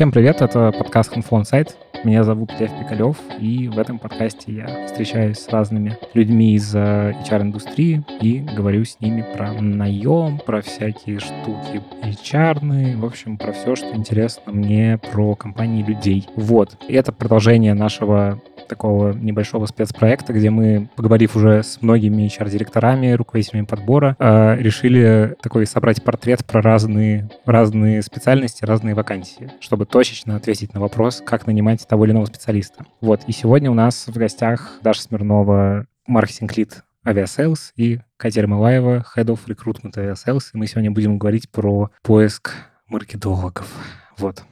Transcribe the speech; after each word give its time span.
Всем 0.00 0.12
привет, 0.12 0.40
это 0.40 0.72
подкаст 0.72 1.14
Huntflow 1.14 1.44
Insight. 1.44 1.76
Меня 2.04 2.24
зовут 2.24 2.58
Лев 2.58 2.70
Пикалев, 2.78 3.18
и 3.38 3.68
в 3.68 3.78
этом 3.78 3.98
подкасте 3.98 4.50
я 4.50 4.86
встречаюсь 4.86 5.36
с 5.36 5.48
разными 5.50 5.98
людьми 6.14 6.54
из 6.54 6.74
HR-индустрии 6.74 8.02
и 8.22 8.38
говорю 8.38 8.86
с 8.86 8.98
ними 9.00 9.22
про 9.36 9.52
наем, 9.52 10.38
про 10.38 10.62
всякие 10.62 11.18
штуки 11.18 11.82
HR, 12.02 12.96
в 12.96 13.04
общем, 13.04 13.36
про 13.36 13.52
все, 13.52 13.76
что 13.76 13.94
интересно 13.94 14.52
мне 14.52 14.98
про 15.12 15.34
компании 15.34 15.82
людей. 15.82 16.26
Вот, 16.34 16.78
и 16.88 16.94
это 16.94 17.12
продолжение 17.12 17.74
нашего 17.74 18.40
такого 18.70 19.12
небольшого 19.12 19.66
спецпроекта, 19.66 20.32
где 20.32 20.48
мы, 20.48 20.88
поговорив 20.96 21.36
уже 21.36 21.62
с 21.62 21.82
многими 21.82 22.26
HR-директорами, 22.28 23.12
руководителями 23.12 23.66
подбора, 23.66 24.16
э, 24.18 24.56
решили 24.58 25.36
такой 25.42 25.66
собрать 25.66 26.02
портрет 26.02 26.46
про 26.46 26.62
разные, 26.62 27.28
разные 27.44 28.00
специальности, 28.00 28.64
разные 28.64 28.94
вакансии, 28.94 29.50
чтобы 29.60 29.84
точечно 29.84 30.36
ответить 30.36 30.72
на 30.72 30.80
вопрос, 30.80 31.22
как 31.26 31.46
нанимать 31.46 31.86
того 31.86 32.04
или 32.04 32.12
иного 32.12 32.26
специалиста. 32.26 32.86
Вот, 33.00 33.22
и 33.26 33.32
сегодня 33.32 33.70
у 33.70 33.74
нас 33.74 34.06
в 34.06 34.16
гостях 34.16 34.78
Даша 34.82 35.02
Смирнова, 35.02 35.86
marketing 36.06 36.59
lead 36.59 36.82
Aviasales 37.06 37.72
и 37.76 38.00
Катя 38.16 38.40
Ермолаева, 38.40 39.04
Head 39.16 39.26
of 39.26 39.40
Recruitment 39.46 39.94
Aviasales. 39.94 40.50
И 40.52 40.58
мы 40.58 40.66
сегодня 40.66 40.90
будем 40.90 41.18
говорить 41.18 41.50
про 41.50 41.90
поиск 42.02 42.52
маркетологов. 42.88 43.72
Вот. 44.18 44.44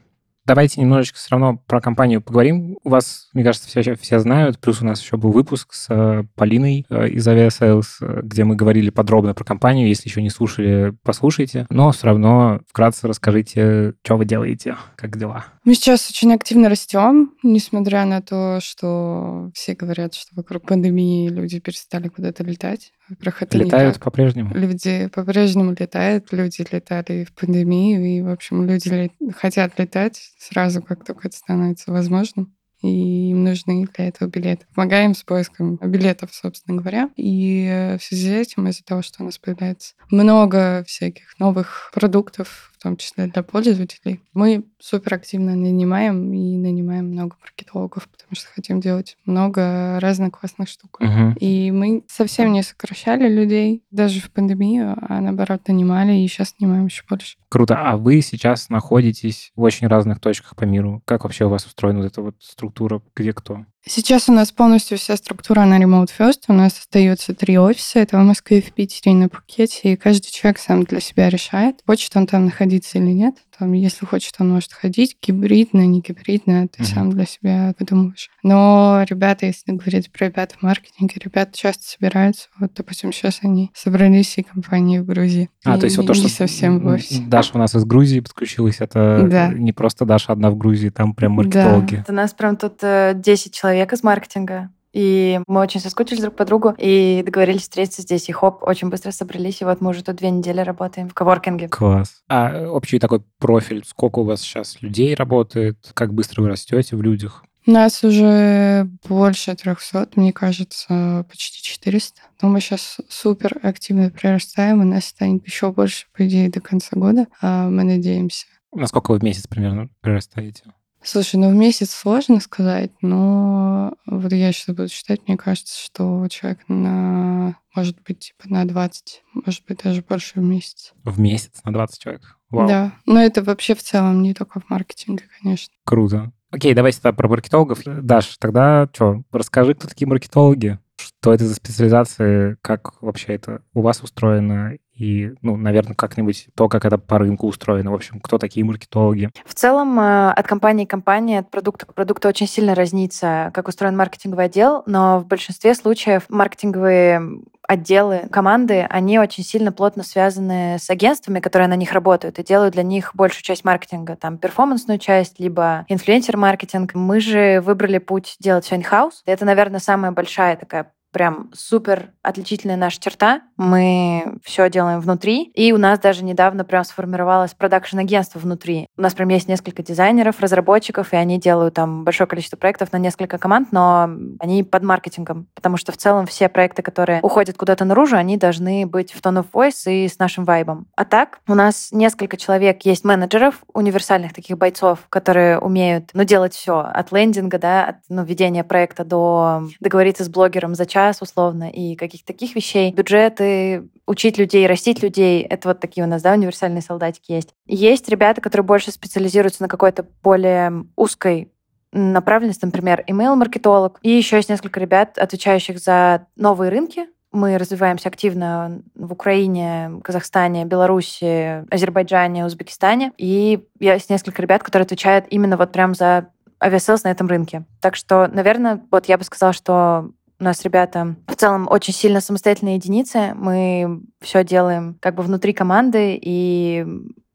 Давайте 0.48 0.80
немножечко 0.80 1.18
все 1.18 1.28
равно 1.32 1.58
про 1.66 1.82
компанию 1.82 2.22
поговорим. 2.22 2.78
У 2.82 2.88
вас, 2.88 3.28
мне 3.34 3.44
кажется, 3.44 3.68
все, 3.68 3.94
все 3.96 4.18
знают. 4.18 4.58
Плюс 4.58 4.80
у 4.80 4.86
нас 4.86 5.02
еще 5.02 5.18
был 5.18 5.30
выпуск 5.30 5.74
с 5.74 5.88
э, 5.90 6.24
Полиной 6.36 6.86
э, 6.88 7.08
из 7.08 7.28
Aviasales, 7.28 7.84
э, 8.00 8.20
где 8.22 8.44
мы 8.44 8.56
говорили 8.56 8.88
подробно 8.88 9.34
про 9.34 9.44
компанию. 9.44 9.88
Если 9.88 10.08
еще 10.08 10.22
не 10.22 10.30
слушали, 10.30 10.96
послушайте. 11.02 11.66
Но 11.68 11.92
все 11.92 12.06
равно 12.06 12.60
вкратце 12.66 13.06
расскажите, 13.06 13.92
что 14.02 14.16
вы 14.16 14.24
делаете, 14.24 14.78
как 14.96 15.18
дела. 15.18 15.44
Мы 15.64 15.74
сейчас 15.74 16.08
очень 16.08 16.32
активно 16.32 16.70
растем, 16.70 17.34
несмотря 17.42 18.06
на 18.06 18.22
то, 18.22 18.58
что 18.62 19.50
все 19.52 19.74
говорят, 19.74 20.14
что 20.14 20.34
вокруг 20.34 20.66
пандемии 20.66 21.28
люди 21.28 21.60
перестали 21.60 22.08
куда-то 22.08 22.42
летать. 22.42 22.92
Во-первых, 23.10 23.42
это 23.42 23.58
Летают 23.58 24.00
по-прежнему? 24.00 24.54
Люди 24.54 25.08
по-прежнему 25.14 25.74
летают, 25.78 26.32
люди 26.32 26.66
летали 26.70 27.24
в 27.24 27.32
пандемию, 27.32 28.04
и, 28.04 28.20
в 28.22 28.30
общем, 28.30 28.66
люди 28.66 28.88
лет... 28.88 29.12
хотят 29.36 29.78
летать 29.78 30.20
сразу, 30.38 30.82
как 30.82 31.04
только 31.04 31.28
это 31.28 31.36
становится 31.36 31.92
возможным 31.92 32.54
и 32.80 33.30
им 33.30 33.44
нужны 33.44 33.86
для 33.96 34.08
этого 34.08 34.28
билеты. 34.28 34.66
Помогаем 34.74 35.14
с 35.14 35.24
поиском 35.24 35.76
билетов, 35.76 36.30
собственно 36.32 36.76
говоря. 36.80 37.10
И 37.16 37.96
в 37.98 38.04
связи 38.04 38.28
с 38.28 38.32
этим, 38.32 38.68
из-за 38.68 38.84
того, 38.84 39.02
что 39.02 39.22
у 39.22 39.26
нас 39.26 39.38
появляется 39.38 39.94
много 40.10 40.84
всяких 40.86 41.38
новых 41.40 41.90
продуктов, 41.92 42.72
в 42.78 42.82
том 42.82 42.96
числе 42.96 43.26
для 43.26 43.42
пользователей. 43.42 44.20
Мы 44.34 44.64
супер 44.78 45.14
активно 45.14 45.56
нанимаем 45.56 46.32
и 46.32 46.56
нанимаем 46.56 47.10
много 47.10 47.36
маркетологов, 47.40 48.08
потому 48.08 48.34
что 48.34 48.48
хотим 48.54 48.80
делать 48.80 49.16
много 49.24 49.98
разных 50.00 50.32
классных 50.32 50.68
штук. 50.68 51.00
Угу. 51.00 51.36
И 51.40 51.70
мы 51.70 52.04
совсем 52.08 52.52
не 52.52 52.62
сокращали 52.62 53.28
людей, 53.28 53.82
даже 53.90 54.20
в 54.20 54.30
пандемию, 54.30 54.96
а 55.00 55.20
наоборот 55.20 55.66
нанимали, 55.66 56.12
и 56.12 56.28
сейчас 56.28 56.54
нанимаем 56.58 56.86
еще 56.86 57.02
больше. 57.08 57.36
Круто. 57.48 57.76
А 57.76 57.96
вы 57.96 58.20
сейчас 58.20 58.68
находитесь 58.68 59.52
в 59.56 59.62
очень 59.62 59.86
разных 59.86 60.20
точках 60.20 60.54
по 60.54 60.64
миру. 60.64 61.02
Как 61.04 61.24
вообще 61.24 61.46
у 61.46 61.48
вас 61.48 61.64
устроена 61.66 62.00
вот 62.00 62.06
эта 62.06 62.22
вот 62.22 62.34
структура? 62.40 63.02
Где 63.16 63.32
кто? 63.32 63.64
Сейчас 63.88 64.28
у 64.28 64.32
нас 64.32 64.52
полностью 64.52 64.98
вся 64.98 65.16
структура 65.16 65.64
на 65.64 65.82
Remote 65.82 66.10
First. 66.16 66.42
У 66.48 66.52
нас 66.52 66.78
остается 66.78 67.34
три 67.34 67.58
офиса. 67.58 68.00
Это 68.00 68.18
в 68.18 68.22
Москве, 68.22 68.60
в 68.60 68.72
Питере 68.72 69.12
и 69.12 69.14
на 69.14 69.30
Пукете. 69.30 69.92
И 69.92 69.96
каждый 69.96 70.30
человек 70.30 70.58
сам 70.58 70.84
для 70.84 71.00
себя 71.00 71.30
решает, 71.30 71.76
хочет 71.86 72.14
он 72.14 72.26
там 72.26 72.44
находиться 72.44 72.98
или 72.98 73.12
нет. 73.12 73.36
Там, 73.58 73.72
если 73.72 74.06
хочет, 74.06 74.34
он 74.38 74.50
может 74.50 74.72
ходить. 74.72 75.16
Гибридно, 75.20 75.84
не 75.84 76.00
гибридно, 76.00 76.68
ты 76.68 76.82
uh-huh. 76.82 76.94
сам 76.94 77.10
для 77.10 77.24
себя 77.24 77.74
подумаешь. 77.76 78.30
Но 78.44 79.04
ребята, 79.08 79.46
если 79.46 79.72
говорить 79.72 80.12
про 80.12 80.26
ребят 80.26 80.52
в 80.52 80.62
маркетинге, 80.62 81.16
ребята 81.24 81.58
часто 81.58 81.82
собираются. 81.82 82.48
Вот, 82.60 82.72
допустим, 82.76 83.12
сейчас 83.12 83.40
они 83.42 83.72
собрались 83.74 84.28
всей 84.28 84.42
компании 84.44 84.98
в 85.00 85.06
Грузии. 85.06 85.50
А, 85.64 85.76
и, 85.76 85.80
то 85.80 85.86
есть 85.86 85.96
вот 85.96 86.06
то, 86.06 86.14
что... 86.14 86.28
совсем 86.28 86.78
в 86.78 86.86
офисе. 86.86 87.22
Даша 87.26 87.50
у 87.54 87.58
нас 87.58 87.74
из 87.74 87.84
Грузии 87.84 88.20
подключилась. 88.20 88.76
Это 88.80 89.26
да. 89.28 89.48
не 89.48 89.72
просто 89.72 90.04
Даша 90.04 90.32
одна 90.32 90.50
в 90.50 90.56
Грузии, 90.56 90.90
там 90.90 91.14
прям 91.14 91.32
маркетологи. 91.32 92.04
Да. 92.06 92.12
У 92.12 92.14
нас 92.14 92.32
прям 92.34 92.56
тут 92.56 92.78
10 92.80 93.60
э, 93.64 93.77
человек 93.78 93.92
из 93.92 94.02
маркетинга. 94.02 94.70
И 94.92 95.40
мы 95.46 95.60
очень 95.60 95.80
соскучились 95.80 96.22
друг 96.22 96.34
по 96.34 96.44
другу 96.44 96.74
и 96.78 97.22
договорились 97.24 97.62
встретиться 97.62 98.02
здесь. 98.02 98.28
И 98.28 98.32
хоп, 98.32 98.62
очень 98.62 98.88
быстро 98.88 99.12
собрались. 99.12 99.60
И 99.60 99.64
вот 99.64 99.80
мы 99.80 99.90
уже 99.90 100.02
тут 100.02 100.16
две 100.16 100.30
недели 100.30 100.60
работаем 100.60 101.08
в 101.08 101.14
коворкинге. 101.14 101.68
Класс. 101.68 102.22
А 102.28 102.66
общий 102.68 102.98
такой 102.98 103.20
профиль, 103.38 103.84
сколько 103.86 104.20
у 104.20 104.24
вас 104.24 104.40
сейчас 104.40 104.82
людей 104.82 105.14
работает? 105.14 105.92
Как 105.94 106.14
быстро 106.14 106.42
вы 106.42 106.48
растете 106.48 106.96
в 106.96 107.02
людях? 107.02 107.44
У 107.66 107.70
нас 107.70 108.02
уже 108.02 108.88
больше 109.06 109.54
300, 109.54 110.08
мне 110.16 110.32
кажется, 110.32 111.26
почти 111.28 111.62
400. 111.62 112.22
Но 112.40 112.48
мы 112.48 112.60
сейчас 112.60 112.96
супер 113.10 113.58
активно 113.62 114.10
прирастаем, 114.10 114.80
и 114.80 114.86
нас 114.86 115.04
станет 115.04 115.46
еще 115.46 115.70
больше, 115.70 116.06
по 116.16 116.26
идее, 116.26 116.48
до 116.48 116.60
конца 116.60 116.88
года. 116.92 117.26
А 117.42 117.68
мы 117.68 117.84
надеемся. 117.84 118.46
Насколько 118.74 119.12
вы 119.12 119.18
в 119.18 119.22
месяц 119.22 119.46
примерно 119.46 119.90
прирастаете? 120.00 120.62
Слушай, 121.02 121.36
ну 121.36 121.50
в 121.50 121.54
месяц 121.54 121.90
сложно 121.90 122.40
сказать, 122.40 122.90
но 123.00 123.94
вот 124.06 124.32
я 124.32 124.52
сейчас 124.52 124.74
буду 124.74 124.88
считать, 124.88 125.26
мне 125.26 125.36
кажется, 125.36 125.78
что 125.78 126.26
человек 126.28 126.58
на, 126.68 127.56
может 127.74 127.96
быть, 128.02 128.18
типа 128.18 128.52
на 128.52 128.66
20, 128.66 129.22
может 129.44 129.64
быть, 129.66 129.82
даже 129.82 130.02
больше 130.02 130.40
в 130.40 130.42
месяц. 130.42 130.92
В 131.04 131.20
месяц 131.20 131.52
на 131.64 131.72
20 131.72 132.00
человек? 132.00 132.38
Вау. 132.50 132.66
Да, 132.66 132.92
но 133.06 133.20
это 133.20 133.42
вообще 133.42 133.74
в 133.74 133.82
целом 133.82 134.22
не 134.22 134.34
только 134.34 134.60
в 134.60 134.68
маркетинге, 134.68 135.24
конечно. 135.40 135.72
Круто. 135.84 136.32
Окей, 136.50 136.74
давайте 136.74 137.00
тогда 137.00 137.16
про 137.16 137.28
маркетологов. 137.28 137.80
Даш, 137.84 138.36
тогда 138.38 138.88
что, 138.92 139.22
расскажи, 139.30 139.74
кто 139.74 139.86
такие 139.86 140.08
маркетологи? 140.08 140.78
Что 140.96 141.34
это 141.34 141.46
за 141.46 141.54
специализации? 141.54 142.56
Как 142.62 143.00
вообще 143.02 143.34
это 143.34 143.62
у 143.74 143.82
вас 143.82 144.02
устроено? 144.02 144.76
И, 144.98 145.34
ну, 145.42 145.56
наверное, 145.56 145.94
как-нибудь 145.94 146.48
то, 146.54 146.68
как 146.68 146.84
это 146.84 146.98
по 146.98 147.18
рынку 147.18 147.46
устроено. 147.46 147.92
В 147.92 147.94
общем, 147.94 148.20
кто 148.20 148.38
такие 148.38 148.64
маркетологи? 148.64 149.30
В 149.46 149.54
целом, 149.54 149.98
э, 149.98 150.30
от 150.32 150.46
компании 150.46 150.84
к 150.84 150.90
компании, 150.90 151.38
от 151.38 151.50
продукта 151.50 151.86
к 151.86 151.94
продукту 151.94 152.28
очень 152.28 152.48
сильно 152.48 152.74
разнится, 152.74 153.50
как 153.54 153.68
устроен 153.68 153.96
маркетинговый 153.96 154.46
отдел, 154.46 154.82
но 154.86 155.20
в 155.20 155.26
большинстве 155.26 155.74
случаев 155.74 156.24
маркетинговые 156.28 157.22
отделы, 157.68 158.28
команды, 158.32 158.86
они 158.88 159.18
очень 159.18 159.44
сильно 159.44 159.70
плотно 159.70 160.02
связаны 160.02 160.78
с 160.80 160.88
агентствами, 160.88 161.38
которые 161.38 161.68
на 161.68 161.76
них 161.76 161.92
работают, 161.92 162.38
и 162.38 162.42
делают 162.42 162.74
для 162.74 162.82
них 162.82 163.14
большую 163.14 163.42
часть 163.42 163.62
маркетинга, 163.62 164.16
там, 164.16 164.38
перформансную 164.38 164.98
часть, 164.98 165.38
либо 165.38 165.84
инфлюенсер-маркетинг. 165.88 166.94
Мы 166.94 167.20
же 167.20 167.60
выбрали 167.60 167.98
путь 167.98 168.36
делать 168.40 168.64
все 168.64 168.76
in-house. 168.76 169.22
Это, 169.26 169.44
наверное, 169.44 169.80
самая 169.80 170.12
большая 170.12 170.56
такая 170.56 170.90
прям 171.12 171.50
супер 171.54 172.12
отличительная 172.22 172.76
наша 172.76 173.00
черта. 173.00 173.42
Мы 173.56 174.38
все 174.44 174.68
делаем 174.70 174.87
внутри. 174.96 175.50
И 175.54 175.72
у 175.72 175.78
нас 175.78 175.98
даже 175.98 176.24
недавно 176.24 176.64
прям 176.64 176.84
сформировалось 176.84 177.54
продакшн-агентство 177.54 178.38
внутри. 178.38 178.86
У 178.96 179.02
нас 179.02 179.14
прям 179.14 179.28
есть 179.28 179.48
несколько 179.48 179.82
дизайнеров, 179.82 180.40
разработчиков, 180.40 181.12
и 181.12 181.16
они 181.16 181.38
делают 181.38 181.74
там 181.74 182.04
большое 182.04 182.26
количество 182.26 182.56
проектов 182.56 182.92
на 182.92 182.96
несколько 182.96 183.38
команд, 183.38 183.72
но 183.72 184.10
они 184.40 184.64
под 184.64 184.82
маркетингом. 184.82 185.46
Потому 185.54 185.76
что 185.76 185.92
в 185.92 185.96
целом 185.96 186.26
все 186.26 186.48
проекты, 186.48 186.82
которые 186.82 187.20
уходят 187.22 187.56
куда-то 187.56 187.84
наружу, 187.84 188.16
они 188.16 188.36
должны 188.36 188.86
быть 188.86 189.12
в 189.12 189.20
tone 189.20 189.44
of 189.44 189.46
voice 189.52 189.92
и 189.92 190.08
с 190.08 190.18
нашим 190.18 190.44
вайбом. 190.44 190.86
А 190.96 191.04
так, 191.04 191.40
у 191.46 191.54
нас 191.54 191.90
несколько 191.92 192.36
человек 192.36 192.82
есть 192.82 193.04
менеджеров, 193.04 193.62
универсальных 193.72 194.32
таких 194.32 194.56
бойцов, 194.56 195.00
которые 195.08 195.58
умеют, 195.58 196.10
ну, 196.14 196.24
делать 196.24 196.54
все 196.54 196.80
от 196.80 197.12
лендинга, 197.12 197.58
да, 197.58 197.84
от 197.86 197.96
ну, 198.08 198.24
ведения 198.24 198.64
проекта 198.64 199.04
до 199.04 199.62
договориться 199.80 200.24
с 200.24 200.28
блогером 200.28 200.74
за 200.74 200.86
час 200.86 201.22
условно 201.22 201.70
и 201.70 201.96
каких-то 201.96 202.28
таких 202.28 202.54
вещей. 202.54 202.92
Бюджеты, 202.92 203.88
учить 204.06 204.38
людей, 204.38 204.66
растить 204.78 205.02
людей. 205.02 205.42
Это 205.42 205.68
вот 205.68 205.80
такие 205.80 206.06
у 206.06 206.08
нас, 206.08 206.22
да, 206.22 206.32
универсальные 206.32 206.82
солдатики 206.82 207.32
есть. 207.32 207.52
Есть 207.66 208.08
ребята, 208.08 208.40
которые 208.40 208.64
больше 208.64 208.92
специализируются 208.92 209.62
на 209.62 209.68
какой-то 209.68 210.06
более 210.22 210.86
узкой 210.96 211.52
направленности, 211.92 212.64
например, 212.64 213.04
email-маркетолог. 213.08 213.98
И 214.02 214.10
еще 214.10 214.36
есть 214.36 214.48
несколько 214.48 214.78
ребят, 214.78 215.18
отвечающих 215.18 215.78
за 215.78 216.26
новые 216.36 216.70
рынки, 216.70 217.06
мы 217.30 217.58
развиваемся 217.58 218.08
активно 218.08 218.82
в 218.94 219.12
Украине, 219.12 220.00
Казахстане, 220.02 220.64
Беларуси, 220.64 221.64
Азербайджане, 221.70 222.46
Узбекистане. 222.46 223.12
И 223.18 223.66
есть 223.80 224.08
несколько 224.08 224.40
ребят, 224.40 224.62
которые 224.62 224.84
отвечают 224.84 225.26
именно 225.28 225.58
вот 225.58 225.70
прям 225.72 225.94
за 225.94 226.28
Aviasales 226.60 227.04
на 227.04 227.10
этом 227.10 227.26
рынке. 227.26 227.64
Так 227.80 227.96
что, 227.96 228.28
наверное, 228.28 228.80
вот 228.90 229.06
я 229.06 229.18
бы 229.18 229.24
сказала, 229.24 229.52
что 229.52 230.10
у 230.40 230.44
нас 230.44 230.62
ребята 230.64 231.16
в 231.26 231.34
целом 231.34 231.66
очень 231.68 231.92
сильно 231.92 232.20
самостоятельные 232.20 232.76
единицы. 232.76 233.32
Мы 233.34 234.02
все 234.20 234.44
делаем 234.44 234.96
как 235.00 235.14
бы 235.14 235.22
внутри 235.22 235.52
команды, 235.52 236.18
и 236.20 236.86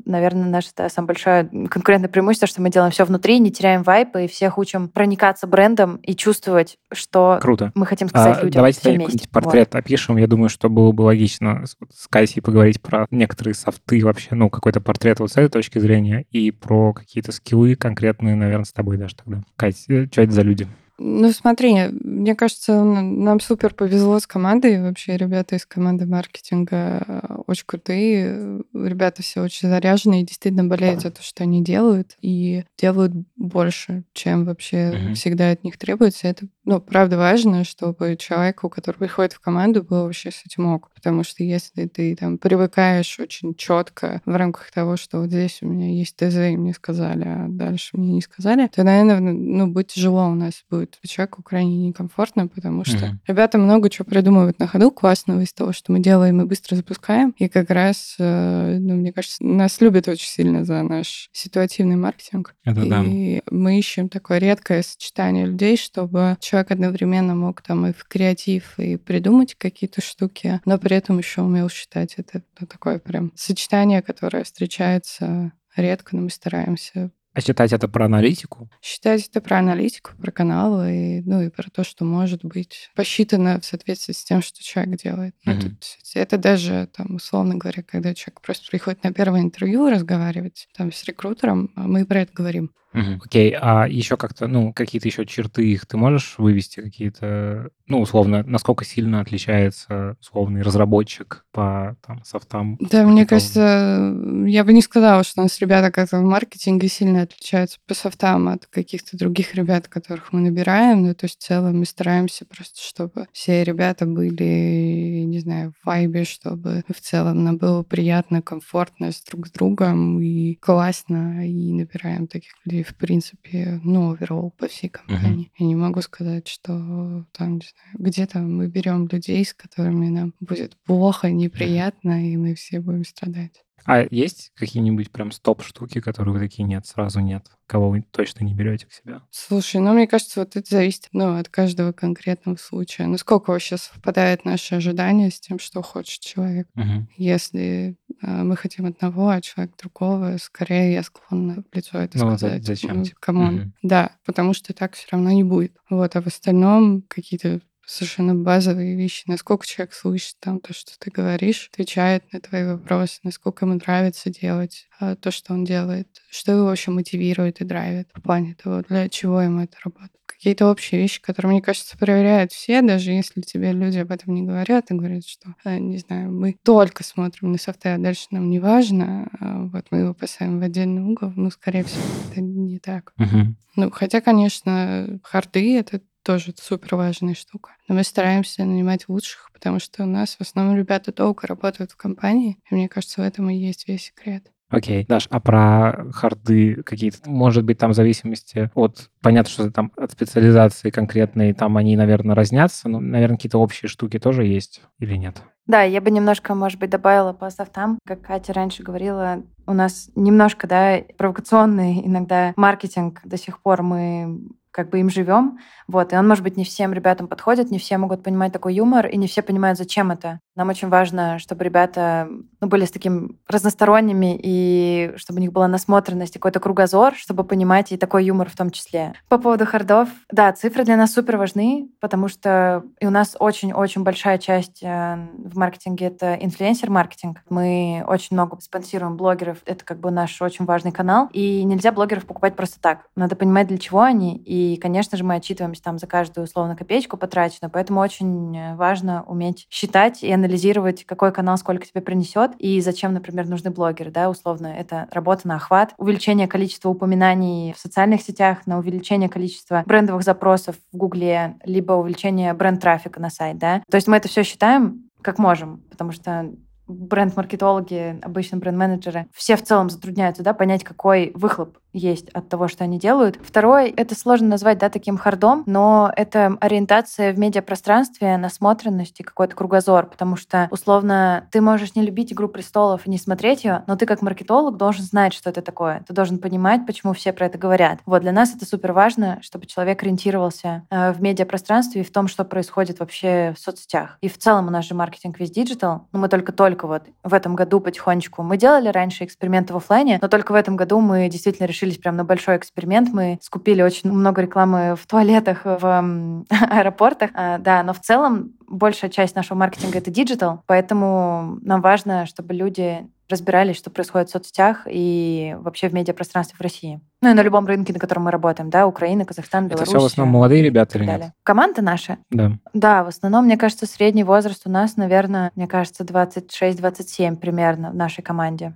наверное, 0.06 0.50
наше 0.50 0.70
да, 0.76 0.90
самое 0.90 1.08
большое 1.08 1.46
конкурентное 1.70 2.10
преимущество, 2.10 2.48
что 2.48 2.62
мы 2.62 2.70
делаем 2.70 2.92
все 2.92 3.06
внутри, 3.06 3.40
не 3.40 3.52
теряем 3.52 3.84
вайп, 3.84 4.16
и 4.18 4.28
всех 4.28 4.58
учим 4.58 4.90
проникаться 4.90 5.48
брендом 5.48 5.98
и 5.98 6.16
чувствовать, 6.16 6.78
что 6.92 7.40
Круто. 7.42 7.72
мы 7.76 7.86
хотим 7.86 8.10
сказать 8.10 8.38
а, 8.38 8.42
людям 8.44 8.60
Давайте 8.60 8.80
все 8.80 8.94
вместе. 8.94 9.30
портрет 9.30 9.70
вот. 9.74 9.80
опишем. 9.80 10.18
Я 10.18 10.28
думаю, 10.28 10.50
что 10.50 10.70
было 10.70 10.92
бы 10.92 11.04
логично 11.04 11.66
с, 11.66 12.08
Катей 12.10 12.42
поговорить 12.42 12.82
про 12.82 13.08
некоторые 13.12 13.54
софты 13.54 14.04
вообще, 14.04 14.30
ну, 14.36 14.50
какой-то 14.50 14.82
портрет 14.82 15.20
вот 15.20 15.32
с 15.32 15.38
этой 15.38 15.50
точки 15.50 15.80
зрения 15.80 16.26
и 16.32 16.52
про 16.52 16.94
какие-то 16.94 17.32
скиллы 17.32 17.76
конкретные, 17.76 18.36
наверное, 18.36 18.66
с 18.66 18.74
тобой 18.74 18.98
даже 18.98 19.16
тогда. 19.16 19.44
Кать, 19.56 19.86
э, 19.88 20.08
что 20.12 20.22
это 20.22 20.32
за 20.32 20.42
люди? 20.42 20.68
Ну, 21.00 21.32
смотри, 21.32 21.88
мне 21.92 22.36
кажется, 22.36 22.84
нам 22.84 23.40
супер 23.40 23.74
повезло 23.74 24.20
с 24.20 24.28
командой. 24.28 24.82
Вообще, 24.82 25.18
ребята 25.18 25.56
из 25.56 25.66
команды 25.66 26.06
маркетинга 26.06 27.04
э, 27.08 27.36
очень 27.48 27.66
крутые. 27.66 28.62
Ребята 28.74 29.24
все 29.24 29.42
очень 29.42 29.70
заряженные 29.70 30.22
и 30.22 30.26
действительно 30.26 30.66
болеют 30.66 31.02
за 31.02 31.10
то, 31.10 31.24
что 31.24 31.44
они 31.44 31.64
делают. 31.64 32.16
И 32.22 32.64
делают 32.78 33.12
больше, 33.36 34.04
чем 34.14 34.46
вообще 34.46 34.92
mm-hmm. 34.92 35.14
всегда 35.16 35.50
от 35.50 35.64
них 35.64 35.78
требуется. 35.78 36.28
Это, 36.28 36.48
ну, 36.64 36.80
правда 36.80 37.18
важно, 37.18 37.64
чтобы 37.64 38.16
человеку, 38.20 38.70
который 38.70 38.98
приходит 38.98 39.34
в 39.34 39.40
команду, 39.40 39.84
было 39.84 40.04
вообще 40.04 40.30
с 40.30 40.44
этим 40.46 40.68
ок. 40.68 40.92
Потому 40.94 41.24
что 41.24 41.44
если 41.44 41.88
ты 41.88 42.16
там 42.16 42.38
привыкаешь 42.38 43.20
очень 43.20 43.56
четко 43.56 44.22
в 44.26 44.36
рамках 44.36 44.70
того, 44.72 44.96
что 44.98 45.22
вот 45.22 45.30
здесь 45.30 45.60
у 45.62 45.68
меня 45.68 45.90
есть 45.90 46.16
ТЗ, 46.16 46.36
и 46.52 46.58
мне 46.58 46.74
сказали, 46.74 47.24
а 47.26 47.48
дальше 47.50 47.98
мне 47.98 48.14
не 48.14 48.22
сказали, 48.22 48.68
то, 48.68 48.84
наверное, 48.84 49.20
ну, 49.20 49.68
будет 49.68 49.88
тяжело 49.88 50.28
у 50.28 50.36
нас 50.36 50.64
будет 50.70 50.83
будет 50.84 51.00
человеку 51.10 51.44
крайне 51.44 51.78
некомфортно, 51.78 52.48
потому 52.48 52.86
что 52.86 52.98
mm-hmm. 52.98 53.18
ребята 53.28 53.58
много 53.58 53.90
чего 53.90 54.06
придумывают 54.06 54.60
на 54.60 54.68
ходу 54.68 54.92
классного 54.92 55.42
из 55.42 55.54
того, 55.54 55.74
что 55.74 55.92
мы 55.92 56.00
делаем 56.00 56.42
и 56.42 56.46
быстро 56.46 56.76
запускаем. 56.76 57.34
И 57.38 57.48
как 57.48 57.70
раз, 57.70 58.16
э, 58.20 58.78
ну, 58.80 58.96
мне 58.96 59.12
кажется, 59.12 59.44
нас 59.44 59.80
любят 59.82 60.08
очень 60.08 60.28
сильно 60.28 60.66
за 60.66 60.82
наш 60.84 61.30
ситуативный 61.32 61.96
маркетинг. 61.96 62.56
Это 62.64 62.82
и 62.82 62.90
да. 62.90 63.04
мы 63.52 63.80
ищем 63.80 64.10
такое 64.10 64.40
редкое 64.40 64.84
сочетание 64.84 65.46
людей, 65.46 65.78
чтобы 65.78 66.38
человек 66.40 66.72
одновременно 66.72 67.36
мог 67.36 67.62
там 67.62 67.88
и 67.88 67.94
в 67.94 68.06
креатив, 68.06 68.78
и 68.80 68.98
придумать 68.98 69.56
какие-то 69.56 70.02
штуки, 70.02 70.62
но 70.66 70.78
при 70.78 70.98
этом 70.98 71.18
еще 71.18 71.42
умел 71.42 71.70
считать. 71.70 72.16
Это, 72.18 72.42
это 72.56 72.66
такое 72.66 73.00
прям 73.00 73.32
сочетание, 73.36 74.02
которое 74.02 74.44
встречается 74.44 75.52
редко, 75.76 76.16
но 76.16 76.24
мы 76.24 76.30
стараемся 76.30 77.12
а 77.34 77.42
считать 77.42 77.74
это 77.74 77.88
про 77.88 78.06
аналитику? 78.06 78.70
Считать 78.82 79.28
это 79.28 79.42
про 79.42 79.58
аналитику, 79.58 80.12
про 80.22 80.32
каналы, 80.32 80.96
и, 80.96 81.22
ну 81.22 81.42
и 81.42 81.50
про 81.50 81.70
то, 81.70 81.84
что 81.84 82.06
может 82.06 82.46
быть 82.46 82.92
посчитано 82.96 83.60
в 83.60 83.66
соответствии 83.66 84.14
с 84.14 84.24
тем, 84.24 84.42
что 84.42 84.64
человек 84.64 85.02
делает. 85.02 85.36
Ну, 85.44 85.60
тут, 85.60 85.84
это 86.14 86.38
даже, 86.38 86.88
там, 86.96 87.16
условно 87.16 87.56
говоря, 87.56 87.82
когда 87.82 88.14
человек 88.14 88.42
просто 88.42 88.70
приходит 88.70 89.04
на 89.04 89.12
первое 89.12 89.42
интервью 89.42 89.90
разговаривать 89.90 90.68
там, 90.78 90.92
с 90.92 91.04
рекрутером, 91.06 91.72
а 91.76 91.88
мы 91.88 92.06
про 92.06 92.22
это 92.22 92.34
говорим. 92.34 92.72
Окей, 92.94 93.54
okay. 93.54 93.58
а 93.60 93.88
еще 93.88 94.18
как-то, 94.18 94.48
ну, 94.48 94.72
какие-то 94.72 95.08
еще 95.08 95.26
черты 95.26 95.66
их 95.66 95.86
ты 95.86 95.98
можешь 95.98 96.36
вывести, 96.38 96.82
какие-то, 96.82 97.70
ну, 97.88 98.02
условно, 98.02 98.44
насколько 98.44 98.86
сильно 98.86 99.22
отличается 99.22 100.16
условный 100.22 100.62
разработчик 100.62 101.46
по 101.52 101.96
там 102.06 102.24
софтам? 102.24 102.78
Да, 102.80 103.04
мне 103.04 103.26
кажется, 103.26 104.16
я 104.46 104.64
бы 104.64 104.74
не 104.74 104.82
сказала, 104.82 105.24
что 105.24 105.42
у 105.42 105.44
нас 105.44 105.60
ребята 105.60 105.92
как-то 105.92 106.20
в 106.20 106.24
маркетинге 106.24 106.88
сильно 106.88 107.24
отличаются 107.24 107.80
по 107.88 107.94
софтам 107.94 108.48
от 108.48 108.68
каких-то 108.68 109.18
других 109.18 109.56
ребят, 109.56 109.88
которых 109.88 110.32
мы 110.32 110.42
набираем. 110.42 111.04
Ну, 111.04 111.16
то 111.16 111.26
есть 111.26 111.40
в 111.40 111.44
целом 111.44 111.80
мы 111.80 111.86
стараемся 111.86 112.46
просто, 112.46 112.80
чтобы 112.80 113.28
все 113.32 113.64
ребята 113.64 114.06
были, 114.06 115.24
не 115.26 115.40
знаю, 115.40 115.63
в 115.72 115.86
вайбе, 115.86 116.24
чтобы 116.24 116.84
в 116.88 117.00
целом 117.00 117.44
нам 117.44 117.58
было 117.58 117.84
приятно, 117.84 118.42
комфортно 118.42 119.12
с 119.12 119.22
друг 119.24 119.48
с 119.48 119.52
другом 119.52 120.22
и 120.22 120.56
классно, 120.56 121.48
и 121.48 121.72
набираем 121.74 122.28
таких 122.28 122.52
людей 122.66 122.84
в 122.84 122.96
принципе, 122.96 123.80
ну, 123.84 124.12
оверолл 124.12 124.52
по 124.52 124.68
всей 124.68 124.90
компании. 124.90 125.48
Uh-huh. 125.48 125.56
Я 125.60 125.66
не 125.66 125.76
могу 125.76 126.02
сказать, 126.02 126.48
что 126.48 127.26
там, 127.32 127.56
не 127.56 127.66
знаю, 127.66 127.94
где-то 127.94 128.40
мы 128.40 128.68
берем 128.68 129.08
людей, 129.08 129.46
с 129.46 129.54
которыми 129.54 130.10
нам 130.10 130.34
будет 130.40 130.78
плохо, 130.86 131.32
неприятно, 131.32 132.30
и 132.32 132.38
мы 132.38 132.56
все 132.56 132.80
будем 132.80 133.06
страдать. 133.06 133.63
А 133.86 134.06
есть 134.10 134.52
какие-нибудь 134.56 135.12
прям 135.12 135.32
стоп-штуки, 135.32 136.00
которые 136.00 136.34
вы 136.34 136.40
такие 136.40 136.64
нет, 136.64 136.86
сразу 136.86 137.20
нет? 137.20 137.46
Кого 137.68 137.90
вы 137.90 138.02
точно 138.12 138.44
не 138.44 138.54
берете 138.54 138.86
к 138.86 138.94
себе? 138.94 139.22
Слушай, 139.30 139.82
ну, 139.82 139.94
мне 139.94 140.08
кажется, 140.08 140.42
вот 140.42 140.56
это 140.56 140.68
зависит 140.70 141.10
ну, 141.12 141.38
от 141.38 141.50
каждого 141.50 141.92
конкретного 141.92 142.58
случая. 142.58 143.08
Насколько 143.08 143.52
вообще 143.52 143.78
совпадает 143.78 144.46
наши 144.46 144.76
ожидания 144.76 145.32
с 145.32 145.40
тем, 145.40 145.60
что 145.60 145.82
хочет 145.82 146.22
человек. 146.22 146.68
Угу. 146.76 147.08
Если 147.18 147.98
э, 148.22 148.44
мы 148.44 148.56
хотим 148.58 148.86
одного, 148.86 149.30
а 149.30 149.42
человек 149.42 149.76
другого, 149.78 150.38
скорее 150.40 150.94
я 150.94 151.04
склонна 151.04 151.64
в 151.72 151.76
лицо 151.76 152.00
это 152.00 152.18
ну, 152.18 152.38
сказать. 152.38 152.66
Зачем? 152.66 153.00
Ну, 153.00 153.06
come 153.20 153.40
on. 153.40 153.56
Угу. 153.56 153.72
Да, 153.84 154.12
потому 154.26 154.54
что 154.54 154.74
так 154.74 154.94
все 154.94 155.08
равно 155.12 155.32
не 155.32 155.44
будет. 155.44 155.76
Вот, 155.90 156.16
а 156.16 156.22
в 156.22 156.28
остальном 156.28 157.02
какие-то 157.08 157.62
совершенно 157.86 158.36
базовые 158.36 158.96
вещи. 158.96 159.24
Насколько 159.28 159.66
человек 159.66 159.94
слышит 159.94 160.38
там 160.40 160.60
то, 160.60 160.74
что 160.74 160.98
ты 160.98 161.12
говоришь, 161.12 161.70
отвечает 161.72 162.32
на 162.32 162.40
твои 162.40 162.66
вопросы, 162.66 163.20
насколько 163.24 163.66
ему 163.66 163.76
нравится 163.76 164.30
делать 164.30 164.88
а, 165.00 165.16
то, 165.16 165.32
что 165.32 165.54
он 165.54 165.66
делает, 165.66 166.08
что 166.30 166.54
его 166.54 166.66
вообще 166.66 166.92
мотивирует 166.92 167.62
и 167.62 167.66
драйвит 167.66 168.10
в 168.14 168.22
плане 168.22 168.56
того, 168.56 168.82
для 168.88 169.10
чего 169.10 169.42
ему 169.42 169.62
это 169.62 169.78
работает. 169.84 170.12
Какие-то 170.26 170.70
общие 170.70 171.02
вещи, 171.02 171.22
которые, 171.22 171.52
мне 171.52 171.62
кажется, 171.62 171.98
проверяют 171.98 172.52
все, 172.52 172.82
даже 172.82 173.12
если 173.12 173.42
тебе 173.42 173.72
люди 173.72 174.00
об 174.00 174.12
этом 174.12 174.34
не 174.34 174.44
говорят 174.44 174.90
и 174.90 174.94
говорят, 174.94 175.26
что, 175.26 175.56
э, 175.64 175.78
не 175.78 175.98
знаю, 175.98 176.32
мы 176.32 176.56
только 176.64 177.04
смотрим 177.04 177.52
на 177.52 177.58
софты, 177.58 177.90
а 177.90 177.98
дальше 177.98 178.28
нам 178.32 178.50
не 178.50 178.60
важно, 178.60 179.30
а 179.40 179.66
вот 179.66 179.86
мы 179.92 180.00
его 180.00 180.14
поставим 180.14 180.60
в 180.60 180.64
отдельный 180.64 181.02
угол, 181.02 181.32
ну, 181.36 181.50
скорее 181.50 181.84
всего, 181.84 182.04
это 182.32 182.42
не 182.42 182.80
так. 182.80 183.14
Uh-huh. 183.20 183.54
Ну, 183.76 183.92
хотя, 183.92 184.22
конечно, 184.22 185.20
харды— 185.24 185.78
это 185.80 186.02
тоже 186.24 186.54
супер 186.60 186.96
важная 186.96 187.36
штука. 187.36 187.72
Но 187.88 187.96
мы 187.96 188.04
стараемся 188.04 188.66
нанимать 188.66 189.08
лучших, 189.08 189.52
потому 189.54 189.80
что 189.80 190.04
у 190.04 190.08
нас 190.08 190.36
в 190.36 190.42
основном 190.42 190.78
ребята 190.78 191.14
долго 191.14 191.46
работают 191.48 191.92
в 191.92 191.98
компании, 191.98 192.58
и 192.70 192.76
мне 192.76 192.90
кажется, 192.90 193.22
в 193.22 193.26
этом 193.26 193.50
и 193.50 193.56
есть 193.56 193.88
весь 193.88 194.06
секрет. 194.06 194.48
Окей, 194.70 195.04
okay. 195.04 195.08
Даш, 195.08 195.28
а 195.30 195.40
про 195.40 196.12
харды 196.12 196.82
какие-то, 196.82 197.30
может 197.30 197.64
быть, 197.64 197.78
там 197.78 197.92
в 197.92 197.94
зависимости 197.94 198.72
от, 198.74 199.12
понятно, 199.22 199.52
что 199.52 199.72
там 199.72 199.92
от 199.96 200.12
специализации 200.12 200.90
конкретной, 200.90 201.54
там 201.54 201.78
они, 201.78 201.96
наверное, 201.96 202.36
разнятся, 202.36 202.90
но, 202.90 203.00
наверное, 203.00 203.38
какие-то 203.38 203.60
общие 203.60 203.88
штуки 203.88 204.18
тоже 204.18 204.46
есть 204.46 204.82
или 204.98 205.16
нет? 205.16 205.44
Да, 205.68 205.84
я 205.84 206.02
бы 206.02 206.10
немножко, 206.10 206.56
может 206.56 206.80
быть, 206.80 206.90
добавила 206.90 207.34
по 207.34 207.50
софтам. 207.52 208.00
Как 208.06 208.22
Катя 208.22 208.52
раньше 208.52 208.82
говорила, 208.82 209.44
у 209.68 209.74
нас 209.74 210.10
немножко, 210.16 210.68
да, 210.68 211.02
провокационный 211.18 212.06
иногда 212.06 212.54
маркетинг 212.56 213.22
до 213.24 213.38
сих 213.38 213.62
пор 213.62 213.84
мы 213.84 214.40
как 214.74 214.90
бы 214.90 215.00
им 215.00 215.10
живем. 215.10 215.60
Вот, 215.88 216.12
и 216.12 216.18
он, 216.18 216.28
может 216.28 216.44
быть, 216.44 216.58
не 216.58 216.66
всем 216.66 216.94
ребятам 216.94 217.28
подходит, 217.28 217.72
не 217.72 217.80
все 217.80 217.98
могут 217.98 218.24
понимать 218.24 218.52
такой 218.52 218.74
юмор, 218.76 219.08
и 219.08 219.18
не 219.18 219.28
все 219.28 219.42
понимают, 219.42 219.78
зачем 219.78 220.12
это. 220.12 220.42
Нам 220.56 220.70
очень 220.70 220.90
важно, 220.90 221.40
чтобы 221.40 221.64
ребята 221.64 222.28
ну, 222.62 222.68
были 222.68 222.86
с 222.86 222.92
таким 222.92 223.40
разносторонними, 223.48 224.40
и 224.42 225.14
чтобы 225.16 225.40
у 225.40 225.42
них 225.42 225.52
была 225.52 225.68
насмотренность, 225.68 226.34
какой-то 226.34 226.60
кругозор, 226.60 227.16
чтобы 227.16 227.44
понимать 227.44 227.92
и 227.92 227.98
такой 227.98 228.26
юмор 228.26 228.50
в 228.50 228.56
том 228.56 228.70
числе. 228.70 229.14
По 229.30 229.38
поводу 229.38 229.66
хардов, 229.66 230.10
да, 230.32 230.52
цифры 230.54 230.84
для 230.84 230.96
нас 230.96 231.14
супер 231.14 231.38
важны, 231.38 231.90
потому 232.00 232.28
что 232.28 232.84
и 233.00 233.08
у 233.08 233.10
нас 233.10 233.36
очень-очень 233.40 234.04
большая 234.04 234.38
часть 234.38 234.84
э, 234.84 235.28
в 235.38 235.58
маркетинге— 235.58 236.06
это 236.08 236.36
инфлюенсер-маркетинг. 236.36 237.42
Мы 237.50 238.04
очень 238.08 238.36
много 238.36 238.60
спонсируем 238.62 239.18
блогеров, 239.18 239.58
это 239.66 239.84
как 239.84 240.00
бы 240.00 240.12
наш 240.12 240.40
очень 240.42 240.66
важный 240.66 240.92
канал, 240.92 241.30
и 241.34 241.64
нельзя 241.64 241.92
блогеров 241.92 242.26
покупать 242.26 242.56
просто 242.56 242.80
так. 242.80 243.08
Надо 243.16 243.36
понимать, 243.36 243.68
для 243.68 243.78
чего 243.78 244.02
они, 244.02 244.38
и, 244.38 244.78
конечно 244.78 245.18
же, 245.18 245.24
мы 245.24 245.36
отчитываемся 245.36 245.82
там 245.82 245.98
за 245.98 246.06
каждую 246.06 246.46
условно 246.46 246.76
копеечку 246.76 247.18
потраченную, 247.18 247.72
поэтому 247.72 248.02
очень 248.02 248.76
важно 248.76 249.24
уметь 249.24 249.68
считать 249.70 250.24
и 250.24 250.32
анализировать, 250.44 251.06
какой 251.06 251.32
канал 251.32 251.58
сколько 251.58 251.86
тебе 251.86 252.02
принесет 252.02 252.52
и 252.58 252.82
зачем, 252.82 253.14
например, 253.14 253.48
нужны 253.48 253.72
блогеры, 253.72 254.12
да, 254.12 254.30
условно. 254.30 254.68
Это 254.68 255.08
работа 255.12 255.48
на 255.48 255.56
охват, 255.56 255.94
увеличение 255.98 256.48
количества 256.48 256.90
упоминаний 256.90 257.74
в 257.74 257.80
социальных 257.80 258.22
сетях, 258.22 258.68
на 258.68 258.78
увеличение 258.78 259.30
количества 259.30 259.84
брендовых 259.86 260.24
запросов 260.24 260.76
в 260.92 260.98
Гугле, 260.98 261.56
либо 261.64 261.94
увеличение 261.94 262.54
бренд-трафика 262.54 263.22
на 263.22 263.30
сайт, 263.30 263.58
да. 263.58 263.82
То 263.90 263.96
есть 263.96 264.08
мы 264.08 264.18
это 264.18 264.28
все 264.28 264.44
считаем 264.44 265.10
как 265.22 265.40
можем, 265.40 265.82
потому 265.90 266.12
что 266.12 266.52
бренд-маркетологи, 266.88 268.20
обычно 268.22 268.58
бренд-менеджеры, 268.58 269.28
все 269.34 269.56
в 269.56 269.64
целом 269.64 269.90
затрудняются 269.90 270.44
да, 270.44 270.54
понять, 270.54 270.84
какой 270.84 271.32
выхлоп 271.34 271.78
есть 271.94 272.30
от 272.30 272.50
того, 272.50 272.68
что 272.68 272.84
они 272.84 273.00
делают. 273.00 273.40
Второе, 273.44 273.94
это 273.96 274.16
сложно 274.16 274.48
назвать, 274.48 274.80
да, 274.80 274.90
таким 274.90 275.18
хардом, 275.18 275.64
но 275.66 276.12
это 276.16 276.58
ориентация 276.60 277.34
в 277.34 277.40
медиапространстве, 277.40 278.38
насмотренность 278.38 279.20
и 279.20 279.24
какой-то 279.24 279.56
кругозор, 279.56 280.08
потому 280.08 280.36
что, 280.36 280.68
условно, 280.72 281.48
ты 281.52 281.62
можешь 281.62 281.96
не 281.96 282.02
любить 282.02 282.34
«Игру 282.34 282.48
престолов» 282.48 283.06
и 283.06 283.10
не 283.10 283.18
смотреть 283.18 283.64
ее, 283.64 283.84
но 283.88 283.96
ты 283.96 284.06
как 284.06 284.22
маркетолог 284.22 284.78
должен 284.78 285.04
знать, 285.04 285.34
что 285.34 285.50
это 285.50 285.62
такое. 285.62 286.04
Ты 286.08 286.14
должен 286.14 286.40
понимать, 286.40 286.86
почему 286.86 287.14
все 287.14 287.34
про 287.34 287.46
это 287.46 287.58
говорят. 287.58 288.00
Вот, 288.06 288.22
для 288.22 288.32
нас 288.32 288.56
это 288.56 288.66
супер 288.66 288.94
важно, 288.94 289.40
чтобы 289.42 289.66
человек 289.66 290.02
ориентировался 290.04 290.84
э, 290.90 291.12
в 291.12 291.22
медиапространстве 291.22 292.02
и 292.02 292.04
в 292.04 292.12
том, 292.12 292.28
что 292.28 292.44
происходит 292.44 293.00
вообще 293.00 293.54
в 293.56 293.60
соцсетях. 293.60 294.18
И 294.22 294.30
в 294.30 294.38
целом 294.38 294.68
у 294.68 294.72
нас 294.72 294.86
же 294.86 294.96
маркетинг 294.96 295.40
весь 295.40 295.52
digital, 295.52 296.08
но 296.12 296.20
мы 296.20 296.30
только-только 296.30 296.88
вот 296.88 297.04
в 297.24 297.34
этом 297.34 297.56
году 297.56 297.80
потихонечку. 297.80 298.44
Мы 298.44 298.58
делали 298.58 298.90
раньше 298.90 299.24
эксперименты 299.24 299.74
в 299.74 299.78
офлайне, 299.78 300.20
но 300.22 300.28
только 300.28 300.52
в 300.52 300.56
этом 300.56 300.76
году 300.76 301.00
мы 301.00 301.30
действительно 301.30 301.68
решились 301.84 301.98
прямо 301.98 302.18
на 302.18 302.24
большой 302.24 302.58
эксперимент. 302.58 303.10
Мы 303.12 303.38
скупили 303.42 303.82
очень 303.82 304.12
много 304.12 304.42
рекламы 304.42 304.96
в 304.96 305.06
туалетах, 305.06 305.62
в 305.66 306.46
аэропортах. 306.50 307.32
А, 307.34 307.58
да, 307.58 307.84
но 307.84 307.94
в 307.94 308.00
целом 308.00 308.54
большая 308.68 309.12
часть 309.12 309.36
нашего 309.36 309.58
маркетинга— 309.58 309.98
это 310.00 310.10
digital, 310.10 310.64
поэтому 310.66 311.58
нам 311.62 311.82
важно, 311.82 312.26
чтобы 312.26 312.54
люди 312.54 313.08
разбирались, 313.30 313.78
что 313.78 313.90
происходит 313.90 314.30
в 314.30 314.32
соцсетях 314.32 314.86
и 314.86 315.56
вообще 315.60 315.90
в 315.90 315.94
медиапространстве 315.94 316.56
в 316.58 316.62
России. 316.62 317.00
Ну 317.22 317.32
и 317.32 317.34
на 317.34 317.42
любом 317.42 317.66
рынке, 317.66 317.94
на 317.94 318.00
котором 318.00 318.24
мы 318.24 318.32
работаем, 318.32 318.70
да, 318.70 318.86
Украина, 318.86 319.26
Казахстан, 319.26 319.68
Беларусь. 319.68 319.90
Это 319.90 319.98
все 319.98 320.08
в 320.08 320.12
основном 320.12 320.34
молодые 320.34 320.62
ребята 320.62 320.98
или 320.98 321.06
нет? 321.06 321.32
Команда 321.44 321.82
наша? 321.82 322.18
Да. 322.30 322.52
Да, 322.74 323.04
в 323.04 323.08
основном, 323.08 323.46
мне 323.46 323.58
кажется, 323.58 323.86
средний 323.86 324.24
возраст 324.24 324.64
у 324.66 324.70
нас, 324.70 324.98
наверное, 324.98 325.52
мне 325.56 325.68
кажется, 325.68 326.04
26-27 326.04 327.38
примерно 327.38 327.92
в 327.92 327.96
нашей 327.96 328.22
команде. 328.22 328.76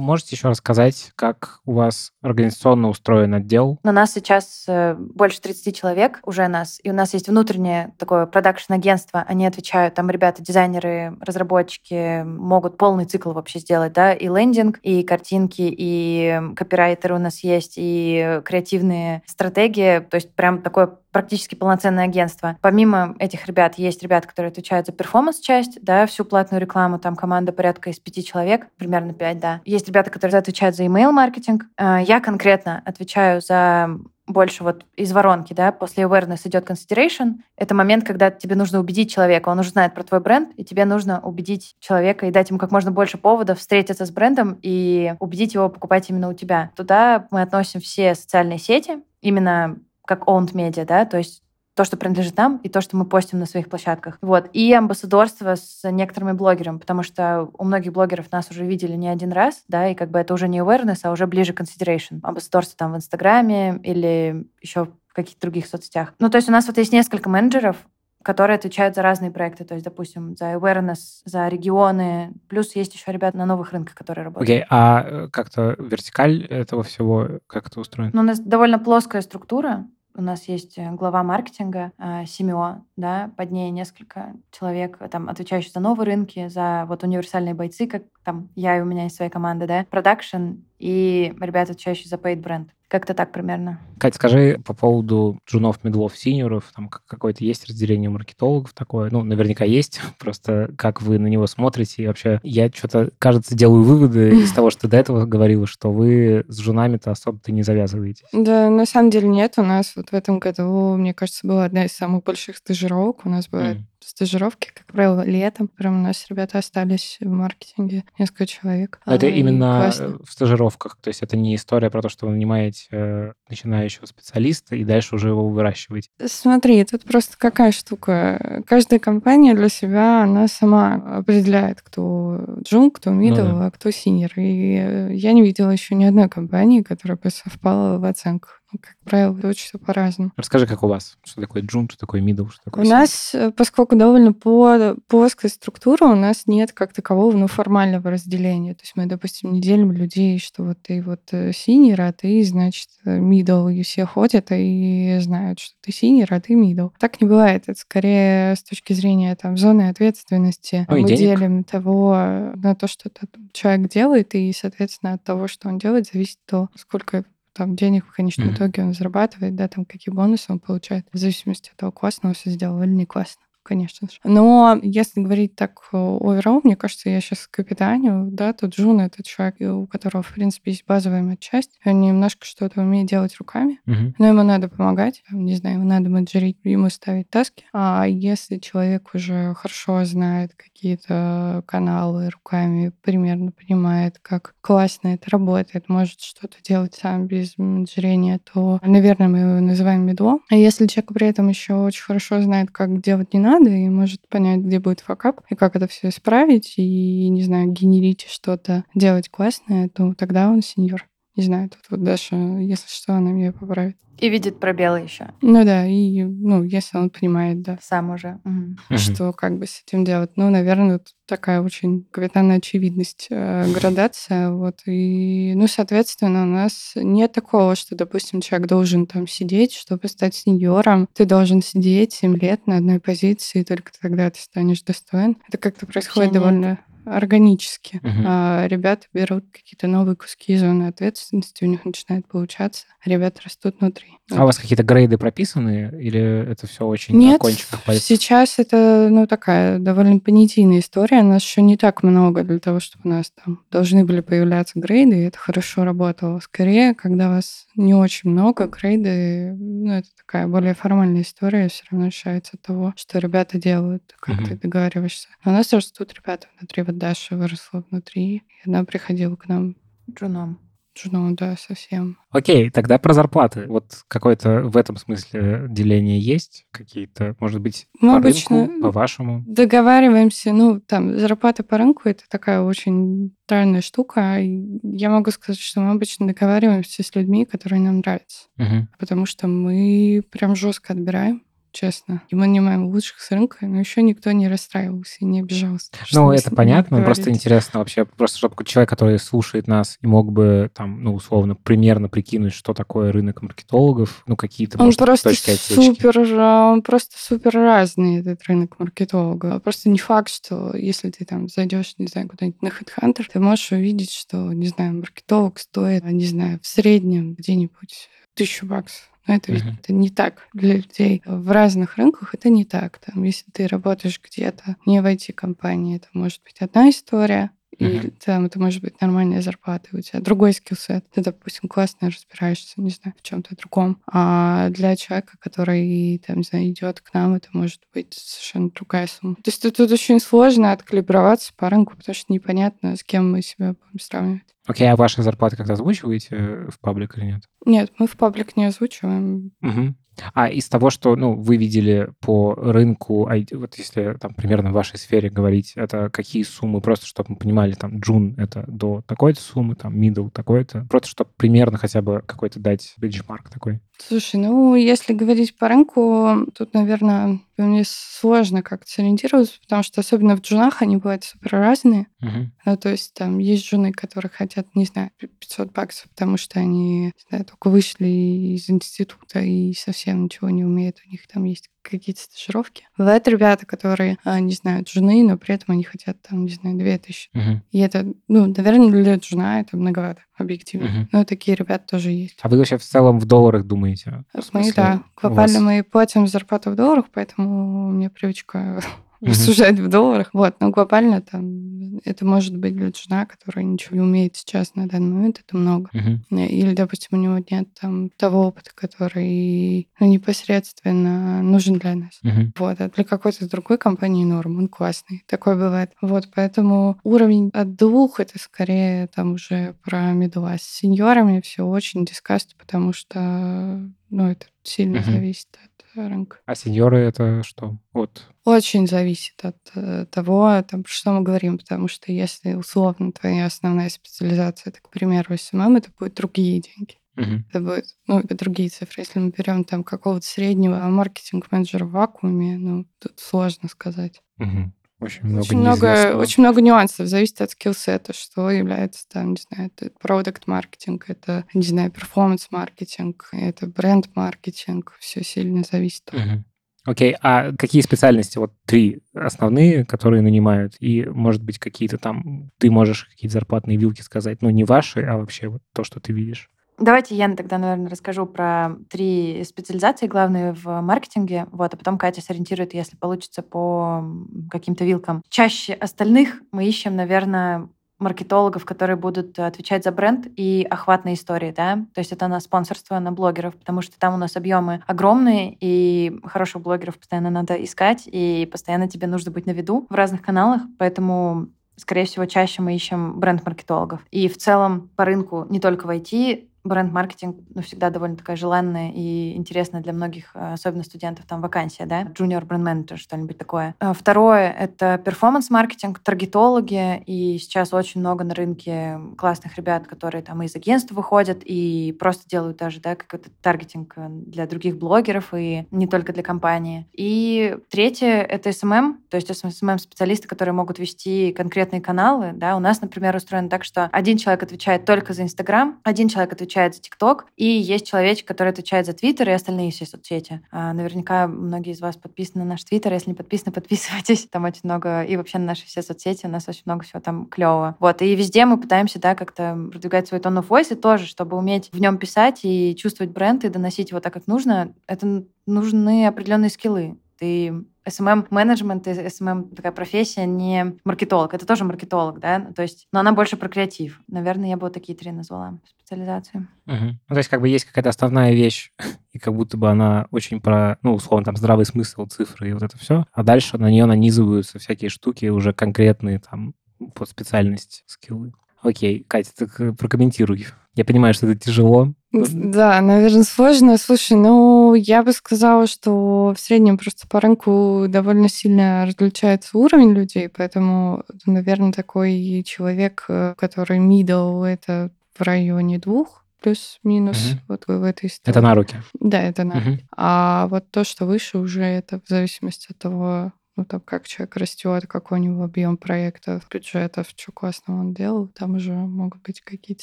Можете 0.00 0.34
еще 0.34 0.48
рассказать, 0.48 1.12
как 1.14 1.60
у 1.66 1.74
вас 1.74 2.12
организационно 2.22 2.88
устроен 2.88 3.34
отдел? 3.34 3.78
На 3.82 3.92
нас 3.92 4.14
сейчас 4.14 4.64
э, 4.66 4.94
больше 4.94 5.42
30 5.42 5.76
человек 5.76 6.20
уже 6.24 6.48
нас, 6.48 6.80
и 6.82 6.90
у 6.90 6.94
нас 6.94 7.12
есть 7.12 7.28
внутреннее 7.28 7.92
такое 7.98 8.24
продакшн-агентство. 8.24 9.22
Они 9.28 9.46
отвечают, 9.46 9.94
там 9.94 10.08
ребята, 10.08 10.42
дизайнеры, 10.42 11.18
разработчики 11.20 12.22
могут 12.22 12.78
полный 12.78 13.04
цикл 13.04 13.32
вообще 13.32 13.58
сделать, 13.58 13.92
да, 13.92 14.14
и 14.14 14.26
лендинг, 14.28 14.78
и 14.78 15.02
картинки, 15.02 15.68
и 15.70 16.40
копирайтеры 16.56 17.16
у 17.16 17.18
нас 17.18 17.44
есть, 17.44 17.74
и 17.76 18.40
креативные 18.46 19.22
стратегии, 19.26 19.98
то 19.98 20.14
есть 20.14 20.34
прям 20.34 20.62
такое 20.62 20.96
практически 21.12 21.54
полноценное 21.54 22.04
агентство. 22.04 22.56
Помимо 22.60 23.14
этих 23.18 23.46
ребят 23.46 23.76
есть 23.76 24.02
ребята, 24.02 24.28
которые 24.28 24.50
отвечают 24.50 24.86
за 24.86 24.92
перформанс-часть, 24.92 25.82
да, 25.82 26.06
всю 26.06 26.24
платную 26.24 26.60
рекламу, 26.60 26.98
там 26.98 27.16
команда 27.16 27.52
порядка 27.52 27.90
из 27.90 27.98
пяти 27.98 28.24
человек, 28.24 28.68
примерно 28.76 29.12
пять, 29.12 29.38
да. 29.38 29.60
Есть 29.64 29.88
ребята, 29.88 30.10
которые 30.10 30.38
отвечают 30.38 30.76
за 30.76 30.84
email-маркетинг. 30.84 31.66
А, 31.76 32.00
я 32.00 32.20
конкретно 32.20 32.82
отвечаю 32.84 33.40
за 33.40 33.90
больше 34.32 34.64
вот 34.64 34.84
из 34.96 35.12
воронки, 35.12 35.52
да, 35.52 35.72
после 35.72 36.04
awareness 36.04 36.40
идет 36.44 36.68
consideration. 36.68 37.38
Это 37.56 37.74
момент, 37.74 38.06
когда 38.06 38.30
тебе 38.30 38.54
нужно 38.54 38.80
убедить 38.80 39.12
человека, 39.12 39.48
он 39.48 39.58
уже 39.58 39.70
знает 39.70 39.94
про 39.94 40.02
твой 40.02 40.20
бренд, 40.20 40.50
и 40.56 40.64
тебе 40.64 40.84
нужно 40.84 41.20
убедить 41.20 41.74
человека 41.80 42.26
и 42.26 42.30
дать 42.30 42.50
ему 42.50 42.58
как 42.58 42.70
можно 42.70 42.90
больше 42.90 43.18
поводов 43.18 43.58
встретиться 43.58 44.06
с 44.06 44.10
брендом 44.10 44.58
и 44.62 45.14
убедить 45.18 45.54
его 45.54 45.68
покупать 45.68 46.08
именно 46.10 46.28
у 46.28 46.34
тебя. 46.34 46.70
Туда 46.76 47.26
мы 47.30 47.42
относим 47.42 47.80
все 47.80 48.14
социальные 48.14 48.58
сети, 48.58 49.02
именно 49.20 49.78
как 50.10 50.24
owned 50.24 50.54
media, 50.54 50.84
да, 50.84 51.04
то 51.04 51.18
есть 51.18 51.40
то, 51.76 51.84
что 51.84 51.96
принадлежит 51.96 52.36
нам, 52.36 52.56
и 52.64 52.68
то, 52.68 52.80
что 52.80 52.96
мы 52.96 53.04
постим 53.04 53.38
на 53.38 53.46
своих 53.46 53.68
площадках. 53.68 54.18
Вот. 54.22 54.50
И 54.52 54.72
амбассадорство 54.72 55.54
с 55.54 55.88
некоторыми 55.88 56.32
блогерами, 56.32 56.78
потому 56.78 57.04
что 57.04 57.48
у 57.56 57.64
многих 57.64 57.92
блогеров 57.92 58.32
нас 58.32 58.50
уже 58.50 58.66
видели 58.66 58.96
не 58.96 59.08
один 59.08 59.30
раз, 59.30 59.62
да, 59.68 59.88
и 59.88 59.94
как 59.94 60.10
бы 60.10 60.18
это 60.18 60.34
уже 60.34 60.48
не 60.48 60.58
awareness, 60.58 60.98
а 61.04 61.12
уже 61.12 61.28
ближе 61.28 61.52
consideration. 61.52 62.18
Амбассадорство 62.24 62.76
там 62.76 62.92
в 62.92 62.96
Инстаграме 62.96 63.80
или 63.84 64.48
еще 64.60 64.86
в 65.06 65.14
каких-то 65.14 65.42
других 65.42 65.66
соцсетях. 65.66 66.12
Ну, 66.18 66.28
то 66.28 66.38
есть 66.38 66.48
у 66.48 66.52
нас 66.52 66.66
вот 66.66 66.76
есть 66.76 66.92
несколько 66.92 67.28
менеджеров, 67.28 67.76
которые 68.22 68.56
отвечают 68.56 68.96
за 68.96 69.02
разные 69.02 69.30
проекты, 69.30 69.64
то 69.64 69.74
есть, 69.74 69.84
допустим, 69.84 70.36
за 70.36 70.54
awareness, 70.54 71.22
за 71.24 71.46
регионы, 71.46 72.34
плюс 72.48 72.74
есть 72.74 72.94
еще 72.94 73.12
ребята 73.12 73.38
на 73.38 73.46
новых 73.46 73.72
рынках, 73.72 73.94
которые 73.94 74.24
работают. 74.24 74.50
Окей, 74.50 74.62
okay, 74.62 74.66
а 74.68 75.04
э, 75.06 75.28
как-то 75.28 75.76
вертикаль 75.78 76.44
этого 76.44 76.82
всего, 76.82 77.40
как 77.46 77.68
это 77.68 77.80
устроено? 77.80 78.10
Ну, 78.12 78.20
у 78.20 78.24
нас 78.24 78.40
довольно 78.40 78.78
плоская 78.78 79.22
структура, 79.22 79.86
у 80.14 80.22
нас 80.22 80.48
есть 80.48 80.78
э, 80.78 80.90
глава 80.92 81.22
маркетинга 81.22 81.92
э, 81.98 82.24
Симео, 82.26 82.82
да, 82.96 83.30
под 83.36 83.50
ней 83.50 83.70
несколько 83.70 84.34
человек, 84.50 84.98
там, 85.10 85.28
отвечающих 85.28 85.72
за 85.72 85.80
новые 85.80 86.06
рынки, 86.06 86.48
за 86.48 86.84
вот 86.88 87.02
универсальные 87.02 87.54
бойцы, 87.54 87.86
как 87.86 88.04
там 88.24 88.50
я 88.54 88.78
и 88.78 88.80
у 88.80 88.84
меня 88.84 89.04
есть 89.04 89.16
своя 89.16 89.30
команда, 89.30 89.66
да, 89.66 89.86
продакшн 89.90 90.62
и 90.80 91.32
ребята, 91.38 91.72
отвечающие 91.72 92.08
за 92.08 92.16
paid 92.16 92.40
бренд. 92.40 92.70
Как-то 92.88 93.14
так 93.14 93.30
примерно. 93.30 93.78
Кать, 94.00 94.16
скажи 94.16 94.60
по 94.64 94.74
поводу 94.74 95.38
джунов, 95.48 95.84
медлов, 95.84 96.16
синьоров, 96.16 96.72
там 96.74 96.88
какое-то 96.88 97.44
есть 97.44 97.68
разделение 97.68 98.10
маркетологов 98.10 98.72
такое? 98.72 99.10
Ну, 99.12 99.22
наверняка 99.22 99.64
есть, 99.64 100.00
просто 100.18 100.72
как 100.76 101.00
вы 101.00 101.20
на 101.20 101.28
него 101.28 101.46
смотрите. 101.46 102.02
И 102.02 102.06
вообще, 102.08 102.40
я 102.42 102.68
что-то, 102.68 103.10
кажется, 103.18 103.54
делаю 103.54 103.84
выводы 103.84 104.30
из 104.42 104.52
того, 104.52 104.70
что 104.70 104.82
ты 104.82 104.88
до 104.88 104.96
этого 104.96 105.24
говорила, 105.24 105.68
что 105.68 105.92
вы 105.92 106.44
с 106.48 106.58
жунами-то 106.58 107.12
особо-то 107.12 107.52
не 107.52 107.62
завязываетесь. 107.62 108.24
Да, 108.32 108.68
на 108.70 108.86
самом 108.86 109.10
деле 109.10 109.28
нет. 109.28 109.54
У 109.58 109.62
нас 109.62 109.92
вот 109.94 110.08
в 110.08 110.14
этом 110.14 110.40
году, 110.40 110.96
мне 110.96 111.14
кажется, 111.14 111.46
была 111.46 111.66
одна 111.66 111.84
из 111.84 111.92
самых 111.92 112.24
больших 112.24 112.56
стажировок. 112.56 113.24
У 113.24 113.28
нас 113.28 113.48
бывает 113.48 113.76
mm 113.76 113.84
стажировки, 114.04 114.70
как 114.74 114.86
правило, 114.86 115.24
летом. 115.24 115.68
Прям 115.68 116.00
у 116.00 116.02
нас 116.02 116.26
ребята 116.28 116.58
остались 116.58 117.18
в 117.20 117.28
маркетинге, 117.28 118.04
несколько 118.18 118.46
человек. 118.46 119.00
Это 119.06 119.26
а, 119.26 119.28
именно 119.28 119.82
классно. 119.82 120.18
в 120.24 120.32
стажировках, 120.70 120.96
то 121.00 121.08
есть 121.08 121.22
это 121.22 121.36
не 121.36 121.54
история 121.54 121.90
про 121.90 122.02
то, 122.02 122.08
что 122.08 122.26
вы 122.26 122.32
нанимаете 122.32 122.86
э, 122.90 123.32
начинающего 123.48 124.06
специалиста 124.06 124.76
и 124.76 124.84
дальше 124.84 125.16
уже 125.16 125.28
его 125.28 125.48
выращиваете. 125.48 126.08
Смотри, 126.24 126.84
тут 126.84 127.04
просто 127.04 127.36
какая 127.38 127.72
штука. 127.72 128.62
Каждая 128.66 129.00
компания 129.00 129.54
для 129.54 129.68
себя, 129.68 130.22
она 130.22 130.48
сама 130.48 130.94
определяет, 131.18 131.82
кто 131.82 132.44
джун, 132.62 132.90
кто 132.90 133.10
middle, 133.10 133.42
ну, 133.42 133.58
да. 133.58 133.66
а 133.66 133.70
кто 133.70 133.90
senior. 133.90 134.32
И 134.36 134.76
э, 134.76 135.14
я 135.14 135.32
не 135.32 135.42
видела 135.42 135.70
еще 135.70 135.94
ни 135.94 136.04
одной 136.04 136.28
компании, 136.28 136.82
которая 136.82 137.18
бы 137.18 137.30
совпала 137.30 137.98
в 137.98 138.04
оценках. 138.04 138.59
Ну, 138.72 138.78
как 138.80 138.96
правило, 139.04 139.36
очень 139.48 139.66
все 139.66 139.78
по-разному. 139.78 140.32
Расскажи, 140.36 140.66
как 140.66 140.82
у 140.82 140.88
вас? 140.88 141.16
Что 141.24 141.40
такое 141.40 141.62
джун, 141.62 141.88
что 141.88 141.98
такое 141.98 142.20
мидл, 142.20 142.46
что 142.48 142.62
такое 142.64 142.82
У 142.82 142.84
синер? 142.84 142.98
нас, 142.98 143.34
э, 143.34 143.50
поскольку 143.50 143.96
довольно 143.96 144.32
по 144.32 144.96
плоская 145.08 145.50
структура, 145.50 146.04
у 146.04 146.14
нас 146.14 146.46
нет 146.46 146.72
как 146.72 146.92
такового 146.92 147.36
ну, 147.36 147.48
формального 147.48 148.10
разделения. 148.10 148.74
То 148.74 148.82
есть 148.82 148.92
мы, 148.94 149.06
допустим, 149.06 149.52
не 149.52 149.60
делим 149.60 149.90
людей, 149.90 150.38
что 150.38 150.62
вот 150.62 150.78
ты 150.82 151.02
вот 151.02 151.20
э, 151.32 151.52
senior, 151.52 152.00
а 152.02 152.12
ты, 152.12 152.44
значит, 152.44 152.88
middle, 153.04 153.68
и 153.68 153.82
все 153.82 154.06
ходят 154.06 154.46
и 154.50 155.18
знают, 155.20 155.58
что 155.58 155.74
ты 155.80 155.90
senior, 155.90 156.32
а 156.32 156.40
ты 156.40 156.54
middle. 156.54 156.88
Так 156.98 157.20
не 157.20 157.26
бывает. 157.26 157.64
Это 157.66 157.78
скорее 157.78 158.54
с 158.54 158.62
точки 158.62 158.92
зрения 158.92 159.34
там 159.34 159.56
зоны 159.56 159.88
ответственности. 159.88 160.86
Ну, 160.88 160.98
мы 160.98 161.08
денег. 161.08 161.18
делим 161.18 161.64
того 161.64 162.14
на 162.54 162.74
то, 162.74 162.86
что 162.86 163.08
этот 163.08 163.30
человек 163.52 163.90
делает, 163.90 164.34
и, 164.34 164.52
соответственно, 164.52 165.14
от 165.14 165.24
того, 165.24 165.48
что 165.48 165.68
он 165.68 165.78
делает, 165.78 166.06
зависит 166.06 166.38
то, 166.46 166.68
сколько 166.76 167.24
там 167.52 167.76
денег 167.76 168.06
в 168.06 168.12
конечном 168.12 168.48
mm-hmm. 168.48 168.54
итоге 168.54 168.82
он 168.84 168.94
зарабатывает, 168.94 169.54
да, 169.54 169.68
там 169.68 169.84
какие 169.84 170.14
бонусы 170.14 170.52
он 170.52 170.60
получает, 170.60 171.06
в 171.12 171.16
зависимости 171.18 171.70
от 171.70 171.76
того, 171.76 171.92
классно 171.92 172.30
он 172.30 172.34
все 172.34 172.50
сделал 172.50 172.82
или 172.82 172.90
не 172.90 173.06
классно 173.06 173.42
конечно 173.62 174.08
же. 174.08 174.18
Но 174.24 174.78
если 174.82 175.20
говорить 175.20 175.54
так 175.54 175.80
overall, 175.92 176.58
э, 176.58 176.60
мне 176.64 176.76
кажется, 176.76 177.10
я 177.10 177.20
сейчас 177.20 177.46
капитаню, 177.46 178.28
да, 178.30 178.52
тут 178.52 178.74
Джун— 178.74 179.00
это 179.00 179.22
человек, 179.22 179.56
у 179.60 179.86
которого, 179.86 180.22
в 180.22 180.32
принципе, 180.32 180.70
есть 180.70 180.84
базовая 180.86 181.22
матчасть. 181.22 181.78
Он 181.84 182.00
немножко 182.00 182.46
что-то 182.46 182.80
умеет 182.80 183.08
делать 183.08 183.36
руками, 183.38 183.80
uh-huh. 183.86 184.14
но 184.18 184.26
ему 184.28 184.42
надо 184.42 184.68
помогать, 184.68 185.22
не 185.30 185.54
знаю, 185.56 185.76
ему 185.76 185.86
надо 185.86 186.08
менеджерить, 186.08 186.58
ему 186.64 186.88
ставить 186.90 187.30
таски. 187.30 187.64
А 187.72 188.06
если 188.06 188.58
человек 188.58 189.10
уже 189.14 189.54
хорошо 189.54 190.04
знает 190.04 190.54
какие-то 190.54 191.62
каналы 191.66 192.30
руками, 192.30 192.92
примерно 193.02 193.52
понимает, 193.52 194.18
как 194.22 194.54
классно 194.60 195.08
это 195.08 195.30
работает, 195.30 195.88
может 195.88 196.20
что-то 196.20 196.56
делать 196.62 196.94
сам 196.94 197.26
без 197.26 197.58
менеджерения, 197.58 198.40
то, 198.52 198.78
наверное, 198.82 199.28
мы 199.28 199.38
его 199.38 199.60
называем 199.60 200.06
медлом. 200.06 200.40
А 200.50 200.56
если 200.56 200.86
человек 200.86 201.12
при 201.12 201.26
этом 201.26 201.48
еще 201.48 201.74
очень 201.74 202.02
хорошо 202.02 202.40
знает, 202.40 202.70
как 202.70 203.00
делать 203.00 203.32
не 203.34 203.40
надо, 203.40 203.49
надо, 203.50 203.70
и 203.70 203.88
может 203.88 204.26
понять, 204.28 204.60
где 204.60 204.78
будет 204.78 205.00
факап, 205.00 205.40
и 205.50 205.54
как 205.54 205.76
это 205.76 205.88
все 205.88 206.08
исправить, 206.08 206.74
и, 206.76 207.28
не 207.28 207.42
знаю, 207.42 207.72
генерить 207.72 208.26
что-то, 208.28 208.84
делать 208.94 209.28
классное, 209.28 209.88
то 209.88 210.14
тогда 210.14 210.50
он 210.50 210.62
сеньор. 210.62 211.09
Не 211.36 211.44
знаю, 211.44 211.70
тут 211.70 211.82
вот 211.90 212.02
Даша, 212.02 212.36
если 212.36 212.88
что, 212.88 213.14
она 213.14 213.30
меня 213.30 213.52
поправит. 213.52 213.96
И 214.20 214.28
видит 214.28 214.60
пробелы 214.60 215.00
еще. 215.00 215.30
Ну 215.40 215.64
да, 215.64 215.86
и 215.86 216.22
ну, 216.22 216.62
если 216.62 216.98
он 216.98 217.08
понимает, 217.08 217.62
да. 217.62 217.78
Сам 217.80 218.10
уже. 218.10 218.38
Угу. 218.44 218.98
Что 218.98 219.32
как 219.32 219.58
бы 219.58 219.66
с 219.66 219.82
этим 219.86 220.04
делать. 220.04 220.32
Ну, 220.36 220.50
наверное, 220.50 220.98
тут 220.98 221.14
такая 221.26 221.62
очень 221.62 222.04
капитальная 222.10 222.58
очевидность, 222.58 223.28
э, 223.30 223.72
градация. 223.72 224.50
Вот. 224.50 224.82
И, 224.84 225.54
ну, 225.54 225.66
соответственно, 225.68 226.42
у 226.42 226.46
нас 226.46 226.92
нет 226.96 227.32
такого, 227.32 227.74
что, 227.76 227.96
допустим, 227.96 228.42
человек 228.42 228.68
должен 228.68 229.06
там 229.06 229.26
сидеть, 229.26 229.72
чтобы 229.72 230.08
стать 230.08 230.34
сеньором. 230.34 231.08
Ты 231.14 231.24
должен 231.24 231.62
сидеть 231.62 232.12
7 232.12 232.36
лет 232.36 232.66
на 232.66 232.76
одной 232.76 233.00
позиции, 233.00 233.60
и 233.60 233.64
только 233.64 233.90
тогда 234.02 234.28
ты 234.28 234.38
станешь 234.38 234.82
достоин. 234.82 235.38
Это 235.48 235.56
как-то 235.56 235.86
происходит 235.86 236.32
Вообще 236.32 236.40
довольно 236.40 236.78
органически. 237.04 238.00
Мгм. 238.02 238.24
А 238.26 238.66
ребята 238.68 239.06
берут 239.12 239.44
какие-то 239.52 239.86
новые 239.86 240.16
куски 240.16 240.56
зоны 240.56 240.84
ответственности, 240.84 241.64
у 241.64 241.66
них 241.66 241.84
начинает 241.84 242.26
получаться. 242.26 242.86
Ребята 243.04 243.40
растут 243.44 243.76
внутри. 243.80 244.08
А 244.30 244.42
у 244.42 244.46
вас 244.46 244.58
какие-то 244.58 244.82
грейды 244.82 245.16
прописаны, 245.18 245.90
или 246.00 246.20
это 246.50 246.66
все 246.66 246.86
очень 246.86 247.16
Нет, 247.16 247.40
сейчас 247.42 248.58
это, 248.58 249.08
ну, 249.10 249.26
такая 249.26 249.78
довольно 249.78 250.20
понятийная 250.20 250.80
история. 250.80 251.22
Нас 251.22 251.42
еще 251.42 251.62
не 251.62 251.76
так 251.76 252.02
много 252.02 252.44
для 252.44 252.58
того, 252.58 252.80
чтобы 252.80 253.08
у 253.10 253.12
нас 253.12 253.32
там 253.44 253.64
должны 253.70 254.04
были 254.04 254.20
появляться 254.20 254.78
грейды, 254.78 255.16
и 255.20 255.24
это 255.26 255.38
хорошо 255.38 255.84
работало. 255.84 256.40
Скорее, 256.40 256.94
когда 256.94 257.28
вас 257.28 257.66
не 257.74 257.94
очень 257.94 258.30
много, 258.30 258.66
грейды, 258.66 259.54
ну, 259.58 259.92
это 259.92 260.08
такая 260.16 260.46
более 260.46 260.74
формальная 260.74 261.22
история, 261.22 261.68
все 261.68 261.84
равно 261.90 262.06
решается 262.06 262.52
от 262.54 262.62
того, 262.62 262.92
что 262.96 263.18
ребята 263.18 263.58
делают, 263.58 264.14
как 264.20 264.36
Мгм. 264.36 264.46
ты 264.46 264.56
договариваешься. 264.56 265.28
А 265.42 265.50
у 265.50 265.52
нас 265.52 265.72
растут 265.72 266.12
ребята 266.14 266.46
внутри. 266.58 266.82
Вот 266.90 266.98
Даша 266.98 267.36
выросла 267.36 267.84
внутри, 267.90 268.36
и 268.64 268.68
она 268.68 268.84
приходила 268.84 269.36
к 269.36 269.46
нам 269.48 269.76
Джуном. 270.12 270.58
жену, 271.00 271.34
да, 271.36 271.54
совсем. 271.56 272.18
Окей, 272.30 272.68
тогда 272.68 272.98
про 272.98 273.14
зарплаты. 273.14 273.66
Вот 273.68 274.02
какое-то 274.08 274.62
в 274.62 274.76
этом 274.76 274.96
смысле 274.96 275.66
деление 275.68 276.18
есть? 276.18 276.66
Какие-то, 276.72 277.36
может 277.38 277.60
быть, 277.62 277.86
Мы 278.00 278.10
по 278.10 278.16
обычно- 278.18 278.66
рынку, 278.66 278.82
по-вашему? 278.82 279.44
Договариваемся, 279.46 280.52
ну, 280.52 280.80
там, 280.80 281.16
зарплата 281.16 281.62
по 281.62 281.78
рынку— 281.78 282.02
это 282.08 282.24
такая 282.28 282.60
очень 282.62 283.34
странная 283.46 283.80
штука. 283.82 284.38
Я 284.40 285.10
могу 285.10 285.30
сказать, 285.30 285.60
что 285.60 285.80
мы 285.80 285.92
обычно 285.92 286.26
договариваемся 286.26 287.02
с 287.04 287.14
людьми, 287.14 287.46
которые 287.46 287.80
нам 287.80 287.98
нравятся. 288.00 288.48
Мгм. 288.56 288.88
Потому 288.98 289.26
что 289.26 289.46
мы 289.46 290.22
прям 290.30 290.54
жестко 290.56 290.92
отбираем, 290.92 291.44
честно. 291.72 292.22
И 292.28 292.34
мы 292.34 292.46
нанимаем 292.46 292.86
лучших 292.86 293.20
с 293.20 293.30
рынка, 293.30 293.66
но 293.66 293.78
еще 293.78 294.02
никто 294.02 294.32
не 294.32 294.48
расстраивался 294.48 295.16
и 295.20 295.24
не 295.24 295.40
обижался. 295.40 295.90
Ну, 296.12 296.32
это 296.32 296.50
понятно, 296.54 296.98
просто 296.98 297.22
договорились. 297.24 297.40
интересно 297.40 297.78
вообще, 297.80 298.04
просто 298.04 298.38
чтобы 298.38 298.64
человек, 298.64 298.90
который 298.90 299.18
слушает 299.18 299.66
нас 299.66 299.98
и 300.00 300.06
мог 300.06 300.32
бы 300.32 300.70
там, 300.74 301.02
ну, 301.02 301.14
условно, 301.14 301.54
примерно 301.54 302.08
прикинуть, 302.08 302.52
что 302.52 302.74
такое 302.74 303.12
рынок 303.12 303.42
маркетологов, 303.42 304.22
ну, 304.26 304.36
какие-то, 304.36 304.78
Он 304.78 304.86
может, 304.86 305.00
просто 305.00 305.30
точки 305.30 305.50
отсечки. 305.50 305.74
супер, 305.74 306.18
он 306.38 306.82
просто 306.82 307.16
супер 307.18 307.52
разный, 307.54 308.20
этот 308.20 308.42
рынок 308.44 308.78
маркетолога. 308.78 309.60
Просто 309.60 309.88
не 309.88 309.98
факт, 309.98 310.30
что 310.30 310.76
если 310.76 311.10
ты 311.10 311.24
там 311.24 311.48
зайдешь, 311.48 311.94
не 311.98 312.06
знаю, 312.06 312.28
куда-нибудь 312.28 312.62
на 312.62 312.68
HeadHunter, 312.68 313.26
ты 313.32 313.40
можешь 313.40 313.72
увидеть, 313.72 314.12
что, 314.12 314.52
не 314.52 314.68
знаю, 314.68 314.94
маркетолог 314.94 315.58
стоит, 315.58 316.04
не 316.04 316.26
знаю, 316.26 316.58
в 316.62 316.66
среднем 316.66 317.34
где-нибудь 317.34 318.08
тысячу 318.34 318.66
баксов. 318.66 319.09
Но 319.26 319.34
это 319.34 319.52
ведь 319.52 319.64
Мгм. 319.64 319.78
это 319.82 319.92
не 319.92 320.10
так 320.10 320.48
для 320.54 320.76
людей. 320.76 321.22
В 321.24 321.50
разных 321.50 321.96
рынках 321.98 322.34
это 322.34 322.48
не 322.48 322.64
так. 322.64 322.98
Там, 322.98 323.22
если 323.22 323.50
ты 323.50 323.66
работаешь 323.66 324.20
где-то 324.22 324.76
не 324.86 325.00
в 325.00 325.06
IT-компании, 325.06 325.96
это 325.96 326.08
может 326.12 326.42
быть 326.42 326.56
одна 326.60 326.90
история, 326.90 327.50
или 327.80 327.98
Мгм. 327.98 328.12
там 328.24 328.44
это 328.44 328.60
может 328.60 328.82
быть 328.82 329.00
нормальная 329.00 329.40
зарплата, 329.40 329.88
и 329.92 329.96
у 329.96 330.00
тебя 330.00 330.20
другой 330.20 330.52
скиллсет. 330.52 331.04
Ты, 331.12 331.22
допустим, 331.22 331.68
классно 331.68 332.10
разбираешься, 332.10 332.80
не 332.80 332.90
знаю, 332.90 333.14
в 333.18 333.22
чем-то 333.22 333.56
другом. 333.56 334.00
А 334.10 334.68
для 334.70 334.94
человека, 334.96 335.34
который, 335.40 336.22
там, 336.26 336.38
не 336.38 336.42
знаю, 336.42 336.68
идет 336.70 337.00
к 337.00 337.12
нам, 337.14 337.34
это 337.34 337.48
может 337.52 337.80
быть 337.94 338.12
совершенно 338.14 338.70
другая 338.70 339.06
сумма. 339.06 339.36
То 339.36 339.42
есть 339.46 339.62
тут, 339.62 339.76
тут 339.76 339.90
очень 339.90 340.20
сложно 340.20 340.72
откалиброваться 340.72 341.52
по 341.56 341.70
рынку, 341.70 341.96
потому 341.96 342.14
что 342.14 342.32
непонятно, 342.32 342.96
с 342.96 343.02
кем 343.02 343.32
мы 343.32 343.42
себя 343.42 343.68
будем 343.72 343.98
сравнивать. 343.98 344.42
Окей, 344.66 344.88
а 344.90 344.94
ваши 344.96 345.22
зарплаты 345.22 345.56
как-то 345.56 345.72
озвучиваете 345.72 346.66
в 346.68 346.78
паблик 346.80 347.16
или 347.16 347.24
нет? 347.24 347.42
Нет, 347.64 347.90
мы 347.98 348.06
в 348.06 348.16
паблик 348.16 348.56
не 348.56 348.66
озвучиваем. 348.66 349.52
Мгм. 349.60 349.96
А 350.34 350.48
из 350.48 350.68
того, 350.68 350.90
что 350.90 351.16
ну, 351.16 351.34
вы 351.34 351.56
видели 351.56 352.10
по 352.20 352.54
рынку, 352.54 353.28
IT, 353.28 353.56
вот 353.56 353.76
если 353.76 354.16
там 354.20 354.34
примерно 354.34 354.70
в 354.70 354.74
вашей 354.74 354.98
сфере 354.98 355.30
говорить, 355.30 355.72
это 355.76 356.10
какие 356.10 356.42
суммы, 356.42 356.80
просто 356.80 357.06
чтобы 357.06 357.30
мы 357.30 357.36
понимали, 357.36 357.72
там, 357.72 358.00
джун 358.00 358.34
это 358.38 358.64
до 358.66 359.02
такой-то 359.06 359.40
суммы, 359.40 359.74
там, 359.74 360.00
middle 360.00 360.30
такой-то, 360.30 360.86
просто 360.90 361.08
чтобы 361.08 361.30
примерно 361.36 361.78
хотя 361.78 362.02
бы 362.02 362.22
какой-то 362.26 362.60
дать 362.60 362.94
бенчмарк 362.98 363.50
такой. 363.50 363.80
Слушай, 363.98 364.40
ну, 364.40 364.74
если 364.74 365.12
говорить 365.12 365.56
по 365.56 365.68
рынку, 365.68 366.46
тут, 366.56 366.72
наверное, 366.72 367.40
мне 367.62 367.84
сложно 367.86 368.62
как-то 368.62 368.90
сориентироваться, 368.90 369.60
потому 369.62 369.82
что 369.82 370.00
особенно 370.00 370.36
в 370.36 370.40
джунах 370.40 370.82
они 370.82 370.96
бывают 370.96 371.24
супер 371.24 371.52
разные. 371.52 372.06
Мгм. 372.20 372.52
Ну, 372.64 372.76
то 372.76 372.88
есть 372.88 373.14
там 373.14 373.38
есть 373.38 373.66
жены, 373.68 373.92
которые 373.92 374.30
хотят, 374.30 374.74
не 374.74 374.84
знаю, 374.84 375.10
500 375.18 375.72
баксов, 375.72 376.10
потому 376.10 376.36
что 376.36 376.60
они, 376.60 377.12
знаю, 377.28 377.44
только 377.44 377.70
вышли 377.70 378.06
из 378.06 378.68
института 378.70 379.40
и 379.40 379.72
совсем 379.74 380.24
ничего 380.24 380.50
не 380.50 380.64
умеют. 380.64 380.98
У 381.06 381.10
них 381.10 381.26
там 381.26 381.44
есть 381.44 381.70
какие-то 381.82 382.20
стажировки. 382.22 382.84
Бывают 382.96 383.26
ребята, 383.28 383.66
которые, 383.66 384.18
а, 384.24 384.40
не 384.40 384.52
знаю, 384.52 384.84
жены, 384.88 385.22
но 385.24 385.36
при 385.36 385.54
этом 385.54 385.72
они 385.72 385.84
хотят 385.84 386.16
там, 386.22 386.44
не 386.44 386.52
знаю, 386.52 386.76
2000. 386.76 387.30
Мгм. 387.32 387.62
И 387.70 387.78
это, 387.78 388.06
ну, 388.28 388.46
наверное, 388.46 388.90
для 388.90 389.16
джуна 389.16 389.60
это 389.60 389.76
многовато, 389.76 390.22
объективно. 390.36 390.88
Мгм. 390.88 391.08
Но 391.12 391.24
такие 391.24 391.56
ребята 391.56 391.86
тоже 391.88 392.10
есть. 392.10 392.38
А 392.42 392.48
вы 392.48 392.58
вообще 392.58 392.78
в 392.78 392.82
целом 392.82 393.18
в 393.18 393.24
долларах 393.26 393.64
думаете? 393.66 394.24
Мы, 394.52 394.72
да, 394.72 395.02
глобально 395.20 395.60
вас- 395.60 395.62
мы 395.62 395.82
платим 395.82 396.26
зарплату 396.26 396.70
в 396.70 396.74
долларах, 396.76 397.06
поэтому 397.12 397.88
у 397.88 397.90
меня 397.92 398.10
привычка. 398.10 398.82
Рассуждать 399.20 399.78
в 399.78 399.88
долларах. 399.88 400.30
Вот, 400.32 400.56
но 400.60 400.70
глобально 400.70 401.20
там 401.20 401.98
это 402.04 402.24
может 402.24 402.56
быть 402.56 402.74
для 402.76 402.88
джуна, 402.88 403.26
которая 403.26 403.64
ничего 403.64 403.96
не 403.96 404.02
умеет 404.02 404.36
сейчас 404.36 404.74
на 404.74 404.88
данный 404.88 405.12
момент, 405.12 405.42
это 405.46 405.56
много. 405.56 405.90
Или, 406.30 406.74
допустим, 406.74 407.18
у 407.18 407.20
него 407.20 407.38
нет 407.50 407.68
там 407.78 408.10
того 408.10 408.46
опыта, 408.46 408.70
который 408.74 409.88
ну, 409.98 410.06
непосредственно 410.06 411.42
нужен 411.42 411.78
для 411.78 411.94
нас. 411.94 412.20
Вот, 412.56 412.80
а 412.80 412.88
для 412.88 413.04
какой-то 413.04 413.48
другой 413.48 413.78
компании 413.78 414.24
норм, 414.24 414.58
он 414.58 414.68
классный. 414.68 415.24
Такое 415.26 415.56
бывает. 415.56 415.92
Вот, 416.00 416.28
поэтому 416.34 416.98
уровень 417.02 417.50
от 417.52 417.76
двух 417.76 418.20
это 418.20 418.38
скорее 418.38 419.08
там 419.08 419.34
уже 419.34 419.74
про 419.84 420.12
медла. 420.12 420.56
С 420.58 420.62
сеньорами 420.62 421.40
все 421.40 421.64
очень 421.66 422.04
дискаст, 422.04 422.56
потому 422.56 422.92
что, 422.92 423.80
ну, 424.10 424.30
это 424.30 424.46
сильно 424.62 425.00
Мгм. 425.00 425.12
зависит 425.12 425.48
от 425.64 425.96
рынка. 425.96 426.38
А 426.46 426.54
сеньоры 426.54 426.98
это 426.98 427.42
что? 427.42 427.78
Вот. 427.92 428.26
Очень 428.44 428.86
зависит 428.86 429.44
от 429.44 429.56
э, 429.74 430.06
того, 430.10 430.62
там, 430.68 430.82
про 430.82 430.90
что 430.90 431.12
мы 431.12 431.22
говорим, 431.22 431.58
потому 431.58 431.88
что 431.88 432.12
если 432.12 432.54
условно 432.54 433.12
твоя 433.12 433.46
основная 433.46 433.88
специализация, 433.88 434.70
это, 434.70 434.80
к 434.80 434.90
примеру, 434.90 435.36
SMM, 435.36 435.76
это 435.76 435.90
будут 435.98 436.14
другие 436.14 436.60
деньги. 436.60 436.96
Мгм. 437.16 437.44
Это 437.50 437.60
будет, 437.60 437.84
ну, 438.06 438.20
это 438.20 438.34
другие 438.36 438.68
цифры. 438.68 439.02
Если 439.02 439.18
мы 439.18 439.30
берем 439.36 439.64
там 439.64 439.82
какого-то 439.84 440.24
среднего 440.26 440.76
маркетинг-менеджера 440.76 441.84
в 441.84 441.90
вакууме, 441.90 442.56
ну, 442.56 442.86
тут 442.98 443.18
сложно 443.18 443.68
сказать. 443.68 444.20
Мгм. 444.38 444.72
Очень 445.00 445.24
много 445.24 445.40
Очень 445.40 445.58
много, 445.58 446.16
очень 446.16 446.42
много 446.42 446.60
нюансов, 446.60 447.06
зависит 447.06 447.40
от 447.40 447.50
skillset 447.52 448.00
а, 448.00 448.12
что 448.12 448.50
является 448.50 449.08
там, 449.08 449.30
не 449.30 449.38
знаю, 449.48 449.70
это 449.74 449.90
продукт-маркетинг, 449.98 451.06
это, 451.08 451.46
не 451.54 451.62
знаю, 451.62 451.90
перформанс-маркетинг, 451.90 453.28
это 453.32 453.66
бренд-маркетинг, 453.66 454.96
все 455.00 455.24
сильно 455.24 455.64
зависит. 455.64 456.10
Мгм. 456.12 456.44
Окей, 456.84 457.14
а 457.22 457.52
какие 457.52 457.82
специальности, 457.82 458.38
вот 458.38 458.52
три 458.66 459.02
основные, 459.14 459.84
которые 459.84 460.22
нанимают, 460.22 460.76
и, 460.80 461.04
может 461.04 461.42
быть, 461.42 461.58
какие-то 461.58 461.98
там, 461.98 462.50
ты 462.58 462.70
можешь 462.70 463.04
какие-то 463.04 463.34
зарплатные 463.34 463.76
вилки 463.76 464.02
сказать, 464.02 464.42
ну, 464.42 464.50
не 464.50 464.64
ваши, 464.64 465.02
а 465.02 465.16
вообще 465.16 465.48
вот 465.48 465.62
то, 465.74 465.84
что 465.84 466.00
ты 466.00 466.12
видишь. 466.12 466.50
Давайте 466.80 467.14
я 467.14 467.28
тогда, 467.34 467.58
наверное, 467.58 467.90
расскажу 467.90 468.24
про 468.24 468.76
три 468.88 469.44
специализации 469.44 470.06
главные 470.06 470.54
в 470.54 470.80
маркетинге, 470.80 471.46
вот, 471.52 471.74
а 471.74 471.76
потом 471.76 471.98
Катя 471.98 472.22
сориентирует, 472.22 472.72
если 472.72 472.96
получится, 472.96 473.42
по 473.42 474.02
каким-то 474.50 474.84
вилкам. 474.84 475.22
Чаще 475.28 475.74
остальных 475.74 476.40
мы 476.52 476.66
ищем, 476.66 476.96
наверное, 476.96 477.68
маркетологов, 477.98 478.64
которые 478.64 478.96
будут 478.96 479.38
отвечать 479.38 479.84
за 479.84 479.92
бренд 479.92 480.26
и 480.36 480.66
охватные 480.70 481.16
истории, 481.16 481.52
да, 481.54 481.84
то 481.94 481.98
есть 481.98 482.12
это 482.12 482.28
на 482.28 482.40
спонсорство, 482.40 482.98
на 482.98 483.12
блогеров, 483.12 483.54
потому 483.56 483.82
что 483.82 483.98
там 483.98 484.14
у 484.14 484.16
нас 484.16 484.36
объемы 484.36 484.82
огромные, 484.86 485.58
и 485.60 486.18
хороших 486.24 486.62
блогеров 486.62 486.98
постоянно 486.98 487.28
надо 487.28 487.62
искать, 487.62 488.04
и 488.06 488.48
постоянно 488.50 488.88
тебе 488.88 489.06
нужно 489.06 489.30
быть 489.30 489.44
на 489.44 489.50
виду 489.50 489.86
в 489.90 489.94
разных 489.94 490.22
каналах, 490.22 490.62
поэтому 490.78 491.48
скорее 491.76 492.04
всего, 492.04 492.26
чаще 492.26 492.62
мы 492.62 492.74
ищем 492.74 493.18
бренд-маркетологов. 493.18 494.00
И 494.10 494.28
в 494.28 494.36
целом 494.36 494.90
по 494.96 495.04
рынку 495.04 495.46
не 495.48 495.60
только 495.60 495.86
в 495.86 495.90
IT, 495.90 496.48
бренд-маркетинг 496.64 497.36
ну, 497.54 497.62
всегда 497.62 497.90
довольно 497.90 498.16
такая 498.16 498.36
желанная 498.36 498.90
и 498.90 499.36
интересная 499.36 499.80
для 499.80 499.92
многих, 499.92 500.30
э, 500.34 500.52
особенно 500.52 500.84
студентов, 500.84 501.26
там 501.26 501.40
вакансия, 501.40 501.86
да, 501.86 502.02
junior 502.02 502.44
бренд 502.44 502.64
менеджер 502.64 502.98
что-нибудь 502.98 503.38
такое. 503.38 503.74
А 503.80 503.92
Второе— 503.92 504.50
это 504.58 505.00
перформанс-маркетинг, 505.04 505.98
таргетологи, 506.00 507.02
и 507.06 507.38
сейчас 507.38 507.72
очень 507.72 508.00
много 508.00 508.24
на 508.24 508.34
рынке 508.34 508.98
классных 509.16 509.56
ребят, 509.56 509.86
которые 509.86 510.22
там 510.22 510.42
из 510.42 510.54
агентств 510.54 510.92
выходят 510.92 511.40
и 511.44 511.96
просто 511.98 512.28
делают 512.28 512.58
даже, 512.58 512.80
да, 512.80 512.94
какой-то 512.94 513.30
таргетинг 513.42 513.94
э, 513.96 514.08
для 514.10 514.46
других 514.46 514.76
блогеров 514.76 515.32
и 515.34 515.66
не 515.70 515.86
только 515.86 516.12
для 516.12 516.22
компании. 516.22 516.86
И 516.92 517.56
третье— 517.70 518.22
это 518.28 518.50
SMM, 518.50 518.96
то 519.08 519.16
есть 519.16 519.30
SMM-специалисты, 519.30 520.28
которые 520.28 520.52
могут 520.52 520.78
вести 520.78 521.32
конкретные 521.32 521.80
каналы, 521.80 522.32
да, 522.34 522.56
у 522.56 522.60
нас, 522.60 522.80
например, 522.80 523.16
устроено 523.16 523.48
так, 523.48 523.64
что 523.64 523.88
один 523.92 524.18
человек 524.18 524.42
отвечает 524.42 524.84
только 524.84 525.14
за 525.14 525.22
Инстаграм, 525.22 525.80
один 525.84 526.08
человек 526.08 526.32
отвечает 526.32 526.49
отвечает 526.50 526.74
за 526.74 526.80
ТикТок, 526.82 527.26
и 527.36 527.46
есть 527.46 527.86
человечек, 527.86 528.26
который 528.26 528.48
отвечает 528.48 528.86
за 528.86 528.92
Твиттер 528.92 529.28
и 529.28 529.32
остальные 529.32 529.70
все 529.70 529.86
соцсети. 529.86 530.40
А, 530.50 530.72
наверняка 530.72 531.28
многие 531.28 531.72
из 531.72 531.80
вас 531.80 531.96
подписаны 531.96 532.44
на 532.44 532.50
наш 532.50 532.64
Твиттер. 532.64 532.92
Если 532.92 533.10
не 533.10 533.14
подписаны, 533.14 533.52
подписывайтесь. 533.54 534.26
Там 534.28 534.44
очень 534.44 534.62
много... 534.64 535.02
И 535.02 535.16
вообще 535.16 535.38
на 535.38 535.46
наши 535.46 535.66
все 535.66 535.82
соцсети 535.82 536.26
у 536.26 536.28
нас 536.28 536.48
очень 536.48 536.62
много 536.66 536.84
всего 536.84 537.00
там 537.00 537.26
клевого. 537.26 537.76
Вот. 537.78 538.02
И 538.02 538.14
везде 538.16 538.44
мы 538.46 538.58
пытаемся, 538.58 538.98
да, 538.98 539.14
как-то 539.14 539.56
продвигать 539.70 540.08
свой 540.08 540.20
тон 540.20 540.38
of 540.38 540.48
voice, 540.48 540.74
тоже, 540.74 541.06
чтобы 541.06 541.36
уметь 541.36 541.70
в 541.72 541.80
нем 541.80 541.98
писать 541.98 542.40
и 542.42 542.74
чувствовать 542.76 543.12
бренд, 543.12 543.44
и 543.44 543.48
доносить 543.48 543.90
его 543.90 544.00
так, 544.00 544.12
как 544.12 544.26
нужно, 544.26 544.74
это 544.86 545.24
нужны 545.46 546.06
определенные 546.06 546.50
скиллы. 546.50 546.98
Ты 547.20 547.66
SMM-менеджмент 547.86 548.86
и 548.86 548.92
SMM 548.92 549.54
такая 549.54 549.72
профессия 549.72 550.24
не 550.24 550.76
маркетолог. 550.84 551.34
Это 551.34 551.44
тоже 551.44 551.64
маркетолог, 551.64 552.18
да? 552.18 552.40
То 552.56 552.62
есть, 552.62 552.88
но 552.92 553.00
она 553.00 553.12
больше 553.12 553.36
про 553.36 553.50
креатив. 553.50 554.00
Наверное, 554.08 554.48
я 554.48 554.56
бы 554.56 554.62
вот 554.62 554.72
такие 554.72 554.96
три 554.96 555.12
назвала 555.12 555.58
специализации. 555.68 556.48
Угу. 556.66 556.84
Ну, 557.08 557.14
то 557.14 557.18
есть, 557.18 557.28
как 557.28 557.42
бы 557.42 557.48
есть 557.48 557.66
какая-то 557.66 557.90
основная 557.90 558.32
вещь, 558.32 558.72
и 559.12 559.18
как 559.18 559.34
будто 559.34 559.58
бы 559.58 559.68
она 559.68 560.06
очень 560.10 560.40
про, 560.40 560.78
ну, 560.82 560.94
условно, 560.94 561.26
там, 561.26 561.36
здравый 561.36 561.66
смысл, 561.66 562.06
цифры 562.06 562.48
и 562.48 562.52
вот 562.54 562.62
это 562.62 562.78
все. 562.78 563.04
А 563.12 563.22
дальше 563.22 563.58
на 563.58 563.70
нее 563.70 563.84
нанизываются 563.84 564.58
всякие 564.58 564.88
штуки 564.88 565.26
уже 565.26 565.52
конкретные, 565.52 566.20
там, 566.20 566.54
под 566.94 567.06
специальность, 567.06 567.84
скиллы. 567.86 568.32
Окей, 568.62 569.04
Катя, 569.08 569.30
так 569.36 569.60
э, 569.60 569.72
прокомментируй. 569.72 570.46
Я 570.74 570.84
понимаю, 570.84 571.14
что 571.14 571.26
это 571.26 571.38
тяжело. 571.38 571.92
Да, 572.12 572.80
наверное, 572.80 573.22
сложно. 573.22 573.76
Слушай, 573.78 574.16
ну, 574.16 574.74
я 574.74 575.02
бы 575.02 575.12
сказала, 575.12 575.66
что 575.66 576.34
в 576.36 576.40
среднем 576.40 576.76
просто 576.76 577.06
по 577.08 577.20
рынку 577.20 577.86
довольно 577.88 578.28
сильно 578.28 578.84
различается 578.86 579.56
уровень 579.56 579.92
людей, 579.92 580.28
поэтому, 580.28 581.04
наверное, 581.26 581.72
такой 581.72 582.42
человек, 582.46 583.04
э, 583.08 583.34
который 583.36 583.78
middle, 583.78 584.44
это 584.44 584.90
в 585.16 585.22
районе 585.22 585.78
двух 585.78 586.24
плюс-минус 586.40 587.32
угу. 587.32 587.40
вот 587.48 587.64
в 587.66 587.82
этой 587.82 588.06
истории. 588.06 588.30
Это 588.30 588.40
на 588.40 588.54
руки? 588.54 588.76
Да, 588.98 589.22
это 589.22 589.44
на. 589.44 589.58
Угу. 589.58 589.78
А 589.96 590.46
вот 590.48 590.70
то, 590.70 590.84
что 590.84 591.06
выше, 591.06 591.38
уже 591.38 591.62
это 591.62 592.00
в 592.00 592.08
зависимости 592.08 592.68
от 592.70 592.78
того, 592.78 593.32
ну, 593.60 593.66
там, 593.66 593.80
как 593.80 594.08
человек 594.08 594.36
растет, 594.36 594.86
какой 594.86 595.18
у 595.18 595.22
него 595.22 595.44
объем 595.44 595.76
проектов, 595.76 596.48
бюджетов, 596.50 597.08
что 597.14 597.30
классно 597.30 597.78
он 597.78 597.92
делал, 597.92 598.26
там 598.28 598.54
уже 598.54 598.72
могут 598.72 599.20
быть 599.20 599.42
какие-то 599.42 599.82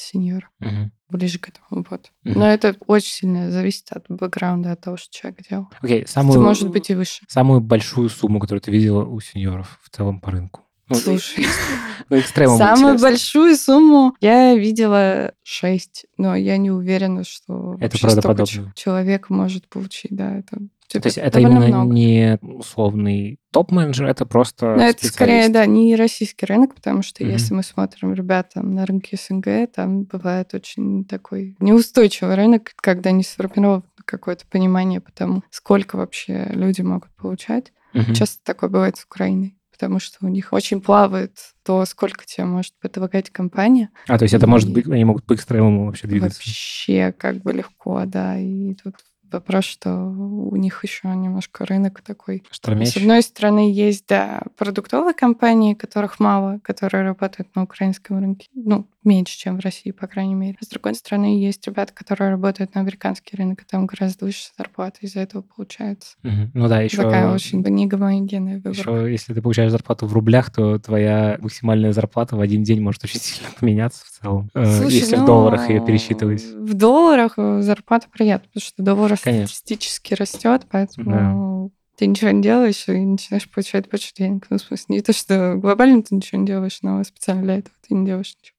сеньоры. 0.00 0.48
Угу. 0.58 0.90
Ближе 1.10 1.38
к 1.38 1.48
этому, 1.48 1.86
вот. 1.88 2.10
Угу. 2.24 2.36
Но 2.36 2.48
это 2.48 2.74
очень 2.88 3.12
сильно 3.12 3.52
зависит 3.52 3.92
от 3.92 4.06
бэкграунда, 4.08 4.72
от 4.72 4.80
того, 4.80 4.96
что 4.96 5.14
человек 5.16 5.48
делал. 5.48 5.68
Окей, 5.80 6.08
самую... 6.08 6.40
Это 6.40 6.40
может 6.40 6.70
быть 6.70 6.90
и 6.90 6.96
выше. 6.96 7.24
Самую 7.28 7.60
большую 7.60 8.08
сумму, 8.08 8.40
которую 8.40 8.62
ты 8.62 8.72
видела 8.72 9.04
у 9.04 9.20
сеньоров 9.20 9.78
в 9.80 9.90
целом 9.90 10.20
по 10.20 10.32
рынку? 10.32 10.62
Ну, 10.88 10.96
Слушай, 10.96 11.46
ну, 12.08 12.20
самую 12.20 12.94
интересно. 12.94 12.98
большую 12.98 13.56
сумму 13.56 14.16
я 14.20 14.54
видела 14.54 15.32
6, 15.42 16.06
но 16.16 16.34
я 16.34 16.56
не 16.56 16.70
уверена, 16.70 17.24
что 17.24 17.76
это 17.80 17.98
правдоподобно. 17.98 18.72
человек 18.74 19.28
может 19.28 19.68
получить, 19.68 20.12
да, 20.12 20.36
это 20.36 20.58
то 20.88 21.00
есть 21.04 21.18
это 21.18 21.38
именно 21.38 21.66
много. 21.66 21.94
не 21.94 22.38
условный 22.40 23.38
топ-менеджер, 23.50 24.06
это 24.06 24.24
просто 24.24 24.74
Но 24.74 24.84
это 24.84 25.06
скорее, 25.06 25.50
да, 25.50 25.66
не 25.66 25.94
российский 25.96 26.46
рынок, 26.46 26.74
потому 26.74 27.02
что 27.02 27.22
mm-hmm. 27.22 27.30
если 27.30 27.52
мы 27.52 27.62
смотрим, 27.62 28.14
ребята, 28.14 28.62
на 28.62 28.86
рынке 28.86 29.18
СНГ, 29.18 29.70
там 29.74 30.04
бывает 30.04 30.54
очень 30.54 31.04
такой 31.04 31.56
неустойчивый 31.60 32.36
рынок, 32.36 32.72
когда 32.76 33.10
не 33.10 33.22
сформировано 33.22 33.82
какое-то 34.06 34.46
понимание 34.46 35.02
по 35.02 35.12
тому, 35.12 35.42
сколько 35.50 35.96
вообще 35.96 36.46
люди 36.52 36.80
могут 36.80 37.10
получать. 37.16 37.72
Mm-hmm. 37.92 38.14
Часто 38.14 38.42
такое 38.44 38.70
бывает 38.70 38.96
с 38.96 39.04
Украиной 39.04 39.57
потому 39.78 40.00
что 40.00 40.26
у 40.26 40.28
них 40.28 40.52
очень 40.52 40.80
плавает 40.80 41.36
то, 41.62 41.84
сколько 41.84 42.26
тебе 42.26 42.44
может 42.44 42.74
предлагать 42.80 43.30
компания. 43.30 43.90
А, 44.08 44.18
то 44.18 44.24
есть 44.24 44.34
это 44.34 44.48
может 44.48 44.72
быть, 44.72 44.88
они 44.88 45.04
могут 45.04 45.24
по 45.24 45.34
экстремуму 45.34 45.86
вообще 45.86 46.08
двигаться? 46.08 46.40
Вообще 46.40 47.14
как 47.16 47.36
бы 47.42 47.52
легко, 47.52 48.02
да. 48.04 48.36
И 48.38 48.74
тут 48.74 48.96
Вопрос, 49.30 49.64
что 49.64 49.94
у 49.94 50.56
них 50.56 50.82
еще 50.84 51.08
немножко 51.08 51.66
рынок 51.66 52.00
такой. 52.00 52.44
Штормящий. 52.50 52.92
С 52.92 52.96
одной 52.96 53.22
стороны, 53.22 53.72
есть, 53.72 54.06
да, 54.08 54.42
продуктовые 54.56 55.14
компании, 55.14 55.74
которых 55.74 56.20
мало, 56.20 56.60
которые 56.62 57.04
работают 57.04 57.54
на 57.54 57.62
украинском 57.62 58.18
рынке. 58.18 58.48
Ну, 58.54 58.86
меньше, 59.08 59.38
чем 59.38 59.56
в 59.56 59.60
России, 59.60 59.90
по 59.90 60.06
крайней 60.06 60.34
мере. 60.34 60.56
С 60.60 60.68
другой 60.68 60.94
стороны, 60.94 61.40
есть 61.40 61.66
ребята, 61.66 61.92
которые 61.92 62.30
работают 62.30 62.74
на 62.74 62.82
американский 62.82 63.36
рынок, 63.36 63.62
и 63.62 63.64
там 63.64 63.86
гораздо 63.86 64.26
выше 64.26 64.50
зарплата 64.56 64.98
из-за 65.00 65.20
этого 65.20 65.42
получается. 65.42 66.16
Угу. 66.22 66.50
Ну 66.54 66.68
да, 66.68 66.82
еще... 66.82 66.98
Такая 66.98 67.32
очень 67.32 67.62
негомогенная 67.62 68.56
выборка. 68.56 68.78
Еще, 68.78 69.10
если 69.10 69.34
ты 69.34 69.42
получаешь 69.42 69.70
зарплату 69.70 70.06
в 70.06 70.12
рублях, 70.12 70.50
то 70.50 70.78
твоя 70.78 71.38
максимальная 71.40 71.92
зарплата 71.92 72.36
в 72.36 72.40
один 72.40 72.62
день 72.62 72.80
может 72.80 73.02
очень 73.04 73.20
сильно 73.20 73.48
поменяться 73.58 74.04
в 74.04 74.10
целом, 74.10 74.50
э, 74.54 74.64
Слушай, 74.64 74.96
если 74.96 75.16
ну, 75.16 75.22
в 75.22 75.26
долларах 75.26 75.70
ее 75.70 75.84
пересчитывать. 75.84 76.44
В 76.44 76.74
долларах 76.74 77.34
э, 77.38 77.62
зарплата 77.62 78.08
приятна, 78.12 78.48
потому 78.52 78.62
что 78.62 78.82
доллар 79.24 79.48
статистически 79.48 80.14
растет, 80.14 80.66
поэтому... 80.70 81.10
Да 81.10 81.78
ты 81.98 82.06
ничего 82.06 82.30
не 82.30 82.42
делаешь 82.42 82.84
и 82.86 82.92
начинаешь 82.92 83.50
получать 83.50 83.90
больше 83.90 84.14
денег. 84.14 84.46
Ну, 84.50 84.58
в 84.58 84.60
смысле, 84.60 84.96
не 84.96 85.02
то, 85.02 85.12
что 85.12 85.56
глобально 85.56 86.00
ты 86.04 86.14
ничего 86.14 86.40
не 86.40 86.46
делаешь, 86.46 86.78
но 86.82 87.02
специально 87.02 87.42
для 87.42 87.58
этого 87.58 87.74
ты 87.86 87.94
не 87.94 88.06
делаешь 88.06 88.36
ничего. 88.40 88.57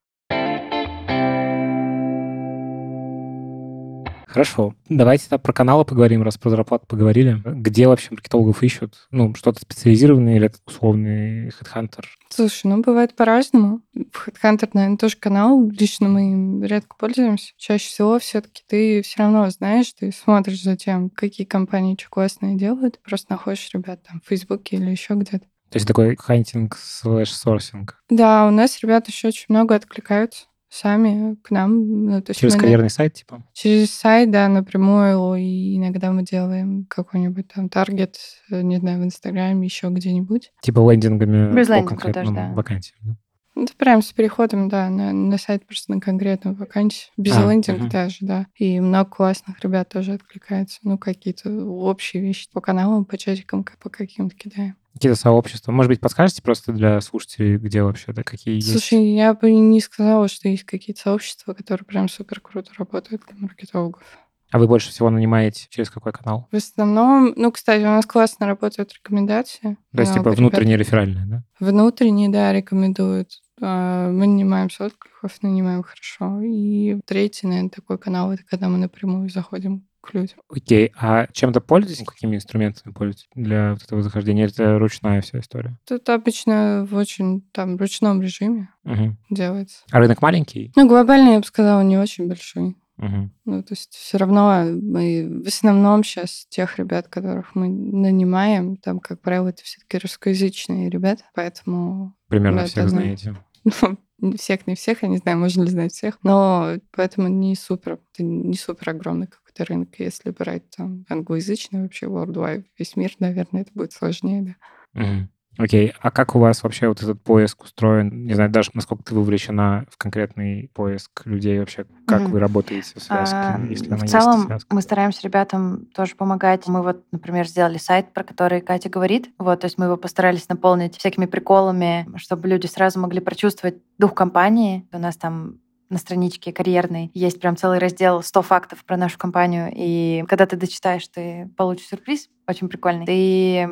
Хорошо. 4.39 4.73
Давайте 4.87 5.37
про 5.37 5.51
каналы 5.51 5.83
поговорим, 5.83 6.23
раз 6.23 6.37
про 6.37 6.49
зарплату 6.49 6.85
поговорили. 6.87 7.41
Где 7.43 7.89
вообще 7.89 8.07
маркетологов 8.11 8.63
ищут? 8.63 8.95
Ну, 9.11 9.35
что-то 9.35 9.59
специализированное 9.59 10.37
или 10.37 10.45
это 10.45 10.59
условный 10.65 11.49
HeadHunter? 11.49 12.05
Слушай, 12.29 12.67
ну, 12.67 12.81
бывает 12.81 13.17
по-разному. 13.17 13.81
HeadHunter, 13.93 14.69
наверное, 14.71 14.95
тоже 14.95 15.17
канал. 15.17 15.69
Лично 15.69 16.07
мы 16.07 16.31
им 16.31 16.63
редко 16.63 16.95
пользуемся. 16.97 17.51
Чаще 17.57 17.89
всего 17.89 18.17
все 18.17 18.39
таки 18.39 18.63
ты 18.65 19.01
все 19.01 19.23
равно 19.23 19.49
знаешь, 19.49 19.91
ты 19.91 20.09
смотришь 20.13 20.63
за 20.63 20.77
тем, 20.77 21.09
какие 21.09 21.45
компании 21.45 21.97
что 21.99 22.09
классные 22.09 22.55
делают. 22.55 22.97
Просто 23.03 23.33
находишь 23.33 23.69
ребят 23.73 24.03
там 24.07 24.21
в 24.23 24.29
Фейсбуке 24.29 24.77
или 24.77 24.89
еще 24.89 25.15
где-то. 25.15 25.39
То 25.69 25.75
есть 25.75 25.85
такой 25.85 26.15
hunting 26.15 26.77
slash 26.77 27.33
sourcing. 27.33 28.01
Да, 28.09 28.47
у 28.47 28.51
нас 28.51 28.79
ребята 28.81 29.11
еще 29.11 29.27
очень 29.27 29.47
много 29.49 29.75
откликаются 29.75 30.45
сами 30.69 31.35
к 31.43 31.51
нам. 31.51 32.05
Ну, 32.05 32.21
то 32.21 32.31
есть 32.31 32.39
через 32.39 32.55
карьерный 32.55 32.89
сайт, 32.89 33.13
типа? 33.13 33.43
Через 33.53 33.91
сайт, 33.91 34.31
да, 34.31 34.47
напрямую. 34.47 35.35
И 35.35 35.77
иногда 35.77 36.11
мы 36.11 36.23
делаем 36.23 36.85
какой-нибудь 36.87 37.47
там 37.53 37.69
таргет, 37.69 38.17
э, 38.51 38.61
не 38.61 38.77
знаю, 38.77 39.01
в 39.01 39.03
Инстаграме, 39.03 39.65
еще 39.65 39.89
где-нибудь. 39.89 40.51
Типа 40.61 40.91
лендингами 40.91 41.53
Без 41.53 41.67
по 41.67 41.83
конкретным 41.83 42.35
да. 42.35 42.51
вакансиям, 42.53 42.99
да? 43.01 43.15
Это 43.55 43.73
прям 43.75 44.01
с 44.01 44.13
переходом, 44.13 44.69
да, 44.69 44.89
на, 44.89 45.11
на 45.11 45.37
сайт 45.37 45.65
просто 45.65 45.91
на 45.91 45.99
конкретную 45.99 46.55
вакансию. 46.55 47.11
Без 47.17 47.35
а, 47.35 47.41
лендинга 47.41 47.83
угу. 47.83 47.89
даже, 47.89 48.17
да. 48.21 48.47
И 48.55 48.79
много 48.79 49.09
классных 49.09 49.59
ребят 49.61 49.89
тоже 49.89 50.13
откликается. 50.13 50.79
Ну, 50.83 50.97
какие-то 50.97 51.49
общие 51.65 52.23
вещи 52.23 52.47
по 52.53 52.61
каналам, 52.61 53.05
по 53.05 53.17
чатикам, 53.17 53.65
по 53.79 53.89
каким-то 53.89 54.35
кидаем. 54.35 54.75
Какие-то 54.93 55.17
сообщества. 55.17 55.71
Может 55.71 55.89
быть, 55.89 55.99
подскажете 55.99 56.41
просто 56.41 56.73
для 56.73 56.99
слушателей, 57.01 57.57
где 57.57 57.83
вообще, 57.83 58.11
да, 58.11 58.23
какие 58.23 58.55
есть? 58.55 58.71
Слушай, 58.71 59.13
я 59.13 59.33
бы 59.33 59.51
не 59.51 59.79
сказала, 59.79 60.27
что 60.27 60.49
есть 60.49 60.63
какие-то 60.63 61.01
сообщества, 61.01 61.53
которые 61.53 61.85
прям 61.85 62.09
супер 62.09 62.41
круто 62.41 62.71
работают 62.77 63.21
для 63.27 63.37
маркетологов. 63.37 64.03
А 64.51 64.57
вы 64.57 64.67
больше 64.67 64.89
всего 64.89 65.09
нанимаете 65.11 65.67
через 65.69 65.91
какой 65.91 66.11
канал? 66.11 66.47
В 66.51 66.55
основном, 66.55 67.33
ну, 67.35 67.51
кстати, 67.51 67.81
у 67.81 67.85
нас 67.85 68.05
классно 68.05 68.47
работают 68.47 68.93
рекомендации. 68.93 69.77
То 69.93 70.01
есть, 70.01 70.13
типа, 70.13 70.31
внутренние 70.31 70.75
ребят. 70.75 70.87
реферальные, 70.87 71.25
да? 71.25 71.43
Внутренние, 71.59 72.29
да, 72.29 72.51
рекомендуют. 72.51 73.41
А, 73.61 74.09
мы 74.09 74.25
нанимаем 74.25 74.71
с 74.71 74.81
откликов, 74.81 75.43
нанимаем 75.43 75.83
хорошо. 75.83 76.41
И 76.41 76.99
третий, 77.05 77.45
наверное, 77.45 77.69
такой 77.69 77.99
канал, 77.99 78.31
это 78.31 78.43
когда 78.43 78.69
мы 78.69 78.79
напрямую 78.79 79.29
заходим 79.29 79.85
к 80.01 80.13
людям. 80.13 80.39
Окей, 80.49 80.91
а 80.95 81.27
чем-то 81.31 81.61
пользуетесь, 81.61 82.05
какими 82.05 82.35
инструментами 82.35 82.93
пользуетесь 82.93 83.27
для 83.35 83.73
вот 83.73 83.83
этого 83.83 84.01
захождения? 84.01 84.47
Это 84.47 84.79
ручная 84.79 85.21
вся 85.21 85.39
история? 85.39 85.77
Тут 85.85 86.07
обычно 86.09 86.87
в 86.89 86.95
очень 86.95 87.41
там 87.51 87.77
ручном 87.77 88.21
режиме 88.21 88.69
угу. 88.83 89.17
делается. 89.29 89.83
А 89.91 89.99
рынок 89.99 90.21
маленький? 90.21 90.71
Ну, 90.75 90.87
глобально, 90.87 91.33
я 91.33 91.39
бы 91.39 91.45
сказала, 91.45 91.81
не 91.81 91.97
очень 91.97 92.27
большой. 92.27 92.75
Угу. 92.99 93.29
Ну, 93.45 93.63
то 93.63 93.71
есть 93.73 93.93
все 93.93 94.17
равно 94.17 94.65
мы 94.65 95.41
в 95.43 95.47
основном 95.47 96.03
сейчас 96.03 96.45
тех 96.49 96.77
ребят, 96.77 97.07
которых 97.07 97.55
мы 97.55 97.69
нанимаем, 97.69 98.75
там, 98.75 98.99
как 98.99 99.21
правило, 99.21 99.47
это 99.47 99.63
все-таки 99.63 99.99
русскоязычные 99.99 100.89
ребята, 100.89 101.23
поэтому... 101.33 102.13
Примерно 102.27 102.65
всех 102.65 102.89
знаете. 102.89 103.37
Ну, 104.21 104.35
всех, 104.35 104.67
не 104.67 104.75
всех, 104.75 105.03
я 105.03 105.07
не 105.07 105.15
знаю, 105.15 105.37
можно 105.37 105.63
ли 105.63 105.69
знать 105.69 105.93
всех, 105.93 106.19
но 106.23 106.73
поэтому 106.91 107.29
не 107.29 107.55
супер, 107.55 107.99
это 108.13 108.21
не 108.21 108.57
супер 108.57 108.89
огромный 108.89 109.27
какой-то 109.59 109.73
рынок. 109.73 109.89
Если 109.97 110.31
брать 110.31 110.69
там 110.75 111.05
англоязычный 111.09 111.83
вообще 111.83 112.07
worldwide, 112.07 112.65
весь 112.77 112.95
мир, 112.95 113.11
наверное, 113.19 113.61
это 113.61 113.71
будет 113.73 113.93
сложнее, 113.93 114.55
да. 114.93 115.01
Угу. 115.01 115.29
Окей, 115.57 115.93
а 115.99 116.09
как 116.09 116.35
у 116.35 116.39
вас 116.39 116.63
вообще 116.63 116.87
вот 116.87 117.03
этот 117.03 117.21
поиск 117.21 117.63
устроен? 117.63 118.23
Не 118.23 118.33
знаю, 118.33 118.49
даже 118.49 118.71
насколько 118.73 119.03
ты 119.03 119.13
вовлечена 119.13 119.85
в 119.89 119.97
конкретный 119.97 120.71
поиск 120.73 121.25
людей 121.25 121.59
вообще, 121.59 121.85
как 122.07 122.21
mm-hmm. 122.21 122.27
вы 122.27 122.39
работаете 122.39 122.93
в 122.95 123.03
связке, 123.03 123.35
а, 123.35 123.59
если 123.69 123.93
в 123.93 124.05
целом 124.05 124.49
мы 124.69 124.81
стараемся 124.81 125.21
ребятам 125.23 125.87
тоже 125.93 126.15
помогать. 126.15 126.65
Мы 126.67 126.81
вот, 126.81 127.03
например, 127.11 127.45
сделали 127.45 127.77
сайт, 127.77 128.13
про 128.13 128.23
который 128.23 128.61
Катя 128.61 128.87
говорит. 128.87 129.31
Вот, 129.37 129.59
то 129.59 129.65
есть 129.65 129.77
мы 129.77 129.85
его 129.85 129.97
постарались 129.97 130.47
наполнить 130.47 130.95
всякими 130.95 131.25
приколами, 131.25 132.07
чтобы 132.15 132.47
люди 132.47 132.67
сразу 132.67 132.99
могли 132.99 133.19
прочувствовать 133.19 133.81
дух 133.97 134.13
компании. 134.13 134.87
У 134.93 134.97
нас 134.97 135.17
там 135.17 135.59
на 135.89 135.97
страничке 135.97 136.53
карьерной 136.53 137.11
есть 137.13 137.39
прям 137.39 137.57
целый 137.57 137.79
раздел 137.79 138.21
100 138.21 138.41
фактов 138.41 138.85
про 138.85 138.97
нашу 138.97 139.17
компанию. 139.17 139.71
И 139.75 140.23
когда 140.27 140.45
ты 140.45 140.55
дочитаешь, 140.55 141.07
ты 141.07 141.49
получишь 141.57 141.87
сюрприз 141.87 142.29
очень 142.47 142.69
прикольный. 142.69 143.05
Ты 143.05 143.69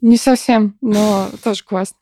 не 0.00 0.16
совсем, 0.16 0.76
но 0.80 1.28
тоже 1.42 1.64
классно. 1.64 1.96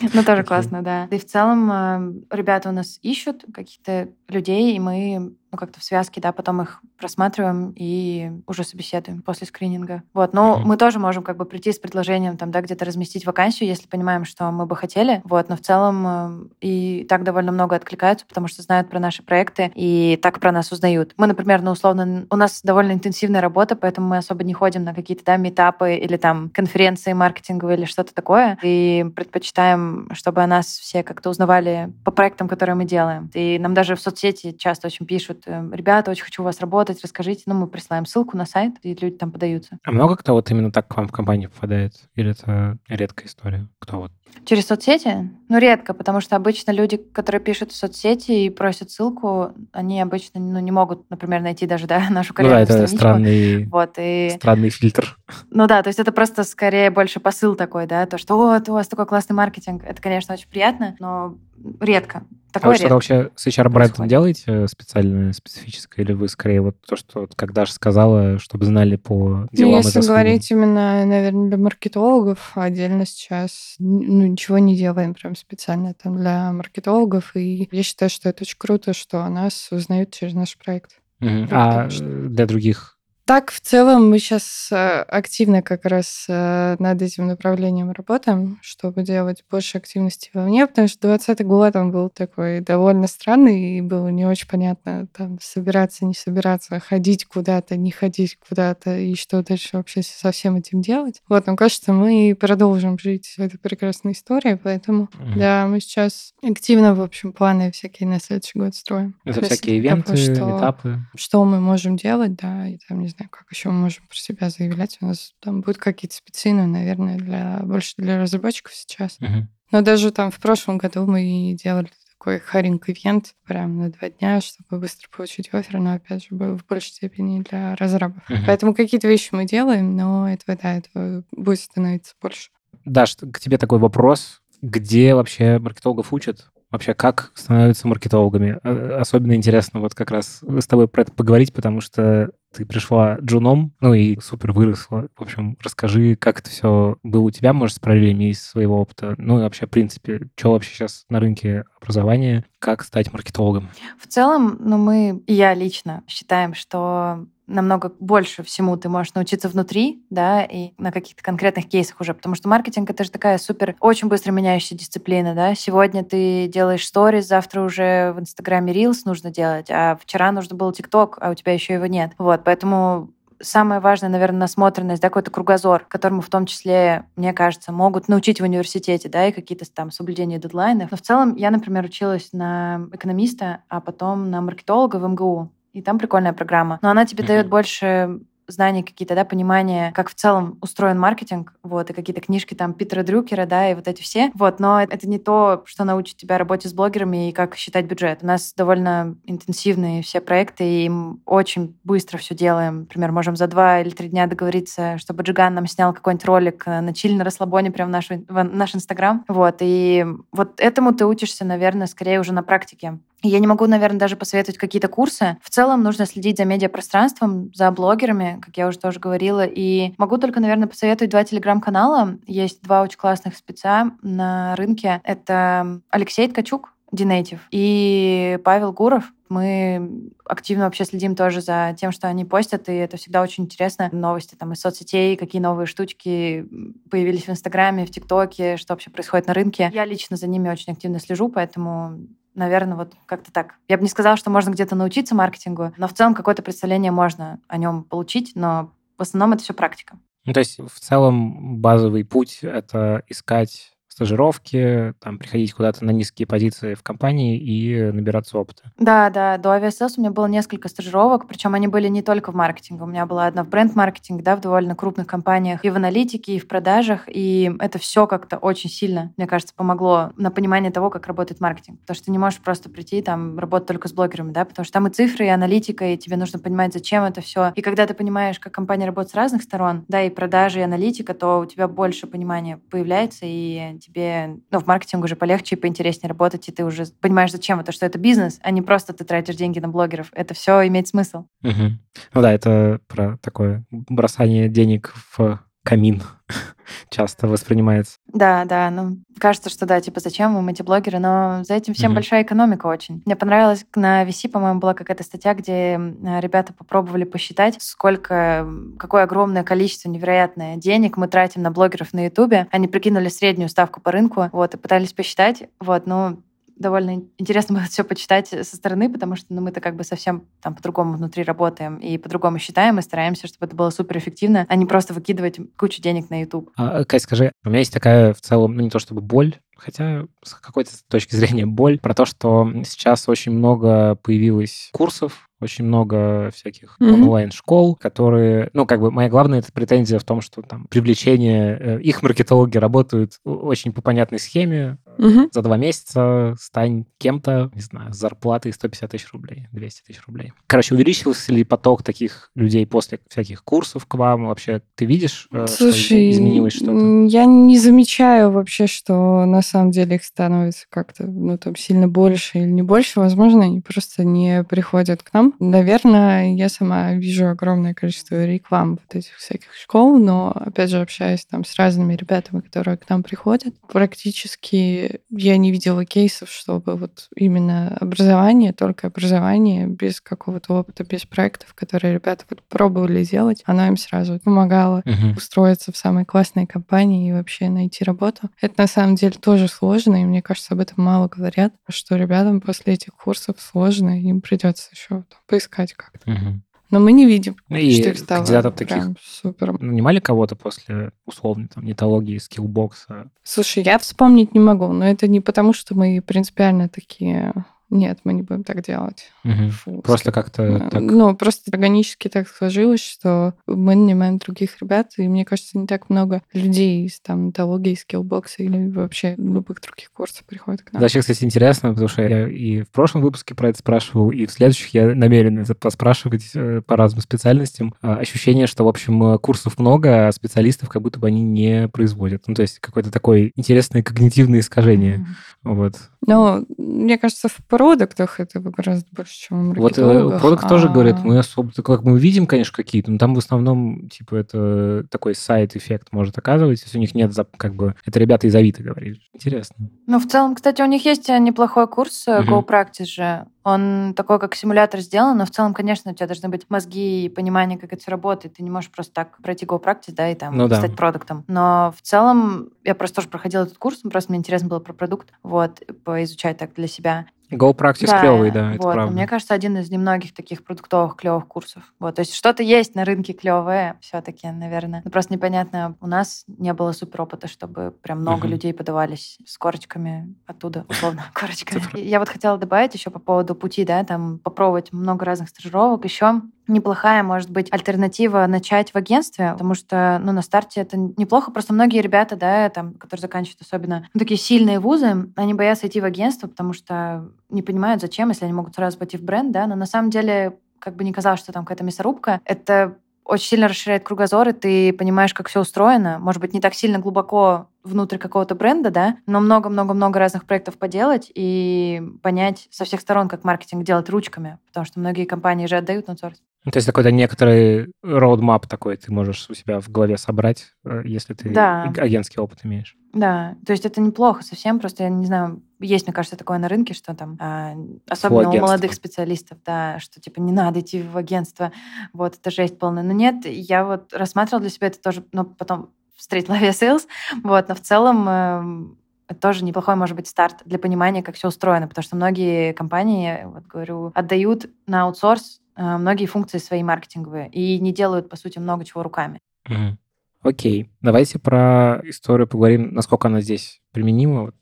Ну, 0.14 0.22
тоже 0.22 0.44
классно, 0.44 0.82
да. 0.82 1.06
И 1.10 1.18
в 1.18 1.26
целом 1.26 1.70
э, 1.70 2.12
ребята 2.30 2.68
у 2.68 2.72
нас 2.72 3.00
ищут 3.02 3.44
каких-то 3.52 4.08
людей, 4.28 4.76
и 4.76 4.78
мы 4.78 5.34
ну, 5.52 5.58
как-то 5.58 5.80
в 5.80 5.84
связке, 5.84 6.20
да, 6.20 6.32
потом 6.32 6.62
их 6.62 6.80
просматриваем 6.98 7.72
и 7.76 8.30
уже 8.46 8.64
собеседуем 8.64 9.22
после 9.22 9.46
скрининга. 9.46 10.02
Вот, 10.14 10.32
но 10.32 10.56
mm-hmm. 10.56 10.64
мы 10.64 10.76
тоже 10.76 10.98
можем 10.98 11.22
как 11.22 11.36
бы 11.36 11.44
прийти 11.44 11.72
с 11.72 11.78
предложением 11.78 12.36
там, 12.36 12.50
да, 12.50 12.60
где-то 12.60 12.84
разместить 12.84 13.26
вакансию, 13.26 13.68
если 13.68 13.86
понимаем, 13.86 14.24
что 14.24 14.50
мы 14.50 14.66
бы 14.66 14.76
хотели. 14.76 15.22
Вот, 15.24 15.48
но 15.48 15.56
в 15.56 15.60
целом 15.60 16.06
э, 16.06 16.48
и 16.60 17.06
так 17.08 17.24
довольно 17.24 17.52
много 17.52 17.76
откликаются, 17.76 18.26
потому 18.26 18.48
что 18.48 18.62
знают 18.62 18.88
про 18.88 19.00
наши 19.00 19.22
проекты 19.22 19.72
и 19.74 20.18
так 20.22 20.40
про 20.40 20.52
нас 20.52 20.72
узнают. 20.72 21.14
Мы, 21.16 21.26
например, 21.26 21.62
ну, 21.62 21.72
условно, 21.72 22.26
у 22.30 22.36
нас 22.36 22.60
довольно 22.62 22.92
интенсивная 22.92 23.40
работа, 23.40 23.76
поэтому 23.76 24.08
мы 24.08 24.18
особо 24.18 24.44
не 24.44 24.54
ходим 24.54 24.84
на 24.84 24.94
какие-то, 24.94 25.24
да, 25.24 25.36
метапы 25.36 25.96
или 25.96 26.16
там 26.16 26.50
конференции 26.50 27.12
маркетинговые 27.12 27.78
или 27.78 27.84
что-то 27.84 28.14
такое, 28.14 28.58
и 28.62 29.04
предпочитаем, 29.16 30.08
чтобы 30.12 30.42
о 30.42 30.46
нас 30.46 30.66
все 30.66 31.02
как-то 31.02 31.30
узнавали 31.30 31.92
по 32.04 32.10
проектам, 32.10 32.48
которые 32.48 32.76
мы 32.76 32.84
делаем. 32.84 33.30
И 33.34 33.58
нам 33.58 33.74
даже 33.74 33.96
в 33.96 34.00
соцсети 34.00 34.52
часто 34.52 34.86
очень 34.86 35.06
пишут, 35.06 35.39
пишут, 35.40 35.44
эм, 35.46 35.72
ребята, 35.72 36.10
очень 36.10 36.24
хочу 36.24 36.42
у 36.42 36.44
вас 36.44 36.60
работать, 36.60 37.02
расскажите. 37.02 37.42
Ну, 37.46 37.54
мы 37.54 37.66
присылаем 37.66 38.06
ссылку 38.06 38.36
на 38.36 38.46
сайт, 38.46 38.74
и 38.82 38.94
люди 38.94 39.16
там 39.16 39.32
подаются. 39.32 39.78
А 39.82 39.92
много 39.92 40.16
кто 40.16 40.34
вот 40.34 40.50
именно 40.50 40.70
так 40.70 40.88
к 40.88 40.96
вам 40.96 41.08
в 41.08 41.12
компанию 41.12 41.50
попадает? 41.50 41.94
Или 42.14 42.32
это 42.32 42.78
редкая 42.88 43.26
история? 43.26 43.68
Кто 43.78 44.00
вот? 44.00 44.12
Через 44.44 44.66
соцсети? 44.66 45.30
Ну, 45.48 45.58
редко, 45.58 45.94
потому 45.94 46.20
что 46.20 46.36
обычно 46.36 46.70
люди, 46.70 46.96
которые 46.96 47.40
пишут 47.40 47.72
в 47.72 47.76
соцсети 47.76 48.32
и 48.32 48.50
просят 48.50 48.90
ссылку, 48.90 49.52
они 49.72 50.00
обычно 50.00 50.40
ну, 50.40 50.58
не 50.60 50.70
могут, 50.70 51.08
например, 51.10 51.42
найти 51.42 51.66
даже 51.66 51.86
да, 51.86 52.06
нашу 52.10 52.34
карьерную 52.34 52.62
ну, 52.62 52.66
да, 52.66 52.74
это 52.74 52.86
страничку. 52.86 52.96
странный, 52.98 53.64
вот, 53.66 53.94
и... 53.98 54.32
странный 54.36 54.70
фильтр. 54.70 55.16
Ну 55.50 55.66
да, 55.66 55.82
то 55.82 55.88
есть 55.88 55.98
это 55.98 56.12
просто 56.12 56.44
скорее 56.44 56.90
больше 56.90 57.20
посыл 57.20 57.54
такой, 57.54 57.86
да, 57.86 58.06
то, 58.06 58.18
что 58.18 58.36
вот 58.36 58.68
у 58.68 58.72
вас 58.72 58.88
такой 58.88 59.06
классный 59.06 59.34
маркетинг. 59.34 59.84
Это, 59.84 60.00
конечно, 60.00 60.34
очень 60.34 60.48
приятно, 60.48 60.96
но 60.98 61.36
редко. 61.80 62.22
Такое 62.52 62.70
а 62.70 62.72
вы 62.72 62.78
что-то 62.78 62.94
вообще 62.94 63.30
с 63.36 63.46
HR-брендом 63.46 64.08
делаете 64.08 64.66
специальное, 64.66 65.32
специфическое, 65.32 66.04
или 66.04 66.12
вы 66.12 66.28
скорее 66.28 66.60
вот 66.62 66.76
то, 66.84 66.96
что, 66.96 67.28
как 67.36 67.52
Даша 67.52 67.72
сказала, 67.72 68.38
чтобы 68.38 68.64
знали 68.64 68.96
по 68.96 69.46
делам 69.52 69.72
ну, 69.72 69.76
если 69.76 70.00
говорить 70.00 70.50
именно, 70.50 71.04
наверное, 71.06 71.48
для 71.48 71.58
маркетологов, 71.58 72.52
отдельно 72.54 73.06
сейчас 73.06 73.76
ну, 74.20 74.26
ничего 74.26 74.58
не 74.58 74.76
делаем 74.76 75.14
прям 75.14 75.34
специально 75.34 75.94
там 75.94 76.16
для 76.18 76.52
маркетологов, 76.52 77.34
и 77.36 77.68
я 77.70 77.82
считаю, 77.82 78.10
что 78.10 78.28
это 78.28 78.42
очень 78.42 78.58
круто, 78.58 78.92
что 78.92 79.26
нас 79.28 79.68
узнают 79.70 80.12
через 80.12 80.34
наш 80.34 80.56
проект. 80.58 81.00
Угу. 81.20 81.48
А 81.50 81.88
для 81.88 82.46
других 82.46 82.98
так, 83.24 83.50
в 83.50 83.60
целом, 83.60 84.10
мы 84.10 84.18
сейчас 84.18 84.68
э, 84.72 85.02
активно 85.02 85.62
как 85.62 85.84
раз 85.84 86.26
э, 86.28 86.76
над 86.78 87.00
этим 87.00 87.28
направлением 87.28 87.92
работаем, 87.92 88.58
чтобы 88.60 89.02
делать 89.02 89.44
больше 89.50 89.78
активности 89.78 90.30
вовне, 90.34 90.66
потому 90.66 90.88
что 90.88 91.08
2020 91.08 91.46
год, 91.46 91.76
он 91.76 91.92
был 91.92 92.08
такой 92.08 92.60
довольно 92.60 93.06
странный, 93.06 93.78
и 93.78 93.80
было 93.80 94.08
не 94.08 94.26
очень 94.26 94.48
понятно, 94.48 95.06
там, 95.16 95.38
собираться, 95.40 96.04
не 96.04 96.14
собираться, 96.14 96.80
ходить 96.80 97.24
куда-то, 97.24 97.76
не 97.76 97.90
ходить 97.90 98.36
куда-то, 98.48 98.98
и 98.98 99.14
что 99.14 99.42
дальше 99.42 99.76
вообще 99.76 100.02
со 100.02 100.32
всем 100.32 100.56
этим 100.56 100.80
делать. 100.80 101.22
Вот, 101.28 101.46
но 101.46 101.54
кажется, 101.56 101.92
мы 101.92 102.36
продолжим 102.38 102.98
жить 102.98 103.34
в 103.36 103.40
этой 103.40 103.58
прекрасной 103.58 104.12
истории, 104.12 104.58
поэтому, 104.60 105.04
mm-hmm. 105.04 105.38
да, 105.38 105.66
мы 105.68 105.80
сейчас 105.80 106.34
активно, 106.42 106.94
в 106.94 107.00
общем, 107.00 107.32
планы 107.32 107.70
всякие 107.70 108.08
на 108.08 108.18
следующий 108.18 108.58
год 108.58 108.74
строим. 108.74 109.14
Это 109.24 109.44
всякие 109.44 109.76
ивенты, 109.76 110.16
что, 110.16 110.32
этапы. 110.32 110.98
Что 111.14 111.44
мы 111.44 111.60
можем 111.60 111.96
делать, 111.96 112.34
да, 112.34 112.66
и 112.66 112.78
там, 112.88 113.00
не 113.00 113.08
знаю, 113.08 113.19
знаю, 113.20 113.30
как 113.30 113.46
еще 113.50 113.68
мы 113.68 113.80
можем 113.80 114.06
про 114.06 114.16
себя 114.16 114.50
заявлять. 114.50 114.98
У 115.00 115.06
нас 115.06 115.34
там 115.40 115.60
будут 115.60 115.78
какие-то 115.78 116.16
специны, 116.16 116.66
наверное, 116.66 117.18
для 117.18 117.60
больше 117.62 117.94
для 117.98 118.18
разработчиков 118.18 118.74
сейчас. 118.74 119.18
Uh-huh. 119.20 119.44
Но 119.70 119.82
даже 119.82 120.10
там 120.10 120.30
в 120.30 120.38
прошлом 120.38 120.78
году 120.78 121.06
мы 121.06 121.56
делали 121.62 121.90
такой 122.12 122.40
харинг-ивент 122.40 123.34
прям 123.46 123.78
на 123.78 123.90
два 123.90 124.10
дня, 124.10 124.40
чтобы 124.40 124.80
быстро 124.80 125.08
получить 125.14 125.50
офер, 125.52 125.78
но, 125.80 125.94
опять 125.94 126.24
же, 126.24 126.28
в 126.30 126.64
большей 126.66 126.92
степени 126.92 127.42
для 127.42 127.76
разрабов. 127.76 128.22
Uh-huh. 128.28 128.38
Поэтому 128.46 128.74
какие-то 128.74 129.08
вещи 129.08 129.28
мы 129.32 129.44
делаем, 129.44 129.96
но 129.96 130.30
этого, 130.30 130.58
да, 130.60 130.76
этого 130.76 131.24
будет 131.32 131.60
становиться 131.60 132.14
больше. 132.20 132.50
Даш, 132.84 133.16
к 133.16 133.38
тебе 133.38 133.58
такой 133.58 133.78
вопрос. 133.78 134.40
Где 134.62 135.14
вообще 135.14 135.58
маркетологов 135.58 136.12
учат? 136.12 136.50
вообще 136.70 136.94
как 136.94 137.32
становятся 137.34 137.88
маркетологами. 137.88 138.58
Э, 138.62 138.98
особенно 139.00 139.34
интересно 139.34 139.80
вот 139.80 139.94
как 139.94 140.10
раз 140.10 140.40
с 140.42 140.66
тобой 140.66 140.88
про 140.88 141.02
это 141.02 141.12
поговорить, 141.12 141.52
потому 141.52 141.80
что 141.80 142.30
ты 142.52 142.66
пришла 142.66 143.16
джуном, 143.20 143.72
ну 143.80 143.94
и 143.94 144.18
супер 144.20 144.52
выросла. 144.52 145.08
В 145.16 145.22
общем, 145.22 145.56
расскажи, 145.62 146.16
как 146.16 146.40
это 146.40 146.50
все 146.50 146.96
было 147.02 147.22
у 147.22 147.30
тебя, 147.30 147.52
может, 147.52 147.76
с 147.76 147.80
параллелями 147.80 148.30
из 148.30 148.42
своего 148.42 148.80
опыта. 148.80 149.14
Ну 149.18 149.38
и 149.38 149.42
вообще, 149.42 149.66
в 149.66 149.70
принципе, 149.70 150.28
что 150.36 150.52
вообще 150.52 150.74
сейчас 150.74 151.04
на 151.08 151.20
рынке 151.20 151.64
образования, 151.80 152.44
как 152.58 152.82
стать 152.82 153.12
маркетологом? 153.12 153.68
В 153.98 154.06
целом, 154.06 154.56
ну 154.60 154.78
мы, 154.78 155.22
я 155.26 155.54
лично 155.54 156.02
считаем, 156.08 156.54
что 156.54 157.26
намного 157.50 157.92
больше 157.98 158.42
всему 158.42 158.76
ты 158.76 158.88
можешь 158.88 159.14
научиться 159.14 159.48
внутри, 159.48 160.04
да, 160.10 160.42
и 160.42 160.72
на 160.78 160.92
каких-то 160.92 161.22
конкретных 161.22 161.68
кейсах 161.68 162.00
уже, 162.00 162.14
потому 162.14 162.34
что 162.34 162.48
маркетинг— 162.48 162.88
это 162.90 163.04
же 163.04 163.10
такая 163.10 163.38
супер, 163.38 163.76
очень 163.80 164.08
быстро 164.08 164.32
меняющая 164.32 164.76
дисциплина, 164.76 165.34
да. 165.34 165.54
Сегодня 165.54 166.04
ты 166.04 166.48
делаешь 166.48 166.86
сторис, 166.86 167.26
завтра 167.26 167.62
уже 167.62 168.12
в 168.12 168.20
Инстаграме 168.20 168.72
Reels 168.72 169.00
нужно 169.04 169.30
делать, 169.30 169.66
а 169.70 169.96
вчера 170.00 170.32
нужно 170.32 170.56
было 170.56 170.72
ТикТок, 170.72 171.18
а 171.20 171.30
у 171.30 171.34
тебя 171.34 171.52
еще 171.52 171.74
его 171.74 171.86
нет. 171.86 172.12
Вот, 172.18 172.44
поэтому 172.44 173.10
самое 173.42 173.80
важное, 173.80 174.10
наверное, 174.10 174.40
насмотренность, 174.40 175.02
да, 175.02 175.08
какой-то 175.08 175.30
кругозор, 175.30 175.84
которому 175.88 176.20
в 176.20 176.28
том 176.28 176.46
числе, 176.46 177.06
мне 177.16 177.32
кажется, 177.32 177.72
могут 177.72 178.08
научить 178.08 178.40
в 178.40 178.44
университете, 178.44 179.08
да, 179.08 179.26
и 179.26 179.32
какие-то 179.32 179.64
там 179.70 179.90
соблюдения 179.90 180.38
дедлайнов. 180.38 180.90
Но 180.90 180.96
в 180.96 181.02
целом 181.02 181.34
я, 181.36 181.50
например, 181.50 181.84
училась 181.84 182.30
на 182.32 182.88
экономиста, 182.92 183.62
а 183.68 183.80
потом 183.80 184.30
на 184.30 184.40
маркетолога 184.40 184.96
в 184.96 185.08
МГУ. 185.08 185.50
И 185.72 185.82
там 185.82 185.98
прикольная 185.98 186.32
программа. 186.32 186.78
Но 186.82 186.90
она 186.90 187.06
тебе 187.06 187.24
mm-hmm. 187.24 187.26
дает 187.26 187.48
больше 187.48 188.20
знания 188.50 188.82
какие-то, 188.82 189.14
да, 189.14 189.24
понимание, 189.24 189.92
как 189.92 190.10
в 190.10 190.14
целом 190.14 190.58
устроен 190.60 190.98
маркетинг, 190.98 191.54
вот, 191.62 191.90
и 191.90 191.92
какие-то 191.92 192.20
книжки 192.20 192.54
там 192.54 192.74
Питера 192.74 193.02
Дрюкера, 193.02 193.46
да, 193.46 193.70
и 193.70 193.74
вот 193.74 193.88
эти 193.88 194.02
все. 194.02 194.30
Вот, 194.34 194.60
но 194.60 194.82
это 194.82 195.08
не 195.08 195.18
то, 195.18 195.62
что 195.66 195.84
научит 195.84 196.16
тебя 196.16 196.38
работе 196.38 196.68
с 196.68 196.74
блогерами 196.74 197.28
и 197.28 197.32
как 197.32 197.56
считать 197.56 197.86
бюджет. 197.86 198.20
У 198.22 198.26
нас 198.26 198.52
довольно 198.56 199.16
интенсивные 199.24 200.02
все 200.02 200.20
проекты, 200.20 200.64
и 200.64 200.88
мы 200.88 201.18
очень 201.24 201.78
быстро 201.84 202.18
все 202.18 202.34
делаем. 202.34 202.80
Например, 202.80 203.12
можем 203.12 203.36
за 203.36 203.46
два 203.46 203.80
или 203.80 203.90
три 203.90 204.08
дня 204.08 204.26
договориться, 204.26 204.98
чтобы 204.98 205.22
Джиган 205.22 205.54
нам 205.54 205.66
снял 205.66 205.92
какой-нибудь 205.92 206.26
ролик 206.26 206.66
на 206.66 206.92
чили 206.92 207.14
на 207.14 207.24
расслабоне 207.24 207.70
прямо 207.70 207.88
в 207.88 207.92
наш, 207.92 208.08
в 208.08 208.42
наш 208.42 208.74
Инстаграм. 208.74 209.24
Вот, 209.28 209.56
и 209.60 210.04
вот 210.32 210.60
этому 210.60 210.92
ты 210.92 211.06
учишься, 211.06 211.44
наверное, 211.44 211.86
скорее 211.86 212.20
уже 212.20 212.32
на 212.32 212.42
практике. 212.42 212.98
Я 213.22 213.38
не 213.38 213.46
могу, 213.46 213.66
наверное, 213.66 213.98
даже 213.98 214.16
посоветовать 214.16 214.58
какие-то 214.58 214.88
курсы. 214.88 215.36
В 215.42 215.50
целом 215.50 215.82
нужно 215.82 216.06
следить 216.06 216.38
за 216.38 216.44
медиапространством, 216.44 217.52
за 217.54 217.70
блогерами, 217.70 218.38
как 218.40 218.56
я 218.56 218.68
уже 218.68 218.78
тоже 218.78 219.00
говорила. 219.00 219.44
И 219.44 219.94
могу 219.98 220.16
только, 220.18 220.40
наверное, 220.40 220.68
посоветовать 220.68 221.10
два 221.10 221.24
телеграм-канала. 221.24 222.18
Есть 222.26 222.62
два 222.62 222.82
очень 222.82 222.98
классных 222.98 223.36
спеца 223.36 223.92
на 224.02 224.56
рынке. 224.56 225.00
Это 225.04 225.80
Алексей 225.90 226.28
Ткачук, 226.28 226.72
Динейтив, 226.92 227.46
и 227.50 228.38
Павел 228.44 228.72
Гуров. 228.72 229.12
Мы 229.28 230.10
активно 230.24 230.64
вообще 230.64 230.84
следим 230.84 231.14
тоже 231.14 231.40
за 231.40 231.76
тем, 231.78 231.92
что 231.92 232.08
они 232.08 232.24
постят, 232.24 232.68
и 232.68 232.72
это 232.72 232.96
всегда 232.96 233.22
очень 233.22 233.44
интересно. 233.44 233.88
Новости 233.92 234.34
там 234.34 234.52
из 234.52 234.60
соцсетей, 234.60 235.16
какие 235.16 235.40
новые 235.40 235.66
штучки 235.66 236.48
появились 236.90 237.26
в 237.26 237.30
Инстаграме, 237.30 237.86
в 237.86 237.90
ТикТоке, 237.92 238.56
что 238.56 238.72
вообще 238.72 238.90
происходит 238.90 239.28
на 239.28 239.34
рынке. 239.34 239.70
Я 239.72 239.84
лично 239.84 240.16
за 240.16 240.26
ними 240.26 240.48
очень 240.48 240.72
активно 240.72 240.98
слежу, 240.98 241.28
поэтому 241.28 242.00
Наверное, 242.40 242.74
вот 242.74 242.94
как-то 243.04 243.30
так. 243.30 243.56
Я 243.68 243.76
бы 243.76 243.82
не 243.82 243.90
сказала, 243.90 244.16
что 244.16 244.30
можно 244.30 244.48
где-то 244.48 244.74
научиться 244.74 245.14
маркетингу, 245.14 245.74
но 245.76 245.86
в 245.86 245.92
целом 245.92 246.14
какое-то 246.14 246.40
представление 246.40 246.90
можно 246.90 247.38
о 247.48 247.58
нем 247.58 247.84
получить, 247.84 248.32
но 248.34 248.72
в 248.96 249.02
основном 249.02 249.34
это 249.34 249.42
все 249.44 249.52
практика. 249.52 249.98
Ну, 250.24 250.32
то 250.32 250.40
есть 250.40 250.58
в 250.58 250.80
целом 250.80 251.58
базовый 251.58 252.02
путь— 252.02 252.38
это 252.42 253.02
искать 253.08 253.72
стажировки, 254.00 254.94
там, 254.98 255.18
приходить 255.18 255.52
куда-то 255.52 255.84
на 255.84 255.90
низкие 255.90 256.26
позиции 256.26 256.72
в 256.72 256.82
компании 256.82 257.38
и 257.38 257.92
набираться 257.92 258.38
опыта. 258.38 258.72
Да, 258.78 259.10
да, 259.10 259.36
до 259.36 259.54
Aviasales 259.54 259.94
у 259.98 260.00
меня 260.00 260.10
было 260.10 260.24
несколько 260.24 260.70
стажировок, 260.70 261.28
причем 261.28 261.52
они 261.52 261.68
были 261.68 261.88
не 261.88 262.00
только 262.00 262.32
в 262.32 262.34
маркетинге. 262.34 262.82
У 262.82 262.86
меня 262.86 263.04
была 263.04 263.26
одна 263.26 263.44
в 263.44 263.48
бренд-маркетинге, 263.50 264.22
да, 264.22 264.36
в 264.36 264.40
довольно 264.40 264.74
крупных 264.74 265.06
компаниях, 265.06 265.66
и 265.66 265.70
в 265.70 265.76
аналитике, 265.76 266.36
и 266.36 266.38
в 266.38 266.48
продажах, 266.48 267.02
и 267.08 267.54
это 267.60 267.78
все 267.78 268.06
как-то 268.06 268.38
очень 268.38 268.70
сильно, 268.70 269.12
мне 269.18 269.26
кажется, 269.26 269.54
помогло 269.54 270.12
на 270.16 270.30
понимание 270.30 270.72
того, 270.72 270.88
как 270.88 271.06
работает 271.06 271.42
маркетинг. 271.42 271.80
Потому 271.80 271.94
что 271.94 272.04
ты 272.06 272.10
не 272.10 272.18
можешь 272.18 272.40
просто 272.40 272.70
прийти 272.70 273.02
там 273.02 273.38
работать 273.38 273.68
только 273.68 273.88
с 273.88 273.92
блогерами, 273.92 274.32
да, 274.32 274.46
потому 274.46 274.64
что 274.64 274.72
там 274.72 274.86
и 274.86 274.90
цифры, 274.90 275.26
и 275.26 275.28
аналитика, 275.28 275.84
и 275.84 275.98
тебе 275.98 276.16
нужно 276.16 276.38
понимать, 276.38 276.72
зачем 276.72 277.04
это 277.04 277.20
все. 277.20 277.52
И 277.54 277.60
когда 277.60 277.86
ты 277.86 277.92
понимаешь, 277.92 278.40
как 278.40 278.54
компания 278.54 278.86
работает 278.86 279.12
с 279.12 279.14
разных 279.14 279.42
сторон, 279.42 279.84
да, 279.88 280.02
и 280.02 280.08
продажи, 280.08 280.60
и 280.60 280.62
аналитика, 280.62 281.12
то 281.12 281.40
у 281.40 281.44
тебя 281.44 281.68
больше 281.68 282.06
понимания 282.06 282.58
появляется, 282.70 283.26
и 283.26 283.78
тебе, 283.90 284.36
ну, 284.50 284.58
в 284.58 284.66
маркетинге 284.66 285.04
уже 285.04 285.16
полегче 285.16 285.56
и 285.56 285.58
поинтереснее 285.58 286.08
работать, 286.08 286.48
и 286.48 286.52
ты 286.52 286.64
уже 286.64 286.86
понимаешь, 287.00 287.32
зачем 287.32 287.60
это, 287.60 287.72
что 287.72 287.86
это 287.86 287.98
бизнес, 287.98 288.38
а 288.42 288.50
не 288.50 288.62
просто 288.62 288.92
ты 288.92 289.04
тратишь 289.04 289.36
деньги 289.36 289.58
на 289.58 289.68
блогеров. 289.68 290.08
Это 290.12 290.34
все 290.34 290.66
имеет 290.68 290.88
смысл. 290.88 291.26
Угу. 291.42 291.78
Ну 292.14 292.22
да, 292.22 292.32
это 292.32 292.80
про 292.86 293.18
такое 293.18 293.64
бросание 293.70 294.48
денег 294.48 294.92
в 295.16 295.40
камин 295.64 296.02
часто 296.90 297.28
воспринимается. 297.28 297.96
Да, 298.06 298.44
да, 298.44 298.70
ну, 298.70 298.98
кажется, 299.18 299.50
что 299.50 299.66
да, 299.66 299.80
типа, 299.80 300.00
зачем 300.00 300.34
вам 300.34 300.48
эти 300.48 300.62
блогеры, 300.62 300.98
но 300.98 301.42
за 301.44 301.54
этим 301.54 301.74
всем 301.74 301.92
mm-hmm. 301.92 301.94
большая 301.94 302.22
экономика 302.22 302.66
очень. 302.66 303.02
Мне 303.04 303.16
понравилось, 303.16 303.64
на 303.74 304.04
VC, 304.04 304.28
по-моему, 304.28 304.60
была 304.60 304.74
какая-то 304.74 305.04
статья, 305.04 305.34
где 305.34 305.74
ребята 305.74 306.52
попробовали 306.52 307.04
посчитать, 307.04 307.56
сколько, 307.60 308.48
какое 308.78 309.04
огромное 309.04 309.44
количество 309.44 309.88
невероятное 309.88 310.56
денег 310.56 310.96
мы 310.96 311.08
тратим 311.08 311.42
на 311.42 311.50
блогеров 311.50 311.92
на 311.92 312.06
Ютубе. 312.06 312.46
Они 312.50 312.68
прикинули 312.68 313.08
среднюю 313.08 313.48
ставку 313.48 313.80
по 313.80 313.92
рынку, 313.92 314.28
вот, 314.32 314.54
и 314.54 314.58
пытались 314.58 314.92
посчитать, 314.92 315.44
вот, 315.60 315.86
ну, 315.86 316.22
довольно 316.60 317.02
интересно 317.18 317.54
было 317.56 317.64
все 317.64 317.82
почитать 317.82 318.28
со 318.28 318.56
стороны, 318.56 318.92
потому 318.92 319.16
что 319.16 319.26
ну, 319.30 319.40
мы-то 319.40 319.60
как 319.60 319.74
бы 319.74 319.82
совсем 319.82 320.26
там 320.40 320.54
по-другому 320.54 320.96
внутри 320.96 321.24
работаем 321.24 321.76
и 321.78 321.98
по-другому 321.98 322.38
считаем 322.38 322.78
и 322.78 322.82
стараемся, 322.82 323.26
чтобы 323.26 323.46
это 323.46 323.56
было 323.56 323.70
суперэффективно, 323.70 324.46
а 324.48 324.56
не 324.56 324.66
просто 324.66 324.94
выкидывать 324.94 325.40
кучу 325.56 325.82
денег 325.82 326.10
на 326.10 326.20
YouTube. 326.20 326.50
А, 326.56 326.84
Кать, 326.84 327.02
скажи, 327.02 327.32
у 327.44 327.48
меня 327.48 327.58
есть 327.58 327.72
такая 327.72 328.14
в 328.14 328.20
целом, 328.20 328.54
ну 328.54 328.62
не 328.62 328.70
то 328.70 328.78
чтобы 328.78 329.00
боль, 329.00 329.36
хотя 329.56 330.04
с 330.22 330.34
какой-то 330.34 330.70
точки 330.88 331.16
зрения 331.16 331.46
боль, 331.46 331.80
про 331.80 331.94
то, 331.94 332.04
что 332.04 332.48
сейчас 332.64 333.08
очень 333.08 333.32
много 333.32 333.96
появилось 333.96 334.68
курсов, 334.72 335.29
очень 335.40 335.64
много 335.64 336.30
всяких 336.34 336.76
mm-hmm. 336.80 336.92
онлайн-школ, 336.92 337.76
которые, 337.76 338.50
ну, 338.52 338.66
как 338.66 338.80
бы 338.80 338.90
моя 338.90 339.08
главная 339.08 339.42
претензия 339.52 339.98
в 339.98 340.04
том, 340.04 340.20
что 340.20 340.42
там 340.42 340.66
привлечение, 340.70 341.56
э, 341.58 341.80
их 341.80 342.02
маркетологи 342.02 342.58
работают 342.58 343.18
очень 343.24 343.72
по 343.72 343.82
понятной 343.82 344.18
схеме, 344.18 344.78
mm-hmm. 344.98 345.28
за 345.32 345.42
два 345.42 345.56
месяца 345.56 346.34
стань 346.38 346.84
кем-то, 346.98 347.50
не 347.54 347.62
знаю, 347.62 347.92
с 347.92 347.96
зарплатой 347.96 348.52
150 348.52 348.90
тысяч 348.90 349.12
рублей, 349.12 349.48
200 349.52 349.82
тысяч 349.86 350.00
рублей. 350.06 350.32
Короче, 350.46 350.74
увеличился 350.74 351.32
ли 351.32 351.44
поток 351.44 351.82
таких 351.82 352.30
людей 352.34 352.66
после 352.66 353.00
всяких 353.08 353.42
курсов 353.44 353.86
к 353.86 353.94
вам? 353.94 354.26
Вообще, 354.26 354.62
ты 354.74 354.84
видишь, 354.84 355.28
э, 355.32 355.46
Слушай, 355.46 355.80
что 355.80 356.10
изменилось 356.10 356.54
что-то? 356.54 357.06
Я 357.08 357.24
не 357.24 357.58
замечаю 357.58 358.30
вообще, 358.30 358.66
что 358.66 359.24
на 359.24 359.42
самом 359.42 359.70
деле 359.70 359.96
их 359.96 360.04
становится 360.04 360.66
как-то, 360.68 361.06
ну, 361.06 361.38
там, 361.38 361.56
сильно 361.56 361.88
больше 361.88 362.38
или 362.38 362.50
не 362.50 362.62
больше. 362.62 363.00
Возможно, 363.00 363.44
они 363.44 363.60
просто 363.60 364.04
не 364.04 364.44
приходят 364.44 365.02
к 365.02 365.12
нам. 365.12 365.29
Наверное, 365.38 366.34
я 366.34 366.48
сама 366.48 366.94
вижу 366.94 367.28
огромное 367.28 367.74
количество 367.74 368.24
реклам 368.24 368.72
вот 368.72 368.94
этих 368.94 369.16
всяких 369.16 369.54
школ, 369.54 369.98
но, 369.98 370.32
опять 370.34 370.70
же, 370.70 370.80
общаясь 370.80 371.24
там 371.24 371.44
с 371.44 371.56
разными 371.56 371.94
ребятами, 371.94 372.40
которые 372.40 372.76
к 372.76 372.88
нам 372.88 373.02
приходят, 373.02 373.54
практически 373.68 375.00
я 375.10 375.36
не 375.36 375.52
видела 375.52 375.84
кейсов, 375.84 376.30
чтобы 376.30 376.76
вот 376.76 377.08
именно 377.14 377.76
образование, 377.80 378.52
только 378.52 378.88
образование, 378.88 379.66
без 379.66 380.00
какого-то 380.00 380.54
опыта, 380.54 380.84
без 380.84 381.04
проектов, 381.04 381.54
которые 381.54 381.94
ребята 381.94 382.24
вот 382.28 382.42
пробовали 382.42 383.04
делать, 383.04 383.42
оно 383.46 383.66
им 383.66 383.76
сразу 383.76 384.18
помогало 384.20 384.82
uh-huh. 384.84 385.16
устроиться 385.16 385.72
в 385.72 385.76
самой 385.76 386.04
классной 386.04 386.46
компании 386.46 387.08
и 387.08 387.12
вообще 387.12 387.48
найти 387.48 387.84
работу. 387.84 388.30
Это 388.40 388.54
на 388.58 388.66
самом 388.66 388.94
деле 388.94 389.12
тоже 389.12 389.48
сложно, 389.48 390.00
и 390.00 390.04
мне 390.04 390.22
кажется, 390.22 390.54
об 390.54 390.60
этом 390.60 390.84
мало 390.84 391.08
говорят, 391.08 391.52
что 391.68 391.96
ребятам 391.96 392.40
после 392.40 392.74
этих 392.74 392.94
курсов 392.94 393.36
сложно, 393.38 394.00
им 394.00 394.20
придется 394.20 394.70
еще 394.72 395.04
поискать 395.26 395.74
как-то. 395.74 396.10
Угу. 396.10 396.40
Но 396.70 396.78
мы 396.78 396.92
не 396.92 397.04
видим, 397.04 397.36
ну 397.48 397.56
и 397.56 397.94
стало 397.94 398.18
кандидатов 398.18 398.54
таких 398.54 398.84
супер. 399.02 399.60
Нанимали 399.60 399.98
кого-то 399.98 400.36
после 400.36 400.92
условной 401.04 401.48
там 401.48 401.64
нетологии, 401.64 402.18
скиллбокса? 402.18 403.10
Слушай, 403.24 403.64
я 403.64 403.78
вспомнить 403.78 404.34
не 404.34 404.40
могу, 404.40 404.68
но 404.68 404.86
это 404.86 405.08
не 405.08 405.20
потому, 405.20 405.52
что 405.52 405.74
мы 405.74 406.00
принципиально 406.00 406.68
такие 406.68 407.32
нет, 407.70 408.00
мы 408.04 408.12
не 408.12 408.22
будем 408.22 408.44
так 408.44 408.64
делать. 408.64 409.06
Угу. 409.24 409.50
Фу, 409.50 409.82
просто 409.82 410.12
как-то 410.12 410.42
э, 410.42 410.70
так... 410.70 410.82
Ну, 410.82 411.14
просто 411.14 411.50
органически 411.52 412.08
так 412.08 412.28
сложилось, 412.28 412.80
что 412.80 413.34
мы 413.46 413.76
нанимаем 413.76 414.18
других 414.18 414.60
ребят, 414.60 414.92
и 414.96 415.06
мне 415.08 415.24
кажется, 415.24 415.58
не 415.58 415.66
так 415.66 415.88
много 415.88 416.22
людей 416.32 416.84
из 416.84 417.00
там 417.00 417.28
нетологии, 417.28 417.74
скиллбокса 417.74 418.42
или 418.42 418.68
вообще 418.68 419.14
любых 419.16 419.60
других 419.60 419.92
курсов 419.92 420.24
приходят 420.24 420.62
к 420.62 420.72
нам. 420.72 420.82
Да, 420.82 420.88
сейчас, 420.88 421.04
кстати, 421.04 421.24
интересно, 421.24 421.70
потому 421.70 421.88
что 421.88 422.02
я 422.02 422.28
и 422.28 422.62
в 422.62 422.70
прошлом 422.70 423.02
выпуске 423.02 423.34
про 423.34 423.50
это 423.50 423.58
спрашивал, 423.58 424.10
и 424.10 424.26
в 424.26 424.32
следующих 424.32 424.74
я 424.74 424.94
намерен 424.94 425.38
это 425.38 425.54
поспрашивать 425.54 426.30
э, 426.34 426.62
по 426.66 426.76
разным 426.76 427.02
специальностям. 427.02 427.74
А, 427.82 427.96
ощущение, 427.96 428.46
что, 428.46 428.64
в 428.64 428.68
общем, 428.68 429.18
курсов 429.18 429.58
много, 429.58 430.08
а 430.08 430.12
специалистов 430.12 430.68
как 430.68 430.82
будто 430.82 430.98
бы 430.98 431.06
они 431.06 431.22
не 431.22 431.68
производят. 431.68 432.24
Ну, 432.26 432.34
то 432.34 432.42
есть 432.42 432.58
какое-то 432.58 432.90
такое 432.90 433.32
интересное 433.36 433.82
когнитивное 433.82 434.40
искажение. 434.40 434.96
Mm-hmm. 434.96 435.54
Вот. 435.54 435.74
Но 436.06 436.44
мне 436.58 436.98
кажется, 436.98 437.28
в 437.28 437.36
продуктах 437.60 438.20
этого 438.20 438.50
гораздо 438.50 438.86
больше, 438.90 439.14
чем 439.14 439.52
в 439.52 439.58
Вот 439.58 439.78
э, 439.78 440.18
продукт 440.18 440.44
а... 440.44 440.48
тоже 440.48 440.70
говорят, 440.70 441.04
мы 441.04 441.18
особо, 441.18 441.50
как 441.62 441.82
мы 441.82 441.98
видим, 441.98 442.26
конечно, 442.26 442.54
какие-то, 442.54 442.90
но 442.90 442.96
там 442.96 443.14
в 443.14 443.18
основном, 443.18 443.90
типа, 443.90 444.14
это 444.14 444.86
такой 444.90 445.14
сайт-эффект 445.14 445.88
может 445.92 446.16
оказывать, 446.16 446.62
если 446.62 446.78
у 446.78 446.80
них 446.80 446.94
нет, 446.94 447.12
как 447.36 447.54
бы, 447.54 447.74
это 447.84 447.98
ребята 447.98 448.26
из 448.26 448.34
Авито 448.34 448.62
говорили. 448.62 449.00
Интересно. 449.12 449.56
Ну, 449.86 449.98
в 449.98 450.06
целом, 450.06 450.34
кстати, 450.34 450.62
у 450.62 450.66
них 450.66 450.86
есть 450.86 451.10
э, 451.10 451.18
неплохой 451.18 451.68
курс 451.68 452.08
Go 452.08 452.46
Practice 452.46 452.86
же. 452.86 453.26
Он 453.42 453.94
такой, 453.94 454.18
как 454.18 454.34
симулятор 454.34 454.80
сделан, 454.80 455.18
но 455.18 455.24
в 455.24 455.30
целом, 455.30 455.54
конечно, 455.54 455.90
у 455.90 455.94
тебя 455.94 456.06
должны 456.06 456.28
быть 456.28 456.46
мозги 456.48 457.06
и 457.06 457.08
понимание, 457.08 457.58
как 457.58 457.72
это 457.72 457.82
все 457.82 457.90
работает. 457.90 458.36
Ты 458.36 458.42
не 458.42 458.50
можешь 458.50 458.70
просто 458.70 458.92
так 458.92 459.16
пройти 459.22 459.46
Go 459.46 459.62
Practice, 459.62 459.94
да, 459.94 460.10
и 460.10 460.14
там 460.14 460.36
ну, 460.36 460.46
стать 460.46 460.70
да. 460.70 460.76
продуктом. 460.76 461.24
Но 461.26 461.74
в 461.76 461.82
целом, 461.82 462.50
я 462.64 462.74
просто 462.74 462.96
тоже 462.96 463.08
проходила 463.08 463.42
этот 463.42 463.58
курс, 463.58 463.78
просто 463.78 464.12
мне 464.12 464.18
интересно 464.18 464.48
было 464.48 464.60
про 464.60 464.72
продукт, 464.72 465.12
вот, 465.22 465.62
поизучать 465.84 466.38
так 466.38 466.54
для 466.54 466.66
себя. 466.66 467.06
Go 467.30 467.54
Practice 467.54 467.86
да, 467.86 468.00
клевый, 468.00 468.30
да, 468.30 468.54
это 468.54 468.62
вот. 468.62 468.72
правда. 468.72 468.92
Мне 468.92 469.06
кажется, 469.06 469.34
один 469.34 469.56
из 469.58 469.70
немногих 469.70 470.12
таких 470.14 470.44
продуктовых 470.44 470.96
клевых 470.96 471.26
курсов. 471.26 471.62
Вот, 471.78 471.96
то 471.96 472.00
есть 472.00 472.14
что-то 472.14 472.42
есть 472.42 472.74
на 472.74 472.84
рынке 472.84 473.12
клевое 473.12 473.76
все-таки, 473.80 474.28
наверное. 474.28 474.82
Но 474.84 474.90
просто 474.90 475.12
непонятно, 475.12 475.76
у 475.80 475.86
нас 475.86 476.24
не 476.26 476.52
было 476.52 476.72
супер 476.72 477.02
опыта, 477.02 477.28
чтобы 477.28 477.72
прям 477.82 478.00
много 478.00 478.26
uh-huh. 478.26 478.30
людей 478.30 478.54
подавались 478.54 479.18
с 479.26 479.38
корочками 479.38 480.14
оттуда, 480.26 480.64
условно, 480.68 481.04
корочками. 481.12 481.62
Я 481.78 481.98
вот 481.98 482.08
хотела 482.08 482.38
добавить 482.38 482.74
еще 482.74 482.90
по 482.90 482.98
поводу 482.98 483.34
пути, 483.34 483.64
да, 483.64 483.84
там 483.84 484.18
попробовать 484.18 484.72
много 484.72 485.04
разных 485.04 485.28
стажировок. 485.28 485.84
Еще 485.84 486.20
неплохая, 486.50 487.02
может 487.02 487.30
быть, 487.30 487.52
альтернатива 487.52 488.26
начать 488.26 488.72
в 488.72 488.76
агентстве, 488.76 489.32
потому 489.32 489.54
что, 489.54 490.00
ну, 490.02 490.12
на 490.12 490.22
старте 490.22 490.60
это 490.60 490.76
неплохо. 490.76 491.30
Просто 491.30 491.52
многие 491.52 491.80
ребята, 491.80 492.16
да, 492.16 492.48
там, 492.50 492.74
которые 492.74 493.02
заканчивают 493.02 493.42
особенно 493.42 493.88
ну, 493.94 493.98
такие 493.98 494.18
сильные 494.18 494.60
вузы, 494.60 495.08
они 495.16 495.34
боятся 495.34 495.66
идти 495.66 495.80
в 495.80 495.84
агентство, 495.84 496.26
потому 496.26 496.52
что 496.52 497.08
не 497.28 497.42
понимают, 497.42 497.80
зачем, 497.80 498.08
если 498.08 498.24
они 498.24 498.34
могут 498.34 498.54
сразу 498.54 498.78
пойти 498.78 498.96
в 498.96 499.02
бренд, 499.02 499.32
да, 499.32 499.46
но 499.46 499.56
на 499.56 499.66
самом 499.66 499.90
деле 499.90 500.38
как 500.58 500.76
бы 500.76 500.84
не 500.84 500.92
казалось, 500.92 501.20
что 501.20 501.32
там 501.32 501.44
какая-то 501.44 501.64
мясорубка. 501.64 502.20
Это 502.24 502.76
очень 503.04 503.28
сильно 503.28 503.48
расширяет 503.48 503.82
кругозор, 503.82 504.28
и 504.28 504.32
ты 504.32 504.72
понимаешь, 504.72 505.14
как 505.14 505.28
все 505.28 505.40
устроено. 505.40 505.98
Может 505.98 506.20
быть, 506.20 506.32
не 506.32 506.40
так 506.40 506.54
сильно 506.54 506.78
глубоко 506.78 507.48
внутрь 507.64 507.98
какого-то 507.98 508.34
бренда, 508.34 508.70
да, 508.70 508.96
но 509.06 509.20
много-много-много 509.20 509.98
разных 509.98 510.24
проектов 510.24 510.56
поделать 510.58 511.10
и 511.14 511.82
понять 512.02 512.46
со 512.50 512.64
всех 512.64 512.80
сторон, 512.80 513.08
как 513.08 513.24
маркетинг 513.24 513.64
делать 513.64 513.90
ручками, 513.90 514.38
потому 514.46 514.64
что 514.64 514.80
многие 514.80 515.04
компании 515.04 515.46
же 515.46 515.56
отдают 515.56 515.88
на 515.88 515.96
сорс. 515.96 516.22
Ну, 516.44 516.52
то 516.52 516.56
есть 516.56 516.66
какой-то 516.66 516.90
некоторый 516.90 517.70
роудмап 517.82 518.46
такой 518.46 518.76
ты 518.76 518.90
можешь 518.90 519.28
у 519.28 519.34
себя 519.34 519.60
в 519.60 519.68
голове 519.68 519.98
собрать, 519.98 520.52
э, 520.64 520.82
если 520.84 521.12
ты 521.12 521.30
да. 521.30 521.64
агентский 521.64 522.18
опыт 522.18 522.40
имеешь. 522.44 522.76
Да, 522.94 523.36
то 523.46 523.52
есть 523.52 523.66
это 523.66 523.80
неплохо 523.80 524.24
совсем, 524.24 524.58
просто 524.58 524.84
я 524.84 524.88
не 524.88 525.06
знаю, 525.06 525.42
есть, 525.60 525.86
мне 525.86 525.92
кажется, 525.92 526.16
такое 526.16 526.38
на 526.38 526.48
рынке, 526.48 526.74
что 526.74 526.94
там, 526.94 527.16
а, 527.20 527.54
особенно 527.88 528.30
у 528.30 528.40
молодых 528.40 528.72
специалистов, 528.72 529.38
да, 529.44 529.78
что 529.78 530.00
типа 530.00 530.18
не 530.18 530.32
надо 530.32 530.60
идти 530.60 530.82
в 530.82 530.96
агентство, 530.96 531.52
вот, 531.92 532.16
это 532.16 532.30
жесть 532.30 532.58
полная. 532.58 532.82
Но 532.82 532.92
нет, 532.92 533.26
я 533.26 533.64
вот 533.64 533.92
рассматривала 533.92 534.40
для 534.40 534.50
себя 534.50 534.68
это 534.68 534.80
тоже, 534.80 535.04
но 535.12 535.24
потом 535.24 535.70
встретила 535.94 536.36
авиасейлс, 536.36 536.88
вот, 537.22 537.48
но 537.48 537.54
в 537.54 537.60
целом 537.60 538.06
э, 538.08 538.74
это 539.08 539.20
тоже 539.20 539.44
неплохой, 539.44 539.76
может 539.76 539.94
быть, 539.94 540.08
старт 540.08 540.38
для 540.44 540.58
понимания, 540.58 541.02
как 541.02 541.14
все 541.14 541.28
устроено, 541.28 541.68
потому 541.68 541.84
что 541.84 541.96
многие 541.96 542.54
компании, 542.54 543.20
вот 543.24 543.44
говорю, 543.46 543.92
отдают 543.94 544.50
на 544.66 544.84
аутсорс 544.84 545.40
многие 545.60 546.06
функции 546.06 546.38
свои 546.38 546.62
маркетинговые 546.62 547.28
и 547.28 547.60
не 547.60 547.72
делают, 547.72 548.08
по 548.08 548.16
сути, 548.16 548.38
много 548.38 548.64
чего 548.64 548.82
руками. 548.82 549.20
Mm-hmm. 549.48 549.76
Окей, 550.22 550.70
давайте 550.82 551.18
про 551.18 551.80
историю 551.84 552.28
поговорим, 552.28 552.74
насколько 552.74 553.08
она 553.08 553.22
здесь 553.22 553.62
применима. 553.72 554.32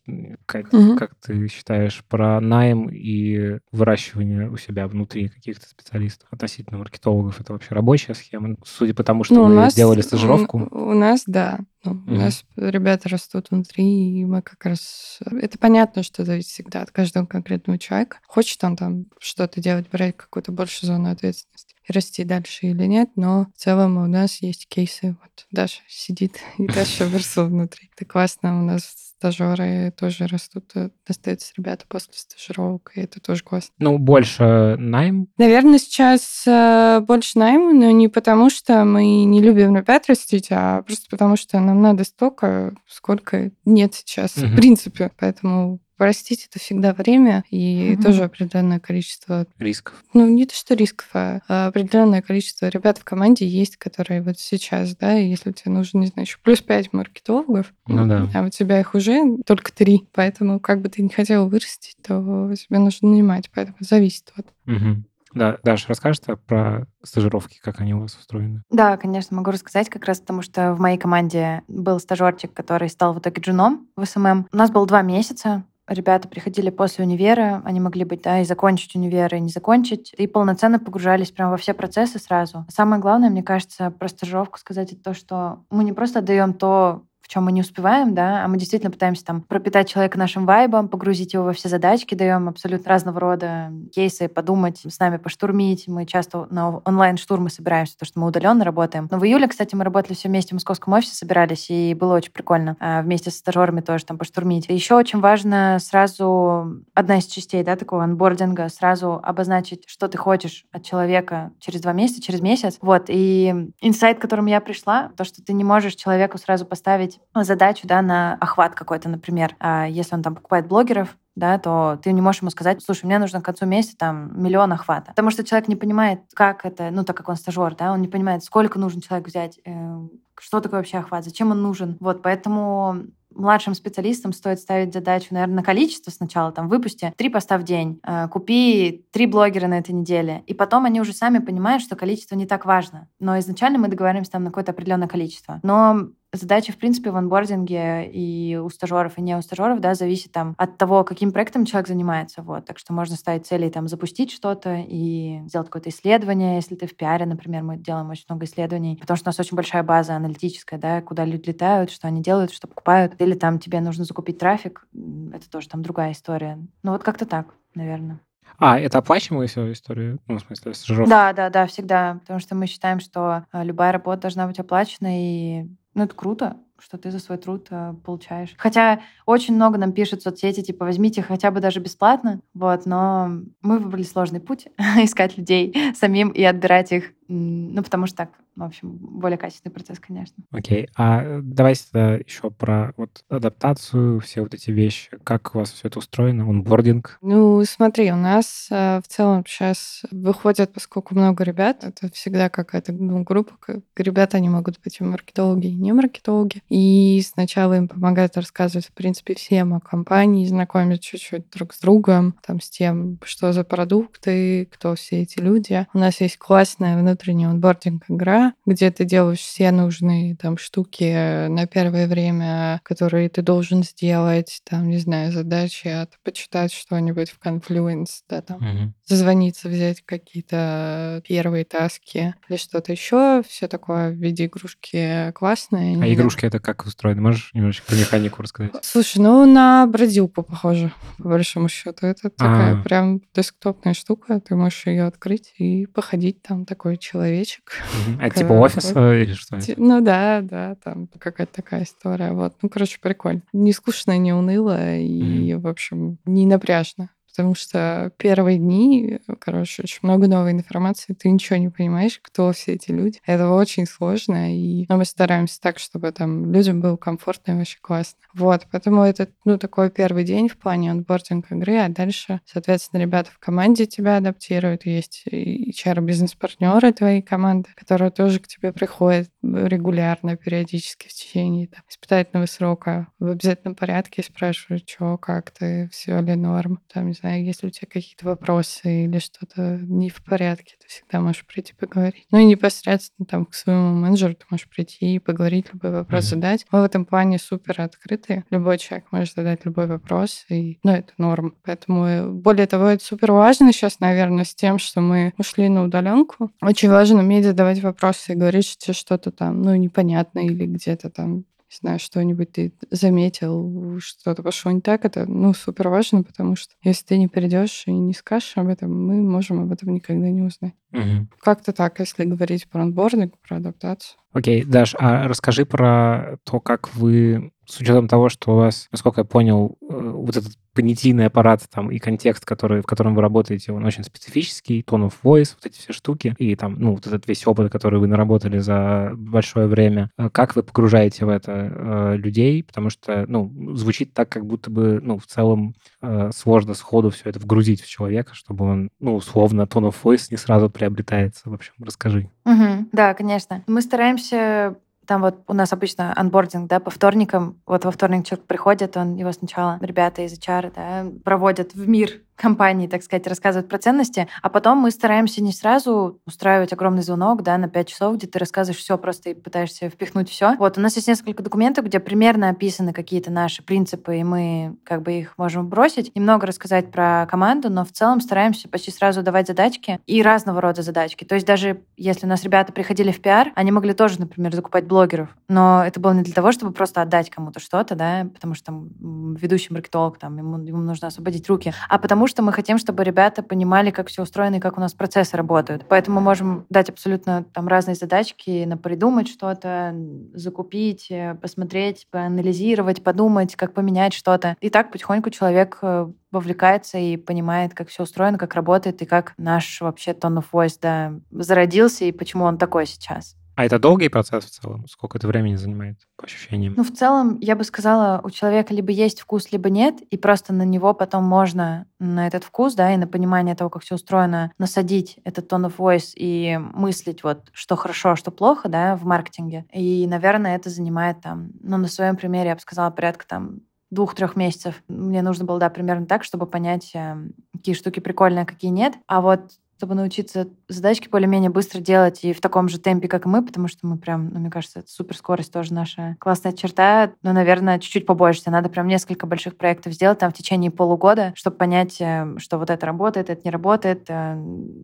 Как, 0.46 0.72
угу. 0.72 0.96
как 0.96 1.14
ты 1.24 1.46
считаешь 1.46 2.02
про 2.08 2.40
найм 2.40 2.88
и 2.88 3.58
выращивание 3.70 4.50
у 4.50 4.56
себя 4.56 4.88
внутри 4.88 5.28
каких-то 5.28 5.68
специалистов 5.68 6.28
относительно 6.32 6.78
маркетологов? 6.78 7.40
Это 7.40 7.52
вообще 7.52 7.74
рабочая 7.74 8.14
схема? 8.14 8.56
Судя 8.64 8.92
по 8.92 9.04
тому, 9.04 9.22
что 9.22 9.36
ну, 9.36 9.44
вы 9.44 9.54
нас, 9.54 9.72
сделали 9.74 10.00
стажировку. 10.00 10.68
У, 10.70 10.90
у 10.90 10.94
нас, 10.94 11.22
да. 11.26 11.60
Ну, 11.84 11.92
угу. 11.92 12.02
У 12.12 12.14
нас 12.14 12.44
ребята 12.56 13.08
растут 13.08 13.50
внутри, 13.50 14.20
и 14.20 14.24
мы 14.24 14.42
как 14.42 14.64
раз... 14.64 15.20
Это 15.30 15.58
понятно, 15.58 16.02
что 16.02 16.24
зависит 16.24 16.50
всегда 16.50 16.82
от 16.82 16.90
каждого 16.90 17.26
конкретного 17.26 17.78
человека. 17.78 18.18
Хочет 18.26 18.64
он 18.64 18.76
там 18.76 19.04
что-то 19.20 19.60
делать, 19.60 19.88
брать 19.90 20.16
какую-то 20.16 20.50
большую 20.50 20.88
зону 20.88 21.10
ответственности 21.10 21.76
расти 21.88 22.24
дальше 22.24 22.66
или 22.66 22.84
нет, 22.84 23.10
но 23.16 23.46
в 23.54 23.58
целом 23.58 23.98
у 23.98 24.06
нас 24.06 24.42
есть 24.42 24.68
кейсы. 24.68 25.16
Вот 25.20 25.46
Даша 25.50 25.80
сидит, 25.88 26.38
и 26.58 26.66
Даша 26.66 27.06
выросла 27.06 27.44
внутри. 27.44 27.90
Это 27.96 28.04
классно. 28.04 28.60
У 28.60 28.64
нас 28.64 28.94
стажеры 29.18 29.92
тоже 29.98 30.26
растут, 30.28 30.70
э, 30.76 30.90
достаются 31.06 31.52
ребята 31.56 31.84
после 31.88 32.12
стажировок, 32.14 32.92
и 32.94 33.00
это 33.00 33.20
тоже 33.20 33.42
классно. 33.42 33.74
Ну, 33.78 33.98
больше 33.98 34.76
найм? 34.78 35.28
Наверное, 35.38 35.78
сейчас 35.78 36.44
э, 36.46 37.00
больше 37.00 37.38
найм, 37.38 37.78
но 37.78 37.90
не 37.90 38.08
потому, 38.08 38.48
что 38.48 38.84
мы 38.84 39.24
не 39.24 39.42
любим 39.42 39.76
ребят 39.76 40.04
растить, 40.08 40.48
а 40.50 40.82
просто 40.82 41.06
потому, 41.10 41.36
что 41.36 41.58
нам 41.58 41.82
надо 41.82 42.04
столько, 42.04 42.74
сколько 42.86 43.50
нет 43.64 43.94
сейчас, 43.94 44.36
угу. 44.36 44.46
в 44.46 44.56
принципе. 44.56 45.10
Поэтому 45.18 45.80
Простить 45.98 46.46
это 46.48 46.58
всегда 46.58 46.94
время 46.94 47.44
и 47.50 47.94
угу. 47.94 48.04
тоже 48.04 48.24
определенное 48.24 48.78
количество 48.78 49.46
рисков. 49.58 50.02
Ну, 50.14 50.26
не 50.28 50.46
то, 50.46 50.54
что 50.54 50.74
рисков, 50.74 51.08
а 51.12 51.40
определенное 51.66 52.22
количество 52.22 52.68
ребят 52.68 52.98
в 52.98 53.04
команде 53.04 53.46
есть, 53.46 53.76
которые 53.76 54.22
вот 54.22 54.38
сейчас, 54.38 54.96
да, 54.96 55.12
если 55.12 55.52
тебе 55.52 55.72
нужно, 55.72 55.98
не 55.98 56.06
знаю, 56.06 56.26
еще 56.26 56.38
плюс 56.42 56.62
пять 56.62 56.92
маркетологов, 56.92 57.74
ну, 57.86 58.06
да. 58.06 58.30
а 58.32 58.44
у 58.44 58.48
тебя 58.48 58.80
их 58.80 58.94
уже 58.94 59.38
только 59.44 59.72
три, 59.72 60.08
поэтому 60.12 60.60
как 60.60 60.80
бы 60.80 60.88
ты 60.88 61.02
не 61.02 61.10
хотел 61.10 61.48
вырастить, 61.48 61.96
то 62.02 62.50
тебе 62.54 62.78
нужно 62.78 63.08
нанимать, 63.08 63.50
поэтому 63.52 63.76
зависит 63.80 64.32
вот. 64.36 64.46
Угу. 64.66 65.02
Да, 65.34 65.58
Даша, 65.62 65.88
расскажешь 65.88 66.20
про 66.46 66.86
стажировки, 67.02 67.58
как 67.62 67.80
они 67.80 67.94
у 67.94 68.00
вас 68.00 68.16
устроены? 68.16 68.62
Да, 68.70 68.96
конечно, 68.96 69.36
могу 69.36 69.50
рассказать 69.50 69.88
как 69.88 70.04
раз 70.04 70.20
потому, 70.20 70.42
что 70.42 70.74
в 70.74 70.80
моей 70.80 70.98
команде 70.98 71.62
был 71.68 72.00
стажерчик, 72.00 72.52
который 72.52 72.88
стал 72.88 73.14
в 73.14 73.18
итоге 73.18 73.42
джуном 73.42 73.88
в 73.96 74.04
SMM. 74.04 74.48
У 74.50 74.56
нас 74.56 74.70
было 74.70 74.86
два 74.86 75.02
месяца, 75.02 75.64
ребята 75.88 76.28
приходили 76.28 76.70
после 76.70 77.04
универа, 77.04 77.62
они 77.64 77.80
могли 77.80 78.04
быть, 78.04 78.22
да, 78.22 78.40
и 78.40 78.44
закончить 78.44 78.94
универ, 78.94 79.34
и 79.34 79.40
не 79.40 79.48
закончить, 79.48 80.14
и 80.16 80.26
полноценно 80.26 80.78
погружались 80.78 81.30
прямо 81.30 81.52
во 81.52 81.56
все 81.56 81.74
процессы 81.74 82.18
сразу. 82.18 82.66
Самое 82.68 83.00
главное, 83.00 83.30
мне 83.30 83.42
кажется, 83.42 83.90
про 83.90 84.08
стажировку 84.08 84.58
сказать, 84.58 84.92
это 84.92 85.02
то, 85.02 85.14
что 85.14 85.64
мы 85.70 85.84
не 85.84 85.92
просто 85.92 86.20
отдаем 86.20 86.54
то, 86.54 87.02
чем 87.28 87.44
мы 87.44 87.52
не 87.52 87.60
успеваем, 87.60 88.14
да, 88.14 88.44
а 88.44 88.48
мы 88.48 88.56
действительно 88.56 88.90
пытаемся 88.90 89.24
там 89.24 89.42
пропитать 89.42 89.88
человека 89.88 90.18
нашим 90.18 90.46
вайбом, 90.46 90.88
погрузить 90.88 91.34
его 91.34 91.44
во 91.44 91.52
все 91.52 91.68
задачки, 91.68 92.14
даем 92.14 92.48
абсолютно 92.48 92.88
разного 92.88 93.20
рода 93.20 93.70
кейсы, 93.94 94.28
подумать, 94.28 94.80
с 94.84 94.98
нами 94.98 95.18
поштурмить. 95.18 95.86
Мы 95.86 96.06
часто 96.06 96.46
на 96.50 96.78
онлайн-штурмы 96.78 97.50
собираемся, 97.50 97.94
потому 97.94 98.06
что 98.06 98.20
мы 98.20 98.26
удаленно 98.26 98.64
работаем. 98.64 99.08
Но 99.10 99.18
в 99.18 99.24
июле, 99.24 99.46
кстати, 99.46 99.74
мы 99.74 99.84
работали 99.84 100.14
все 100.14 100.28
вместе 100.28 100.50
в 100.50 100.52
московском 100.54 100.94
офисе, 100.94 101.14
собирались, 101.14 101.68
и 101.68 101.94
было 101.94 102.16
очень 102.16 102.32
прикольно 102.32 102.76
а, 102.80 103.02
вместе 103.02 103.30
со 103.30 103.38
стажерами 103.38 103.82
тоже 103.82 104.06
там 104.06 104.16
поштурмить. 104.16 104.66
Еще 104.68 104.94
очень 104.94 105.20
важно 105.20 105.78
сразу, 105.80 106.82
одна 106.94 107.18
из 107.18 107.26
частей, 107.26 107.62
да, 107.62 107.76
такого 107.76 108.04
анбординга, 108.04 108.70
сразу 108.70 109.20
обозначить, 109.22 109.84
что 109.86 110.08
ты 110.08 110.16
хочешь 110.16 110.64
от 110.72 110.82
человека 110.82 111.52
через 111.60 111.82
два 111.82 111.92
месяца, 111.92 112.22
через 112.22 112.40
месяц. 112.40 112.78
Вот, 112.80 113.04
и 113.08 113.70
инсайт, 113.80 114.18
к 114.18 114.22
которому 114.22 114.48
я 114.48 114.60
пришла, 114.60 115.10
то, 115.16 115.24
что 115.24 115.42
ты 115.42 115.52
не 115.52 115.64
можешь 115.64 115.94
человеку 115.94 116.38
сразу 116.38 116.64
поставить 116.64 117.17
задачу 117.34 117.86
да, 117.86 118.02
на 118.02 118.34
охват 118.34 118.74
какой-то, 118.74 119.08
например. 119.08 119.56
А 119.60 119.86
если 119.86 120.14
он 120.14 120.22
там 120.22 120.34
покупает 120.34 120.66
блогеров, 120.66 121.16
да, 121.38 121.58
то 121.58 121.98
ты 122.02 122.12
не 122.12 122.20
можешь 122.20 122.42
ему 122.42 122.50
сказать, 122.50 122.82
слушай, 122.82 123.04
мне 123.06 123.18
нужно 123.18 123.40
к 123.40 123.44
концу 123.44 123.64
месяца 123.64 123.96
там 123.96 124.42
миллион 124.42 124.72
охвата. 124.72 125.12
Потому 125.12 125.30
что 125.30 125.44
человек 125.44 125.68
не 125.68 125.76
понимает, 125.76 126.20
как 126.34 126.64
это, 126.64 126.90
ну, 126.90 127.04
так 127.04 127.16
как 127.16 127.28
он 127.28 127.36
стажер, 127.36 127.76
да, 127.76 127.92
он 127.92 128.00
не 128.00 128.08
понимает, 128.08 128.42
сколько 128.42 128.78
нужно 128.78 129.00
человек 129.00 129.28
взять, 129.28 129.60
э, 129.64 129.98
что 130.38 130.60
такое 130.60 130.80
вообще 130.80 130.98
охват, 130.98 131.24
зачем 131.24 131.52
он 131.52 131.62
нужен. 131.62 131.96
Вот, 132.00 132.22
поэтому 132.22 133.04
младшим 133.38 133.74
специалистам 133.74 134.32
стоит 134.32 134.58
ставить 134.58 134.92
задачу, 134.92 135.28
наверное, 135.30 135.56
на 135.56 135.62
количество 135.62 136.10
сначала, 136.10 136.52
там, 136.52 136.68
выпусти 136.68 137.12
три 137.16 137.28
поста 137.28 137.56
в 137.58 137.62
день, 137.62 138.00
э, 138.04 138.28
купи 138.28 139.06
три 139.12 139.26
блогера 139.26 139.68
на 139.68 139.78
этой 139.78 139.92
неделе, 139.92 140.42
и 140.46 140.54
потом 140.54 140.84
они 140.84 141.00
уже 141.00 141.12
сами 141.12 141.38
понимают, 141.38 141.82
что 141.82 141.96
количество 141.96 142.34
не 142.34 142.46
так 142.46 142.66
важно. 142.66 143.08
Но 143.20 143.38
изначально 143.38 143.78
мы 143.78 143.88
договариваемся 143.88 144.32
там 144.32 144.44
на 144.44 144.50
какое-то 144.50 144.72
определенное 144.72 145.08
количество. 145.08 145.60
Но 145.62 146.08
задача, 146.32 146.72
в 146.72 146.76
принципе, 146.76 147.10
в 147.10 147.16
анбординге 147.16 148.10
и 148.10 148.56
у 148.56 148.68
стажеров, 148.68 149.18
и 149.18 149.22
не 149.22 149.36
у 149.36 149.42
стажеров, 149.42 149.80
да, 149.80 149.94
зависит 149.94 150.32
там 150.32 150.54
от 150.58 150.76
того, 150.76 151.04
каким 151.04 151.32
проектом 151.32 151.64
человек 151.64 151.88
занимается, 151.88 152.42
вот. 152.42 152.66
Так 152.66 152.78
что 152.78 152.92
можно 152.92 153.16
ставить 153.16 153.46
цели 153.46 153.68
там 153.68 153.88
запустить 153.88 154.30
что-то 154.30 154.84
и 154.86 155.40
сделать 155.46 155.68
какое-то 155.68 155.90
исследование, 155.90 156.56
если 156.56 156.74
ты 156.74 156.86
в 156.86 156.94
пиаре, 156.96 157.26
например, 157.26 157.62
мы 157.62 157.76
делаем 157.76 158.10
очень 158.10 158.26
много 158.28 158.44
исследований, 158.46 158.96
потому 159.00 159.16
что 159.16 159.28
у 159.28 159.30
нас 159.30 159.40
очень 159.40 159.56
большая 159.56 159.82
база 159.82 160.14
аналитическая, 160.16 160.78
да, 160.78 161.00
куда 161.00 161.24
люди 161.24 161.48
летают, 161.48 161.90
что 161.90 162.08
они 162.08 162.22
делают, 162.22 162.52
что 162.52 162.68
покупают, 162.68 163.14
или 163.18 163.34
там 163.34 163.58
тебе 163.58 163.80
нужно 163.80 164.04
закупить 164.04 164.38
трафик, 164.38 164.86
это 165.32 165.48
тоже 165.48 165.68
там 165.68 165.82
другая 165.82 166.12
история. 166.12 166.58
Ну 166.82 166.92
вот 166.92 167.02
как-то 167.02 167.26
так, 167.26 167.54
наверное. 167.74 168.20
А, 168.58 168.78
это 168.78 168.98
оплачиваемая 168.98 169.46
все 169.46 169.70
история? 169.70 170.18
Ну, 170.26 170.38
в 170.38 170.40
смысле, 170.40 170.74
стажировка? 170.74 171.08
Да, 171.08 171.32
да, 171.32 171.50
да, 171.50 171.66
всегда. 171.66 172.18
Потому 172.22 172.40
что 172.40 172.56
мы 172.56 172.66
считаем, 172.66 172.98
что 172.98 173.44
э, 173.52 173.62
любая 173.62 173.92
работа 173.92 174.22
должна 174.22 174.48
быть 174.48 174.58
оплачена, 174.58 175.08
и 175.12 175.68
ну, 175.98 176.04
это 176.04 176.14
круто, 176.14 176.56
что 176.80 176.98
ты 176.98 177.10
за 177.10 177.18
свой 177.18 177.38
труд 177.38 177.66
э, 177.70 177.94
получаешь. 178.04 178.54
Хотя 178.56 179.00
очень 179.26 179.54
много 179.54 179.78
нам 179.78 179.92
пишут 179.92 180.20
в 180.20 180.22
соцсети, 180.22 180.62
типа, 180.62 180.84
возьмите 180.84 181.22
хотя 181.22 181.50
бы 181.50 181.60
даже 181.60 181.80
бесплатно, 181.80 182.40
вот, 182.54 182.86
но 182.86 183.30
мы 183.62 183.78
выбрали 183.78 184.02
сложный 184.02 184.40
путь, 184.40 184.68
искать 185.02 185.36
людей 185.36 185.74
самим 185.94 186.30
и 186.30 186.42
отбирать 186.42 186.92
их, 186.92 187.12
ну, 187.28 187.82
потому 187.82 188.06
что 188.06 188.16
так 188.16 188.30
в 188.58 188.64
общем, 188.64 188.90
более 188.90 189.38
качественный 189.38 189.72
процесс, 189.72 190.00
конечно. 190.00 190.42
Окей. 190.50 190.84
Okay. 190.84 190.88
А 190.96 191.40
давайте 191.42 191.84
тогда 191.92 192.14
еще 192.16 192.50
про 192.50 192.92
вот 192.96 193.24
адаптацию, 193.28 194.18
все 194.20 194.42
вот 194.42 194.52
эти 194.52 194.72
вещи. 194.72 195.10
Как 195.22 195.54
у 195.54 195.60
вас 195.60 195.70
все 195.70 195.86
это 195.86 196.00
устроено? 196.00 196.42
Онбординг? 196.42 197.18
Ну, 197.22 197.62
смотри, 197.64 198.10
у 198.10 198.16
нас 198.16 198.66
э, 198.70 199.00
в 199.00 199.06
целом 199.06 199.44
сейчас 199.46 200.02
выходят, 200.10 200.72
поскольку 200.72 201.14
много 201.14 201.44
ребят, 201.44 201.84
это 201.84 202.10
всегда 202.12 202.48
какая-то 202.48 202.92
ну, 202.92 203.22
группа. 203.22 203.54
Ребята, 203.96 204.38
они 204.38 204.48
могут 204.48 204.80
быть 204.82 205.00
и 205.00 205.04
маркетологи, 205.04 205.68
и 205.68 205.76
не 205.76 205.92
маркетологи. 205.92 206.62
И 206.68 207.22
сначала 207.26 207.74
им 207.74 207.88
помогают 207.88 208.36
рассказывать, 208.36 208.86
в 208.86 208.92
принципе, 208.92 209.34
всем 209.34 209.74
о 209.74 209.80
компании, 209.80 210.46
знакомить 210.46 211.02
чуть-чуть 211.02 211.50
друг 211.50 211.74
с 211.74 211.80
другом, 211.80 212.34
там, 212.46 212.60
с 212.60 212.68
тем, 212.68 213.18
что 213.24 213.52
за 213.52 213.64
продукты, 213.64 214.68
кто 214.72 214.94
все 214.94 215.22
эти 215.22 215.38
люди. 215.38 215.86
У 215.94 215.98
нас 215.98 216.20
есть 216.20 216.38
классная 216.38 216.98
внутренняя 216.98 217.50
онбординг-игра, 217.50 218.54
где 218.66 218.90
ты 218.90 219.04
делаешь 219.04 219.38
все 219.38 219.70
нужные 219.70 220.36
там 220.36 220.58
штуки 220.58 221.48
на 221.48 221.66
первое 221.66 222.06
время, 222.06 222.80
которые 222.84 223.28
ты 223.28 223.42
должен 223.42 223.82
сделать, 223.82 224.60
там, 224.68 224.88
не 224.88 224.98
знаю, 224.98 225.32
задачи 225.32 225.88
от 225.88 226.18
почитать 226.22 226.72
что-нибудь 226.72 227.30
в 227.30 227.38
Confluence, 227.44 228.22
да, 228.28 228.42
там, 228.42 228.56
угу. 228.56 228.92
зазвониться, 229.06 229.68
взять 229.68 230.02
какие-то 230.04 231.22
первые 231.26 231.64
таски 231.64 232.34
или 232.48 232.56
что-то 232.56 232.92
еще, 232.92 233.42
все 233.48 233.68
такое 233.68 234.10
в 234.10 234.14
виде 234.14 234.46
игрушки 234.46 235.32
классное. 235.32 236.00
А 236.02 236.12
игрушки 236.12 236.44
это 236.46 236.57
как 236.60 236.84
устроены? 236.86 237.20
Можешь 237.20 237.50
немножечко 237.54 237.86
про 237.88 237.96
механику 237.96 238.42
рассказать? 238.42 238.72
Слушай, 238.82 239.18
ну 239.18 239.46
на 239.46 239.86
бродилку 239.86 240.42
похоже, 240.42 240.92
по 241.18 241.28
большому 241.28 241.68
счету. 241.68 242.06
Это 242.06 242.30
такая 242.30 242.74
А-а-а. 242.74 242.82
прям 242.82 243.20
десктопная 243.34 243.94
штука, 243.94 244.40
ты 244.40 244.54
можешь 244.54 244.86
ее 244.86 245.04
открыть 245.04 245.54
и 245.58 245.86
походить 245.86 246.42
там 246.42 246.64
такой 246.64 246.96
человечек. 246.96 247.72
Угу. 248.08 248.18
А 248.20 248.30
типа 248.30 248.52
офиса 248.52 249.14
или 249.14 249.34
что? 249.34 249.58
Ну 249.76 250.00
да, 250.00 250.40
да, 250.42 250.76
там 250.82 251.08
какая-то 251.18 251.54
такая 251.54 251.84
история. 251.84 252.32
Вот. 252.32 252.54
Ну, 252.62 252.68
короче, 252.68 252.98
прикольно. 253.00 253.42
Не 253.52 253.72
скучно, 253.72 254.16
не 254.18 254.32
уныло 254.32 254.96
и, 254.96 255.54
в 255.54 255.66
общем, 255.66 256.18
не 256.24 256.46
напряжно 256.46 257.10
потому 257.38 257.54
что 257.54 258.10
первые 258.16 258.58
дни, 258.58 259.20
короче, 259.38 259.82
очень 259.84 260.00
много 260.02 260.26
новой 260.26 260.50
информации, 260.50 261.12
ты 261.14 261.30
ничего 261.30 261.56
не 261.56 261.68
понимаешь, 261.68 262.18
кто 262.20 262.50
все 262.50 262.72
эти 262.72 262.90
люди. 262.90 263.20
Это 263.24 263.50
очень 263.50 263.86
сложно, 263.86 264.52
и 264.52 264.86
мы 264.88 265.04
стараемся 265.04 265.60
так, 265.60 265.78
чтобы 265.78 266.10
там 266.10 266.52
людям 266.52 266.80
было 266.80 266.96
комфортно 266.96 267.52
и 267.52 267.54
вообще 267.54 267.78
классно. 267.80 268.18
Вот, 268.34 268.66
поэтому 268.72 269.02
это, 269.02 269.28
ну, 269.44 269.56
такой 269.56 269.88
первый 269.90 270.24
день 270.24 270.48
в 270.48 270.56
плане 270.58 270.90
онбординг 270.90 271.52
игры, 271.52 271.76
а 271.76 271.88
дальше, 271.88 272.40
соответственно, 272.44 273.02
ребята 273.02 273.30
в 273.30 273.38
команде 273.38 273.86
тебя 273.86 274.16
адаптируют, 274.16 274.84
есть 274.84 275.22
HR-бизнес-партнеры 275.30 276.92
твоей 276.92 277.22
команды, 277.22 277.68
которые 277.76 278.10
тоже 278.10 278.40
к 278.40 278.48
тебе 278.48 278.72
приходят 278.72 279.30
регулярно, 279.42 280.36
периодически 280.36 281.06
в 281.06 281.12
течение 281.12 281.68
там, 281.68 281.82
испытательного 281.88 282.46
срока 282.46 283.06
в 283.20 283.30
обязательном 283.30 283.76
порядке 283.76 284.24
спрашивают, 284.24 284.88
что, 284.88 285.16
как 285.18 285.52
ты, 285.52 285.88
все 285.92 286.20
ли 286.20 286.34
норм, 286.34 286.80
там, 286.92 287.08
не 287.08 287.12
знаю, 287.12 287.27
знаю, 287.28 287.44
если 287.44 287.66
у 287.66 287.70
тебя 287.70 287.88
какие-то 287.92 288.24
вопросы 288.26 289.04
или 289.04 289.18
что-то 289.18 289.78
не 289.82 290.08
в 290.08 290.24
порядке, 290.24 290.76
ты 290.80 290.88
всегда 290.88 291.20
можешь 291.20 291.44
прийти 291.44 291.74
поговорить. 291.74 292.26
Ну 292.30 292.38
и 292.38 292.44
непосредственно 292.44 293.26
там 293.26 293.44
к 293.44 293.54
своему 293.54 293.94
менеджеру 293.94 294.34
ты 294.34 294.44
можешь 294.50 294.68
прийти 294.68 295.14
и 295.14 295.18
поговорить, 295.18 295.66
любой 295.72 295.90
вопрос 295.90 296.24
mm-hmm. 296.24 296.28
задать. 296.28 296.66
Мы 296.70 296.80
в 296.80 296.84
этом 296.84 297.04
плане 297.04 297.38
супер 297.38 297.80
открыты. 297.80 298.44
Любой 298.50 298.78
человек 298.78 299.06
может 299.10 299.34
задать 299.34 299.64
любой 299.64 299.86
вопрос, 299.86 300.46
и, 300.48 300.78
ну, 300.82 300.92
это 300.92 301.12
норм. 301.18 301.54
Поэтому, 301.64 302.06
э, 302.06 302.26
более 302.26 302.66
того, 302.66 302.86
это 302.86 303.04
супер 303.04 303.32
важно 303.32 303.72
сейчас, 303.72 304.00
наверное, 304.00 304.44
с 304.44 304.54
тем, 304.54 304.78
что 304.78 305.00
мы 305.00 305.34
ушли 305.36 305.68
на 305.68 305.84
удаленку. 305.84 306.50
Очень 306.62 306.88
важно 306.88 307.20
уметь 307.20 307.44
задавать 307.44 307.82
вопросы 307.82 308.32
и 308.32 308.36
говорить, 308.36 308.66
что 308.66 308.92
что-то 308.92 309.30
там, 309.30 309.60
ну, 309.60 309.74
непонятно 309.74 310.40
или 310.40 310.66
где-то 310.66 311.10
там 311.10 311.44
не 311.70 311.76
знаю, 311.80 311.98
что-нибудь 311.98 312.52
ты 312.52 312.72
заметил, 312.90 313.98
что-то 314.00 314.42
пошло 314.42 314.72
не 314.72 314.80
так, 314.80 315.04
это, 315.04 315.26
ну, 315.26 315.52
супер 315.52 315.88
важно, 315.88 316.22
потому 316.22 316.56
что 316.56 316.74
если 316.82 317.04
ты 317.04 317.18
не 317.18 317.28
придешь 317.28 317.84
и 317.86 317.92
не 317.92 318.14
скажешь 318.14 318.56
об 318.56 318.68
этом, 318.68 319.06
мы 319.06 319.22
можем 319.22 319.60
об 319.60 319.72
этом 319.72 319.92
никогда 319.92 320.28
не 320.30 320.42
узнать. 320.42 320.74
Мгм. 320.92 321.28
Как-то 321.40 321.72
так, 321.72 321.98
если 322.00 322.24
говорить 322.24 322.68
про 322.68 322.82
онбординг, 322.82 323.34
про 323.46 323.58
адаптацию. 323.58 324.18
Окей, 324.32 324.64
Даш, 324.64 324.94
а 324.98 325.28
расскажи 325.28 325.66
про 325.66 326.38
то, 326.44 326.60
как 326.60 326.94
вы, 326.94 327.52
с 327.68 327.80
учетом 327.80 328.08
того, 328.08 328.28
что 328.28 328.52
у 328.52 328.56
вас, 328.56 328.88
насколько 328.90 329.20
я 329.20 329.24
понял, 329.24 329.76
э, 329.82 329.86
вот 329.88 330.36
этот 330.36 330.52
понятийный 330.72 331.26
аппарат 331.26 331.66
там 331.70 331.90
и 331.90 331.98
контекст, 331.98 332.44
который, 332.44 332.82
в 332.82 332.86
котором 332.86 333.14
вы 333.14 333.20
работаете, 333.20 333.72
он 333.72 333.84
очень 333.84 334.04
специфический, 334.04 334.84
tone 334.86 335.08
of 335.08 335.14
voice, 335.22 335.54
вот 335.56 335.66
эти 335.66 335.78
все 335.78 335.92
штуки, 335.92 336.34
и 336.38 336.54
там, 336.54 336.76
ну, 336.78 336.94
вот 336.94 337.06
этот 337.06 337.26
весь 337.26 337.46
опыт, 337.46 337.70
который 337.70 337.98
вы 337.98 338.06
наработали 338.06 338.58
за 338.58 339.10
большое 339.14 339.66
время. 339.66 340.10
А 340.16 340.30
Как 340.30 340.56
вы 340.56 340.62
погружаете 340.62 341.24
в 341.24 341.28
это 341.28 341.52
э, 341.52 342.16
людей? 342.16 342.62
Потому 342.62 342.90
что, 342.90 343.24
ну, 343.26 343.52
звучит 343.74 344.14
так, 344.14 344.28
как 344.28 344.46
будто 344.46 344.70
бы, 344.70 345.00
ну, 345.02 345.18
в 345.18 345.26
целом 345.26 345.74
э, 346.00 346.30
сложно 346.32 346.74
сходу 346.74 347.10
все 347.10 347.28
это 347.28 347.40
вгрузить 347.40 347.82
в 347.82 347.88
человека, 347.88 348.34
чтобы 348.34 348.64
он, 348.64 348.90
ну, 349.00 349.16
условно, 349.16 349.62
tone 349.62 349.90
of 349.90 349.96
voice 350.02 350.28
не 350.30 350.36
сразу 350.36 350.70
приобретается. 350.70 351.50
В 351.50 351.54
общем, 351.54 351.74
расскажи. 351.80 352.30
Мгм. 352.44 352.88
Да, 352.92 353.14
конечно. 353.14 353.64
Мы 353.66 353.82
стараемся 353.82 354.76
там 355.08 355.22
вот 355.22 355.42
у 355.46 355.54
нас 355.54 355.72
обычно 355.72 356.12
анбординг, 356.14 356.68
да, 356.68 356.80
по 356.80 356.90
вторникам. 356.90 357.62
Вот 357.66 357.86
во 357.86 357.90
вторник 357.90 358.26
человек 358.26 358.46
приходит, 358.46 358.96
он 358.98 359.16
его 359.16 359.32
сначала 359.32 359.78
ребята 359.80 360.20
из 360.20 360.38
HR, 360.38 360.72
да, 360.76 361.06
проводят 361.24 361.72
в 361.72 361.88
мир 361.88 362.20
компании, 362.38 362.86
так 362.86 363.02
сказать, 363.02 363.26
рассказывают 363.26 363.68
про 363.68 363.78
ценности, 363.78 364.28
а 364.42 364.48
потом 364.48 364.78
мы 364.78 364.90
стараемся 364.90 365.42
не 365.42 365.52
сразу 365.52 366.20
устраивать 366.26 366.72
огромный 366.72 367.02
звонок, 367.02 367.42
да, 367.42 367.58
на 367.58 367.68
5 367.68 367.88
часов, 367.88 368.16
где 368.16 368.26
ты 368.26 368.38
рассказываешь 368.38 368.80
все 368.80 368.96
просто 368.96 369.30
и 369.30 369.34
пытаешься 369.34 369.90
впихнуть 369.90 370.30
все. 370.30 370.56
Вот, 370.56 370.78
у 370.78 370.80
нас 370.80 370.96
есть 370.96 371.08
несколько 371.08 371.42
документов, 371.42 371.84
где 371.84 372.00
примерно 372.00 372.48
описаны 372.48 372.92
какие-то 372.92 373.30
наши 373.30 373.62
принципы, 373.62 374.18
и 374.18 374.24
мы 374.24 374.76
как 374.84 375.02
бы 375.02 375.12
их 375.12 375.34
можем 375.36 375.68
бросить, 375.68 376.14
немного 376.14 376.46
рассказать 376.46 376.90
про 376.90 377.26
команду, 377.26 377.70
но 377.70 377.84
в 377.84 377.92
целом 377.92 378.20
стараемся 378.20 378.68
почти 378.68 378.90
сразу 378.90 379.22
давать 379.22 379.48
задачки 379.48 380.00
и 380.06 380.22
разного 380.22 380.60
рода 380.60 380.82
задачки. 380.82 381.24
То 381.24 381.34
есть 381.34 381.46
даже 381.46 381.82
если 381.96 382.26
у 382.26 382.28
нас 382.28 382.44
ребята 382.44 382.72
приходили 382.72 383.10
в 383.10 383.20
пиар, 383.20 383.52
они 383.56 383.72
могли 383.72 383.92
тоже, 383.92 384.20
например, 384.20 384.54
закупать 384.54 384.86
блогеров, 384.86 385.28
но 385.48 385.82
это 385.84 385.98
было 385.98 386.12
не 386.12 386.22
для 386.22 386.34
того, 386.34 386.52
чтобы 386.52 386.72
просто 386.72 387.02
отдать 387.02 387.30
кому-то 387.30 387.60
что-то, 387.60 387.94
да, 387.94 388.28
потому 388.32 388.54
что 388.54 388.66
там 388.66 389.34
ведущий 389.34 389.72
маркетолог, 389.72 390.18
там, 390.18 390.36
ему, 390.38 390.58
ему 390.58 390.78
нужно 390.78 391.08
освободить 391.08 391.48
руки, 391.48 391.72
а 391.88 391.98
потому 391.98 392.27
что 392.28 392.42
мы 392.42 392.52
хотим, 392.52 392.78
чтобы 392.78 393.04
ребята 393.04 393.42
понимали, 393.42 393.90
как 393.90 394.08
все 394.08 394.22
устроено 394.22 394.56
и 394.56 394.60
как 394.60 394.78
у 394.78 394.80
нас 394.80 394.94
процессы 394.94 395.36
работают. 395.36 395.84
Поэтому 395.88 396.20
мы 396.20 396.24
можем 396.24 396.66
дать 396.68 396.90
абсолютно 396.90 397.44
там 397.52 397.68
разные 397.68 397.94
задачки, 397.94 398.68
придумать 398.82 399.28
что-то, 399.28 399.94
закупить, 400.34 401.10
э, 401.10 401.34
посмотреть, 401.40 402.06
поанализировать, 402.10 403.02
подумать, 403.02 403.56
как 403.56 403.74
поменять 403.74 404.12
что-то. 404.12 404.56
И 404.60 404.70
так 404.70 404.92
потихоньку 404.92 405.30
человек 405.30 405.78
э, 405.82 406.08
вовлекается 406.30 406.98
и 406.98 407.16
понимает, 407.16 407.74
как 407.74 407.88
все 407.88 408.02
устроено, 408.02 408.38
как 408.38 408.54
работает, 408.54 409.02
и 409.02 409.06
как 409.06 409.34
наш 409.38 409.80
вообще 409.80 410.12
tone 410.12 410.38
of 410.38 410.46
voice 410.52 410.78
да, 410.80 411.14
зародился, 411.30 412.04
и 412.04 412.12
почему 412.12 412.44
он 412.44 412.58
такой 412.58 412.86
сейчас. 412.86 413.36
А 413.58 413.64
это 413.64 413.80
долгий 413.80 414.08
процесс 414.08 414.44
в 414.44 414.50
целом? 414.50 414.86
Сколько 414.86 415.18
это 415.18 415.26
времени 415.26 415.56
занимает, 415.56 415.96
по 416.16 416.26
ощущениям? 416.26 416.74
Ну, 416.76 416.84
в 416.84 416.92
целом, 416.92 417.38
я 417.40 417.56
бы 417.56 417.64
сказала, 417.64 418.20
у 418.22 418.30
человека 418.30 418.72
либо 418.72 418.92
есть 418.92 419.18
вкус, 419.18 419.50
либо 419.50 419.68
нет, 419.68 420.00
и 420.00 420.16
просто 420.16 420.52
на 420.52 420.62
него 420.62 420.94
потом 420.94 421.24
можно, 421.24 421.88
на 421.98 422.28
этот 422.28 422.44
вкус, 422.44 422.74
да, 422.74 422.94
и 422.94 422.96
на 422.96 423.08
понимание 423.08 423.56
того, 423.56 423.68
как 423.68 423.82
все 423.82 423.96
устроено, 423.96 424.52
насадить 424.58 425.18
этот 425.24 425.52
tone 425.52 425.66
of 425.66 425.76
voice 425.76 426.12
и 426.14 426.56
мыслить 426.56 427.24
вот, 427.24 427.48
что 427.52 427.74
хорошо, 427.74 428.10
а 428.10 428.16
что 428.16 428.30
плохо, 428.30 428.68
да, 428.68 428.94
в 428.94 429.04
маркетинге. 429.04 429.66
И, 429.72 430.06
наверное, 430.06 430.54
это 430.54 430.70
занимает 430.70 431.20
там, 431.20 431.50
ну, 431.60 431.78
на 431.78 431.88
своем 431.88 432.14
примере, 432.14 432.50
я 432.50 432.54
бы 432.54 432.60
сказала, 432.60 432.92
порядка 432.92 433.26
там 433.26 433.62
двух-трех 433.90 434.36
месяцев. 434.36 434.84
Мне 434.86 435.20
нужно 435.20 435.44
было, 435.44 435.58
да, 435.58 435.68
примерно 435.68 436.06
так, 436.06 436.22
чтобы 436.22 436.46
понять, 436.46 436.92
э, 436.94 437.16
какие 437.52 437.74
штуки 437.74 437.98
прикольные, 437.98 438.44
а 438.44 438.46
какие 438.46 438.70
нет. 438.70 438.94
А 439.08 439.20
вот 439.20 439.50
чтобы 439.78 439.94
научиться 439.94 440.48
задачки 440.66 441.08
более-менее 441.08 441.50
быстро 441.50 441.78
делать 441.78 442.24
и 442.24 442.32
в 442.32 442.40
таком 442.40 442.68
же 442.68 442.80
темпе, 442.80 443.06
как 443.06 443.26
и 443.26 443.28
мы, 443.28 443.44
потому 443.46 443.68
что 443.68 443.86
мы 443.86 443.96
прям, 443.96 444.28
ну, 444.30 444.40
мне 444.40 444.50
кажется, 444.50 444.80
это 444.80 444.90
суперскорость 444.90 445.52
тоже 445.52 445.72
наша 445.72 446.16
классная 446.18 446.52
черта. 446.52 447.12
Но, 447.22 447.32
наверное, 447.32 447.78
чуть-чуть 447.78 448.04
побольше. 448.04 448.42
Надо 448.46 448.70
прям 448.70 448.88
несколько 448.88 449.26
больших 449.26 449.56
проектов 449.56 449.92
сделать 449.92 450.18
там 450.18 450.32
в 450.32 450.34
течение 450.34 450.72
полугода, 450.72 451.32
чтобы 451.36 451.58
понять, 451.58 452.00
э, 452.00 452.26
что 452.38 452.58
вот 452.58 452.70
это 452.70 452.86
работает, 452.86 453.30
это 453.30 453.40
не 453.44 453.52
работает. 453.52 454.06
Э, 454.08 454.34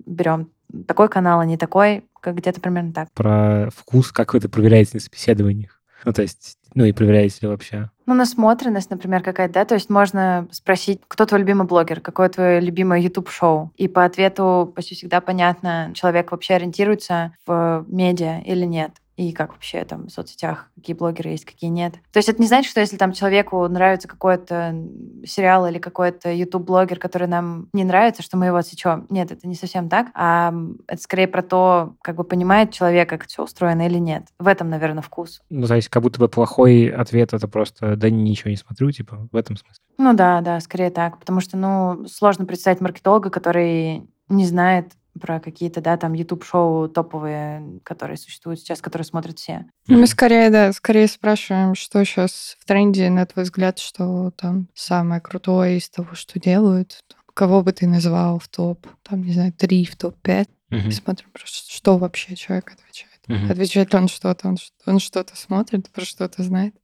Берем 0.06 0.50
такой 0.86 1.08
канал, 1.08 1.40
а 1.40 1.44
не 1.44 1.56
такой, 1.56 2.04
как 2.20 2.36
где-то 2.36 2.60
примерно 2.60 2.92
так. 2.92 3.10
Про 3.14 3.70
вкус, 3.74 4.12
как 4.12 4.32
вы 4.32 4.38
это 4.38 4.48
проверяете 4.48 4.92
на 4.94 5.00
собеседованиях? 5.00 5.82
Ну, 6.04 6.12
то 6.12 6.22
есть, 6.22 6.56
ну 6.74 6.84
и 6.84 6.92
проверяете 6.92 7.38
ли 7.42 7.48
вообще? 7.48 7.90
Ну, 8.06 8.14
насмотренность, 8.14 8.90
например, 8.90 9.22
какая-то, 9.22 9.54
да, 9.54 9.64
то 9.64 9.74
есть 9.74 9.88
можно 9.88 10.46
спросить, 10.50 11.00
кто 11.08 11.24
твой 11.24 11.40
любимый 11.40 11.66
блогер, 11.66 12.00
какое 12.00 12.28
твое 12.28 12.60
любимое 12.60 13.00
YouTube-шоу, 13.00 13.72
и 13.76 13.88
по 13.88 14.04
ответу 14.04 14.72
почти 14.74 14.94
всегда 14.94 15.20
понятно, 15.22 15.90
человек 15.94 16.30
вообще 16.32 16.54
ориентируется 16.54 17.34
в 17.46 17.84
медиа 17.88 18.40
или 18.44 18.64
нет 18.64 18.92
и 19.16 19.32
как 19.32 19.52
вообще 19.52 19.84
там 19.84 20.06
в 20.06 20.10
соцсетях, 20.10 20.70
какие 20.74 20.96
блогеры 20.96 21.30
есть, 21.30 21.44
какие 21.44 21.70
нет. 21.70 21.94
То 22.12 22.18
есть 22.18 22.28
это 22.28 22.40
не 22.40 22.48
значит, 22.48 22.70
что 22.70 22.80
если 22.80 22.96
там 22.96 23.12
человеку 23.12 23.66
нравится 23.68 24.08
какой-то 24.08 24.74
сериал 25.24 25.66
или 25.66 25.78
какой-то 25.78 26.32
YouTube-блогер, 26.32 26.98
который 26.98 27.28
нам 27.28 27.68
не 27.72 27.84
нравится, 27.84 28.22
что 28.22 28.36
мы 28.36 28.46
его 28.46 28.56
отсечем. 28.56 29.06
Нет, 29.10 29.30
это 29.30 29.46
не 29.46 29.54
совсем 29.54 29.88
так. 29.88 30.08
А 30.14 30.52
это 30.88 31.00
скорее 31.00 31.28
про 31.28 31.42
то, 31.42 31.94
как 32.02 32.16
бы 32.16 32.24
понимает 32.24 32.72
человек, 32.72 33.08
как 33.08 33.26
все 33.26 33.44
устроено 33.44 33.86
или 33.86 33.98
нет. 33.98 34.24
В 34.38 34.48
этом, 34.48 34.68
наверное, 34.68 35.02
вкус. 35.02 35.40
Ну, 35.50 35.66
то 35.66 35.74
есть 35.74 35.88
как 35.88 36.02
будто 36.02 36.18
бы 36.18 36.28
плохой 36.28 36.88
ответ— 36.88 37.32
это 37.32 37.46
просто 37.46 37.96
«да 37.96 38.10
ничего 38.10 38.50
не 38.50 38.56
смотрю», 38.56 38.90
типа 38.90 39.28
в 39.30 39.36
этом 39.36 39.56
смысле. 39.56 39.82
Ну 39.98 40.12
да, 40.14 40.40
да, 40.40 40.58
скорее 40.60 40.90
так. 40.90 41.18
Потому 41.18 41.40
что, 41.40 41.56
ну, 41.56 42.06
сложно 42.08 42.46
представить 42.46 42.80
маркетолога, 42.80 43.30
который 43.30 44.08
не 44.28 44.46
знает 44.46 44.92
про 45.20 45.40
какие-то, 45.40 45.80
да, 45.80 45.96
там, 45.96 46.12
YouTube-шоу 46.12 46.88
топовые, 46.88 47.80
которые 47.82 48.16
существуют 48.16 48.60
сейчас, 48.60 48.80
которые 48.80 49.04
смотрят 49.04 49.38
все. 49.38 49.66
Ну, 49.86 49.98
Мы 49.98 50.06
скорее, 50.06 50.50
да, 50.50 50.72
скорее 50.72 51.06
спрашиваем, 51.06 51.74
что 51.74 52.04
сейчас 52.04 52.56
в 52.58 52.64
тренде, 52.64 53.10
на 53.10 53.26
твой 53.26 53.44
взгляд, 53.44 53.78
что 53.78 54.32
там 54.32 54.68
самое 54.74 55.20
крутое 55.20 55.78
из 55.78 55.88
того, 55.88 56.14
что 56.14 56.40
делают. 56.40 57.00
Кого 57.32 57.62
бы 57.62 57.72
ты 57.72 57.86
назвал 57.86 58.38
в 58.38 58.48
топ, 58.48 58.86
там, 59.02 59.22
не 59.22 59.32
знаю, 59.32 59.52
три, 59.52 59.84
в 59.84 59.96
топ-5. 59.96 60.48
Мгм. 60.70 60.88
И 60.88 60.92
смотрим, 60.92 61.28
просто, 61.32 61.72
что 61.72 61.98
вообще 61.98 62.36
человек 62.36 62.72
отвечает. 62.72 63.20
Мгм. 63.26 63.50
Отвечает 63.50 63.92
ли 63.92 63.98
он 63.98 64.08
что-то, 64.08 64.48
он, 64.48 64.56
он 64.86 64.98
что-то 64.98 65.36
смотрит, 65.36 65.90
про 65.90 66.04
что-то 66.04 66.42
знает. 66.42 66.74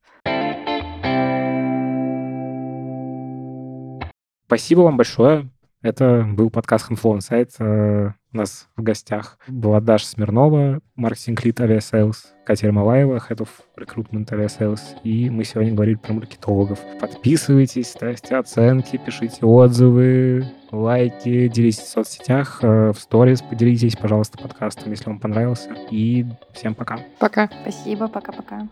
Спасибо 4.47 4.81
вам 4.81 4.97
большое. 4.97 5.49
Это 5.83 6.27
был 6.31 6.51
подкаст 6.51 6.91
Handflow 6.91 7.17
Insight. 7.17 7.53
Э, 7.59 8.13
У 8.35 8.37
нас 8.37 8.69
в 8.77 8.83
гостях 8.83 9.39
была 9.49 9.81
Даша 9.81 10.05
Смирнова, 10.05 10.81
маркетинг-лид 10.95 11.59
Aviasales, 11.59 12.17
Катя 12.45 12.67
Ермолаева, 12.67 13.17
Head 13.17 13.39
of 13.39 13.49
Recruitment 13.79 14.27
Aviasales. 14.29 14.81
И 15.05 15.31
мы 15.31 15.43
сегодня 15.45 15.73
говорили 15.73 15.97
про 15.97 16.13
маркетологов. 16.13 16.79
Подписывайтесь, 17.01 17.89
ставьте 17.89 18.37
оценки, 18.37 18.99
пишите 18.99 19.47
отзывы, 19.47 20.45
лайки, 20.71 21.49
делитесь 21.49 21.79
в 21.79 21.89
соцсетях, 21.89 22.59
э, 22.61 22.93
в 22.93 23.01
сторис 23.01 23.41
поделитесь, 23.41 23.97
пожалуйста, 23.97 24.37
подкастом, 24.37 24.91
если 24.91 25.07
вам 25.07 25.19
понравился. 25.19 25.75
И 25.91 26.27
всем 26.53 26.75
пока. 26.75 27.01
Пока. 27.19 27.49
Спасибо, 27.63 28.07
пока-пока. 28.07 28.69